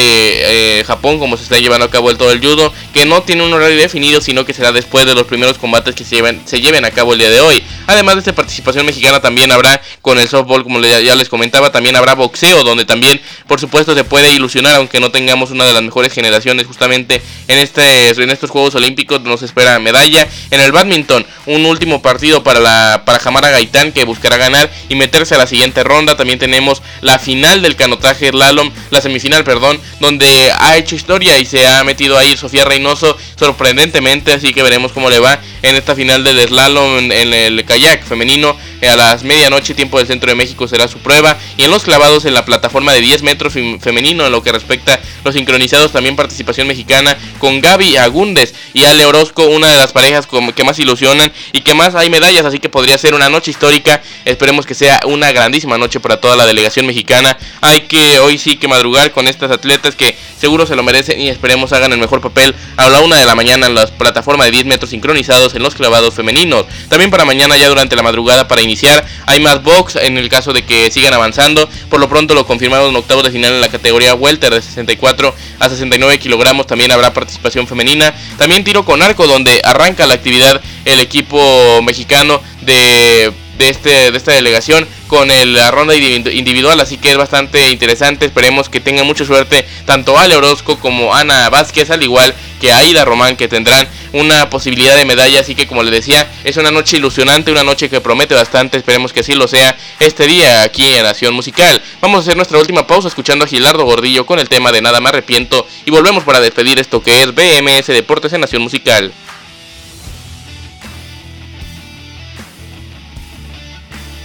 eh, 0.80 0.84
Japón, 0.86 1.20
como 1.20 1.36
se 1.36 1.44
está 1.44 1.60
llevando 1.60 1.86
a 1.86 1.92
cabo 1.92 2.10
el 2.10 2.18
todo 2.18 2.32
el 2.32 2.40
judo, 2.40 2.74
que 2.94 3.06
no 3.06 3.22
tiene 3.22 3.44
un 3.44 3.54
horario 3.54 3.78
definido, 3.78 4.22
sino 4.22 4.46
que 4.46 4.54
será 4.54 4.72
después 4.72 5.06
de 5.06 5.14
los 5.14 5.26
primeros 5.26 5.58
combates 5.58 5.94
que 5.94 6.06
se 6.06 6.16
lleven, 6.16 6.42
se 6.46 6.62
lleven 6.62 6.86
a 6.86 6.92
cabo 6.92 7.14
el 7.14 7.20
día 7.20 7.30
de 7.30 7.42
hoy. 7.42 7.64
Además 7.86 8.16
de 8.16 8.20
esta 8.20 8.34
participación 8.34 8.86
mexicana, 8.86 9.20
también 9.20 9.52
habrá 9.52 9.82
con 10.02 10.18
el 10.18 10.28
softball, 10.30 10.64
como 10.64 10.80
ya 10.80 11.16
les 11.16 11.28
comentaba, 11.28 11.72
también 11.72 11.98
habrá 11.98 12.16
boxeo, 12.16 12.64
donde 12.64 12.86
también, 12.86 13.22
por 13.48 13.60
supuesto, 13.60 13.94
se 13.94 14.06
puede 14.06 14.32
ilusionar, 14.32 14.76
aunque 14.76 15.02
no 15.02 15.12
tengamos 15.12 15.52
una 15.52 15.66
de 15.66 15.74
las 15.74 15.84
mejores 15.84 16.14
generaciones 16.14 16.66
justamente 16.66 17.22
en, 17.50 17.60
este, 17.60 18.10
en 18.10 18.30
estos 18.30 18.50
Juegos 18.50 18.76
Olímpicos, 18.76 19.22
nos 19.22 19.42
espera 19.42 19.80
medalla. 19.80 20.28
En 20.50 20.62
el 20.62 20.72
badminton, 20.72 21.26
un 21.46 21.66
último 21.66 22.02
partido 22.02 22.42
para, 22.42 22.62
la, 22.62 23.04
para 23.06 23.20
Jamara 23.20 23.50
Gaitán, 23.50 23.92
que 23.92 24.06
buscará 24.06 24.38
ganar 24.38 24.72
y 24.88 24.96
meterse 24.96 25.36
a 25.36 25.38
la 25.38 25.48
siguiente 25.48 25.84
ronda. 25.84 26.16
También 26.16 26.40
tenemos 26.40 26.82
la 27.02 27.20
final 27.20 27.62
del 27.62 27.76
canotaje 27.76 28.30
slalom, 28.30 28.72
la 28.90 29.02
semifinal, 29.02 29.44
perdón, 29.44 29.80
donde 30.00 30.52
ha 30.60 30.78
hecho 30.78 30.96
historia 30.96 31.38
y 31.38 31.46
se 31.46 31.68
ha 31.68 31.84
metido 31.84 32.18
ahí 32.18 32.38
Sofía 32.38 32.66
Reynoso 32.66 33.18
sorprendentemente, 33.38 34.34
así 34.34 34.54
que 34.54 34.64
veremos 34.64 34.92
cómo 34.92 35.10
le 35.10 35.20
va 35.20 35.40
en 35.62 35.76
esta 35.76 35.96
final 35.96 36.24
del 36.24 36.48
slalom 36.48 37.12
en, 37.12 37.34
el 37.34 37.66
kayak 37.66 38.04
femenino. 38.04 38.58
A 38.88 38.96
las 38.96 39.24
medianoche, 39.24 39.74
tiempo 39.74 39.98
del 39.98 40.08
centro 40.08 40.30
de 40.30 40.36
México, 40.36 40.68
será 40.68 40.88
su 40.88 41.00
prueba. 41.00 41.38
Y 41.58 41.64
en 41.64 41.72
los 41.72 41.84
clavados 41.84 42.26
en 42.26 42.34
la 42.34 42.46
plataforma 42.46 42.94
de 42.94 43.02
10 43.02 43.24
metros 43.24 43.54
femenino, 43.80 44.26
en 44.26 44.32
lo 44.32 44.44
que 44.44 44.52
respecta 44.52 44.94
a 44.94 45.00
los 45.24 45.34
sincronizados, 45.34 45.92
también 45.92 46.16
participación 46.16 46.68
mexicana 46.68 47.18
con 47.40 47.60
Gaby 47.60 47.98
Agúndez 47.98 48.54
y 48.74 48.86
Ale 48.86 49.06
Orozco, 49.06 49.46
una 49.46 49.72
de 49.72 49.78
las 49.78 49.94
parejas 49.94 50.28
que 50.56 50.64
más 50.64 50.78
ilusionan 50.80 51.32
y 51.54 51.62
que 51.62 51.74
más 51.74 51.96
hay 51.96 52.10
medallas. 52.10 52.46
Así 52.46 52.60
que 52.60 52.70
podría 52.70 52.98
ser 52.98 53.14
una 53.16 53.30
noche 53.30 53.52
histórica. 53.52 54.02
Esperemos 54.26 54.66
que 54.66 54.76
sea 54.76 55.00
una 55.06 55.32
grandísima 55.32 55.78
noche 55.78 56.00
para 56.00 56.22
toda 56.22 56.36
la 56.36 56.46
delegación 56.46 56.86
mexicana. 56.86 57.38
Hay 57.62 57.82
que 57.82 58.20
hoy 58.20 58.38
sí 58.38 58.58
que 58.58 58.68
madrugar 58.68 59.12
con 59.12 59.28
estas 59.28 59.52
atletas 59.52 59.96
que 59.96 60.16
seguro 60.40 60.66
se 60.66 60.76
lo 60.76 60.84
merecen 60.84 61.20
y 61.20 61.30
esperemos 61.30 61.74
hagan 61.74 61.92
el 61.94 62.00
mejor 62.00 62.22
papel 62.22 62.54
a 62.78 62.90
la 62.90 63.02
una 63.02 63.18
de 63.18 63.26
la 63.26 63.36
mañana 63.36 63.68
en 63.68 63.76
las 63.76 63.92
plataformas 63.92 64.46
de 64.46 64.52
10 64.52 64.66
metros 64.66 64.92
sincronizados 64.92 65.47
en 65.56 65.64
los 65.64 65.76
clavados 65.76 66.14
femeninos. 66.14 66.66
También 66.90 67.12
para 67.12 67.26
mañana 67.26 67.58
ya 67.58 67.68
durante 67.68 67.96
la 67.96 68.04
madrugada 68.04 68.48
para 68.48 68.62
iniciar 68.62 69.06
hay 69.26 69.40
más 69.40 69.64
box 69.64 69.96
en 69.96 70.18
el 70.18 70.30
caso 70.30 70.54
de 70.54 70.64
que 70.64 70.90
sigan 70.92 71.14
avanzando. 71.14 71.70
Por 71.90 72.00
lo 72.00 72.10
pronto 72.10 72.34
lo 72.34 72.46
confirmaron 72.46 72.90
en 72.90 72.96
octavos 72.96 73.24
de 73.24 73.32
final 73.32 73.54
en 73.54 73.62
la 73.62 73.70
categoría 73.70 74.16
welter 74.16 74.54
de 74.54 74.62
64 74.62 75.34
a 75.60 75.70
69 75.70 76.20
kilogramos. 76.20 76.68
También 76.68 76.92
habrá 76.92 77.14
participación 77.14 77.68
femenina. 77.68 78.14
También 78.38 78.64
tiro 78.64 78.86
con 78.86 79.02
arco 79.02 79.28
donde 79.28 79.62
arranca 79.64 80.06
la 80.06 80.14
actividad 80.14 80.62
el 80.86 81.00
equipo 81.00 81.82
mexicano 81.82 82.42
de 82.62 83.34
de, 83.58 83.70
este, 83.70 84.12
de 84.12 84.18
esta 84.18 84.32
delegación 84.32 84.88
con 85.08 85.28
la 85.28 85.72
ronda 85.72 85.96
individual, 85.96 86.80
así 86.80 86.98
que 86.98 87.12
es 87.12 87.18
bastante 87.18 87.70
interesante. 87.72 88.26
Esperemos 88.26 88.70
que 88.70 88.80
tengan 88.80 89.08
mucha 89.08 89.26
suerte 89.26 89.66
tanto 89.86 90.18
Ale 90.18 90.36
Orozco 90.36 90.80
como 90.80 91.14
Ana 91.16 91.50
Vázquez, 91.50 91.90
al 91.90 92.04
igual 92.04 92.34
que 92.60 92.72
Aida 92.72 93.06
Román, 93.06 93.36
que 93.36 93.48
tendrán 93.48 93.88
una 94.14 94.50
posibilidad 94.50 94.96
de 94.96 95.06
medalla. 95.06 95.40
Así 95.40 95.56
que, 95.56 95.68
como 95.68 95.84
les 95.84 95.92
decía, 95.92 96.30
es 96.44 96.58
una 96.58 96.72
noche 96.72 96.98
ilusionante, 96.98 97.52
una 97.52 97.64
noche 97.64 97.90
que 97.90 98.02
promete 98.02 98.36
bastante. 98.36 98.78
Esperemos 98.78 99.14
que 99.14 99.22
así 99.22 99.34
lo 99.34 99.48
sea 99.48 99.78
este 100.00 100.28
día 100.28 100.64
aquí 100.64 100.86
en 100.94 101.04
Nación 101.04 101.34
Musical. 101.34 101.82
Vamos 102.02 102.18
a 102.18 102.22
hacer 102.22 102.36
nuestra 102.36 102.58
última 102.58 102.88
pausa 102.88 103.08
escuchando 103.08 103.46
a 103.46 103.48
Gilardo 103.48 103.84
Gordillo 103.84 104.26
con 104.26 104.40
el 104.40 104.50
tema 104.50 104.72
de 104.72 104.82
Nada 104.82 105.00
me 105.00 105.10
arrepiento 105.10 105.68
y 105.86 105.92
volvemos 105.92 106.24
para 106.24 106.40
despedir 106.40 106.80
esto 106.80 107.02
que 107.02 107.22
es 107.22 107.34
BMS 107.34 107.88
Deportes 107.88 108.34
en 108.34 108.42
Nación 108.42 108.62
Musical. 108.62 109.14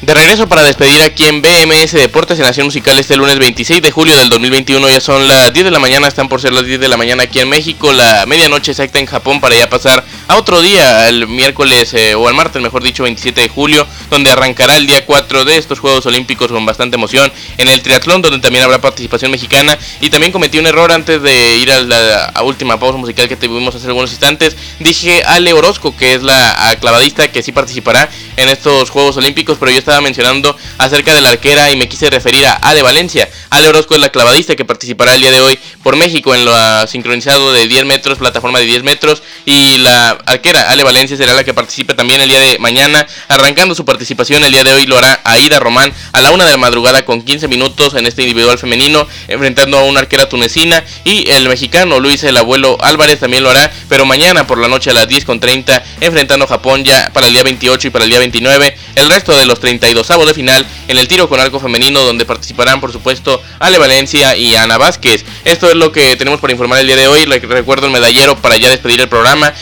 De 0.03 0.15
regreso 0.15 0.49
para 0.49 0.65
despedir 0.65 1.01
aquí 1.01 1.27
en 1.27 1.43
BMS 1.43 1.93
Deportes 1.93 2.37
en 2.37 2.45
Nación 2.45 2.67
Musical 2.67 2.99
este 2.99 3.15
lunes 3.15 3.39
26 3.39 3.81
de 3.81 3.93
julio 3.93 4.17
del 4.17 4.31
2021. 4.31 4.89
Ya 4.89 5.01
son 5.01 5.29
las 5.29 5.53
10 5.53 5.67
de 5.67 5.71
la 5.71 5.79
mañana, 5.79 6.09
están 6.09 6.29
por 6.29 6.41
ser 6.41 6.53
las 6.53 6.67
10 6.67 6.81
de 6.81 6.89
la 6.89 6.97
mañana 6.97 7.23
aquí 7.23 7.39
en 7.39 7.49
México, 7.49 7.93
la 7.93 8.27
medianoche 8.27 8.73
exacta 8.73 8.99
en 8.99 9.07
Japón 9.07 9.41
para 9.41 9.55
ya 9.55 9.71
pasar 9.71 10.05
a 10.29 10.37
otro 10.37 10.61
día, 10.63 11.09
el 11.09 11.27
miércoles 11.27 11.93
eh, 11.95 12.15
o 12.15 12.29
el 12.29 12.35
martes, 12.35 12.63
mejor 12.63 12.83
dicho, 12.83 13.03
27 13.03 13.41
de 13.41 13.49
julio, 13.49 13.87
donde 14.11 14.31
arrancará 14.31 14.77
el 14.77 14.87
día 14.87 15.05
4 15.05 15.45
de 15.45 15.57
estos 15.57 15.79
Juegos 15.79 16.07
Olímpicos 16.07 16.49
con 16.49 16.65
bastante 16.65 16.97
emoción 16.97 17.33
en 17.59 17.69
el 17.69 17.83
triatlón, 17.83 18.23
donde 18.23 18.39
también 18.39 18.65
habrá 18.65 18.81
participación 18.81 19.31
mexicana. 19.31 19.79
Y 20.01 20.11
también 20.11 20.33
cometí 20.33 20.59
un 20.59 20.67
error 20.67 20.93
antes 20.93 21.23
de 21.23 21.57
ir 21.59 21.71
a 21.73 21.81
la 21.81 22.33
última 22.45 22.79
pausa 22.79 22.99
musical 22.99 23.29
que 23.29 23.37
tuvimos 23.37 23.75
hace 23.75 23.87
algunos 23.87 24.11
instantes. 24.11 24.57
Dije 24.79 25.23
Ale 25.25 25.53
Orozco, 25.53 25.97
que 25.97 26.15
es 26.15 26.23
la 26.23 26.77
clavadista 26.81 27.31
que 27.31 27.43
sí 27.43 27.53
participará 27.53 28.09
en 28.37 28.49
estos 28.49 28.91
Juegos 28.91 29.17
Olímpicos, 29.17 29.59
pero 29.59 29.71
yo 29.71 29.79
estaba 29.79 30.01
mencionando 30.01 30.57
acerca 30.79 31.15
de 31.15 31.21
la 31.21 31.31
arquera 31.31 31.71
y 31.71 31.77
me 31.77 31.89
quise 31.89 32.11
referir 32.11 32.47
a 32.47 32.55
Ale 32.55 32.83
Valencia. 32.83 33.29
Ale 33.51 33.69
Orozco 33.69 33.95
es 33.95 34.01
la 34.01 34.11
clavadista 34.11 34.57
que 34.57 34.65
participará 34.65 35.15
el 35.15 35.21
día 35.21 35.31
de 35.31 35.41
hoy 35.41 35.59
por 35.83 35.97
México 35.97 36.35
en 36.35 36.45
lo 36.45 36.87
sincronizado 36.87 37.53
de 37.53 37.67
10 37.67 37.85
metros, 37.85 38.19
plataforma 38.19 38.59
de 38.59 38.67
10 38.67 38.83
metros. 38.83 39.23
Y 39.45 39.79
la 39.79 40.12
arquera 40.27 40.71
Ale 40.71 40.85
Valencia 40.85 41.17
será 41.17 41.35
la 41.35 41.45
que 41.45 41.55
participe 41.55 41.95
también 41.95 42.21
el 42.21 42.29
día 42.29 42.41
de 42.41 42.59
mañana. 42.59 43.07
Arrancando 43.29 43.75
su 43.75 43.85
participación 43.85 44.45
el 44.45 44.53
día 44.53 44.65
de 44.65 44.73
hoy 44.73 44.87
lo 44.87 44.99
hará 44.99 45.21
Aida 45.25 45.59
Román 45.59 45.93
a 46.13 46.21
la 46.21 46.31
una 46.31 46.45
de 46.45 46.53
la 46.53 46.57
madrugada 46.57 47.05
con 47.05 47.23
15 47.23 47.49
minutos 47.49 47.95
en 47.95 48.07
este 48.07 48.23
individual 48.23 48.59
femenino, 48.59 49.07
enfrentando 49.29 49.79
a 49.79 49.85
una 49.85 50.01
arquera 50.01 50.29
tunecina. 50.29 50.85
Y 51.05 51.31
el 51.31 51.49
mexicano 51.49 52.01
Luis 52.01 52.25
el 52.25 52.37
abuelo 52.37 52.79
Álvarez 52.81 53.21
también 53.21 53.43
lo 53.43 53.51
hará, 53.51 53.73
pero 53.89 54.07
mañana 54.07 54.47
por 54.47 54.59
la 54.59 54.69
noche 54.69 54.91
a 54.91 54.95
las 54.95 55.09
10 55.09 55.25
con 55.25 55.41
30, 55.41 55.83
enfrentando 56.01 56.45
a 56.45 56.49
Japón 56.49 56.85
ya 56.85 57.11
para 57.13 57.27
el 57.27 57.33
día 57.33 57.43
28 57.43 57.89
y 57.89 57.91
para 57.91 58.05
el 58.05 58.11
día 58.11 58.19
29. 58.19 58.77
El 58.97 59.09
resto 59.09 59.37
de 59.37 59.47
los 59.47 59.61
32 59.61 60.07
de 60.27 60.35
final 60.35 60.67
en 60.89 60.99
el 60.99 61.09
tiro 61.09 61.29
con 61.29 61.41
arco 61.41 61.59
femenino, 61.59 62.01
donde 62.01 62.25
participarán, 62.25 62.81
por 62.81 62.93
supuesto, 62.93 63.43
Ale 63.59 63.79
Valencia 63.79 64.37
y 64.37 64.55
Ana 64.55 64.79
Vázquez. 64.79 65.25
Esto 65.45 65.69
es 65.69 65.77
lo 65.77 65.91
que 65.91 66.17
tenemos 66.17 66.41
para 66.41 66.53
informar 66.53 66.81
el 66.81 66.87
día 66.87 66.97
de 66.97 67.09
hoy. 67.09 67.25
Recuerdo 67.25 67.87
el 67.87 67.93
medallero 67.93 68.37
para 68.37 68.57
ya 68.57 68.69
despedir 68.69 69.01
el 69.01 69.09
programa. 69.09 69.53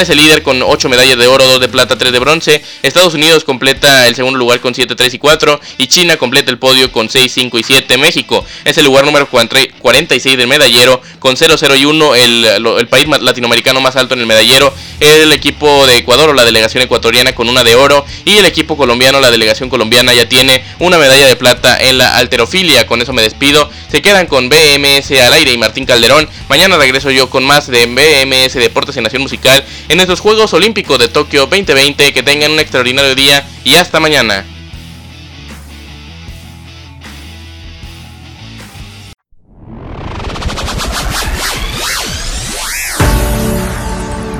Es 0.00 0.08
el 0.08 0.16
líder 0.16 0.42
con 0.42 0.62
8 0.62 0.88
medallas 0.88 1.18
de 1.18 1.26
oro, 1.26 1.46
2 1.46 1.60
de 1.60 1.68
plata, 1.68 1.98
3 1.98 2.10
de 2.10 2.18
bronce. 2.18 2.62
Estados 2.82 3.12
Unidos 3.12 3.44
completa 3.44 4.06
el 4.06 4.14
segundo 4.14 4.38
lugar 4.38 4.60
con 4.60 4.74
7, 4.74 4.94
3 4.94 5.12
y 5.12 5.18
4. 5.18 5.60
Y 5.76 5.88
China 5.88 6.16
completa 6.16 6.50
el 6.50 6.58
podio 6.58 6.90
con 6.90 7.10
6, 7.10 7.30
5 7.30 7.58
y 7.58 7.62
7. 7.62 7.98
México 7.98 8.42
es 8.64 8.78
el 8.78 8.86
lugar 8.86 9.04
número 9.04 9.28
46 9.28 10.38
del 10.38 10.46
medallero 10.46 11.02
con 11.18 11.36
0, 11.36 11.54
0 11.58 11.76
y 11.76 11.84
1. 11.84 12.14
El, 12.14 12.44
el 12.78 12.88
país 12.88 13.08
latinoamericano 13.20 13.82
más 13.82 13.96
alto 13.96 14.14
en 14.14 14.20
el 14.20 14.26
medallero. 14.26 14.72
El 15.00 15.30
equipo 15.32 15.86
de 15.86 15.98
Ecuador 15.98 16.30
o 16.30 16.32
la 16.32 16.46
delegación 16.46 16.82
ecuatoriana 16.82 17.34
con 17.34 17.50
una 17.50 17.62
de 17.62 17.74
oro. 17.74 18.06
Y 18.24 18.38
el 18.38 18.46
equipo 18.46 18.78
colombiano, 18.78 19.20
la 19.20 19.30
delegación 19.30 19.68
colombiana 19.68 20.14
ya 20.14 20.26
tiene 20.26 20.64
una 20.78 20.96
medalla 20.96 21.26
de 21.26 21.36
plata 21.36 21.78
en 21.78 21.98
la 21.98 22.16
alterofilia. 22.16 22.86
Con 22.86 23.02
eso 23.02 23.12
me 23.12 23.20
despido. 23.20 23.68
Se 23.90 24.00
quedan 24.00 24.28
con 24.28 24.48
BMS 24.48 25.10
al 25.20 25.34
aire 25.34 25.52
y 25.52 25.58
Martín 25.58 25.84
Calderón. 25.84 26.26
Mañana 26.48 26.78
regreso 26.78 27.10
yo 27.10 27.28
con 27.28 27.44
más 27.44 27.66
de 27.66 27.84
BMS 27.84 28.54
Deportes 28.54 28.96
en 28.96 29.04
Nación 29.04 29.20
Musical 29.20 29.62
en 29.90 29.98
estos 29.98 30.20
Juegos 30.20 30.54
Olímpicos 30.54 31.00
de 31.00 31.08
Tokio 31.08 31.46
2020. 31.46 32.12
Que 32.12 32.22
tengan 32.22 32.52
un 32.52 32.60
extraordinario 32.60 33.14
día 33.16 33.44
y 33.64 33.74
hasta 33.74 33.98
mañana. 33.98 34.44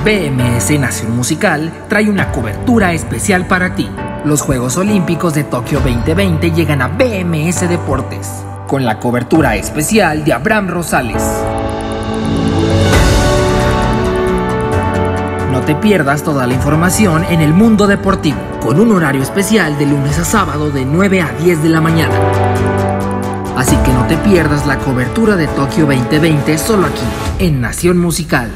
BMS 0.05 0.71
Nación 0.79 1.17
Musical 1.17 1.87
trae 1.89 2.09
una 2.09 2.31
cobertura 2.31 2.93
especial 2.93 3.47
para 3.49 3.75
ti. 3.75 3.89
Los 4.25 4.43
Juegos 4.43 4.77
Olímpicos 4.77 5.35
de 5.35 5.45
Tokio 5.45 5.81
2020 5.81 6.53
llegan 6.53 6.81
a 6.81 6.89
BMS 6.89 7.69
Deportes, 7.69 8.29
con 8.69 8.85
la 8.85 8.99
cobertura 8.99 9.57
especial 9.57 10.25
de 10.25 10.33
Abraham 10.33 10.69
Rosales. 10.69 11.23
No 15.61 15.67
te 15.67 15.75
pierdas 15.75 16.25
toda 16.25 16.47
la 16.47 16.55
información 16.55 17.23
en 17.25 17.43
el 17.43 17.53
mundo 17.53 17.87
deportivo, 17.87 18.39
con 18.63 18.81
un 18.81 18.93
horario 18.93 19.23
especial 19.23 19.79
de 19.79 19.85
lunes 19.85 20.19
a 20.19 20.25
sábado 20.25 20.71
de 20.71 20.87
9 20.87 21.21
a 21.21 21.33
10 21.33 21.63
de 21.63 21.69
la 21.69 21.83
mañana. 21.83 22.15
Así 23.59 23.77
que 23.85 23.93
no 23.93 24.07
te 24.07 24.17
pierdas 24.17 24.67
la 24.67 24.79
cobertura 24.79 25.37
de 25.37 25.49
Tokio 25.49 25.85
2020 25.85 26.57
solo 26.57 26.87
aquí, 26.87 27.45
en 27.45 27.61
Nación 27.61 27.99
Musical. 27.99 28.49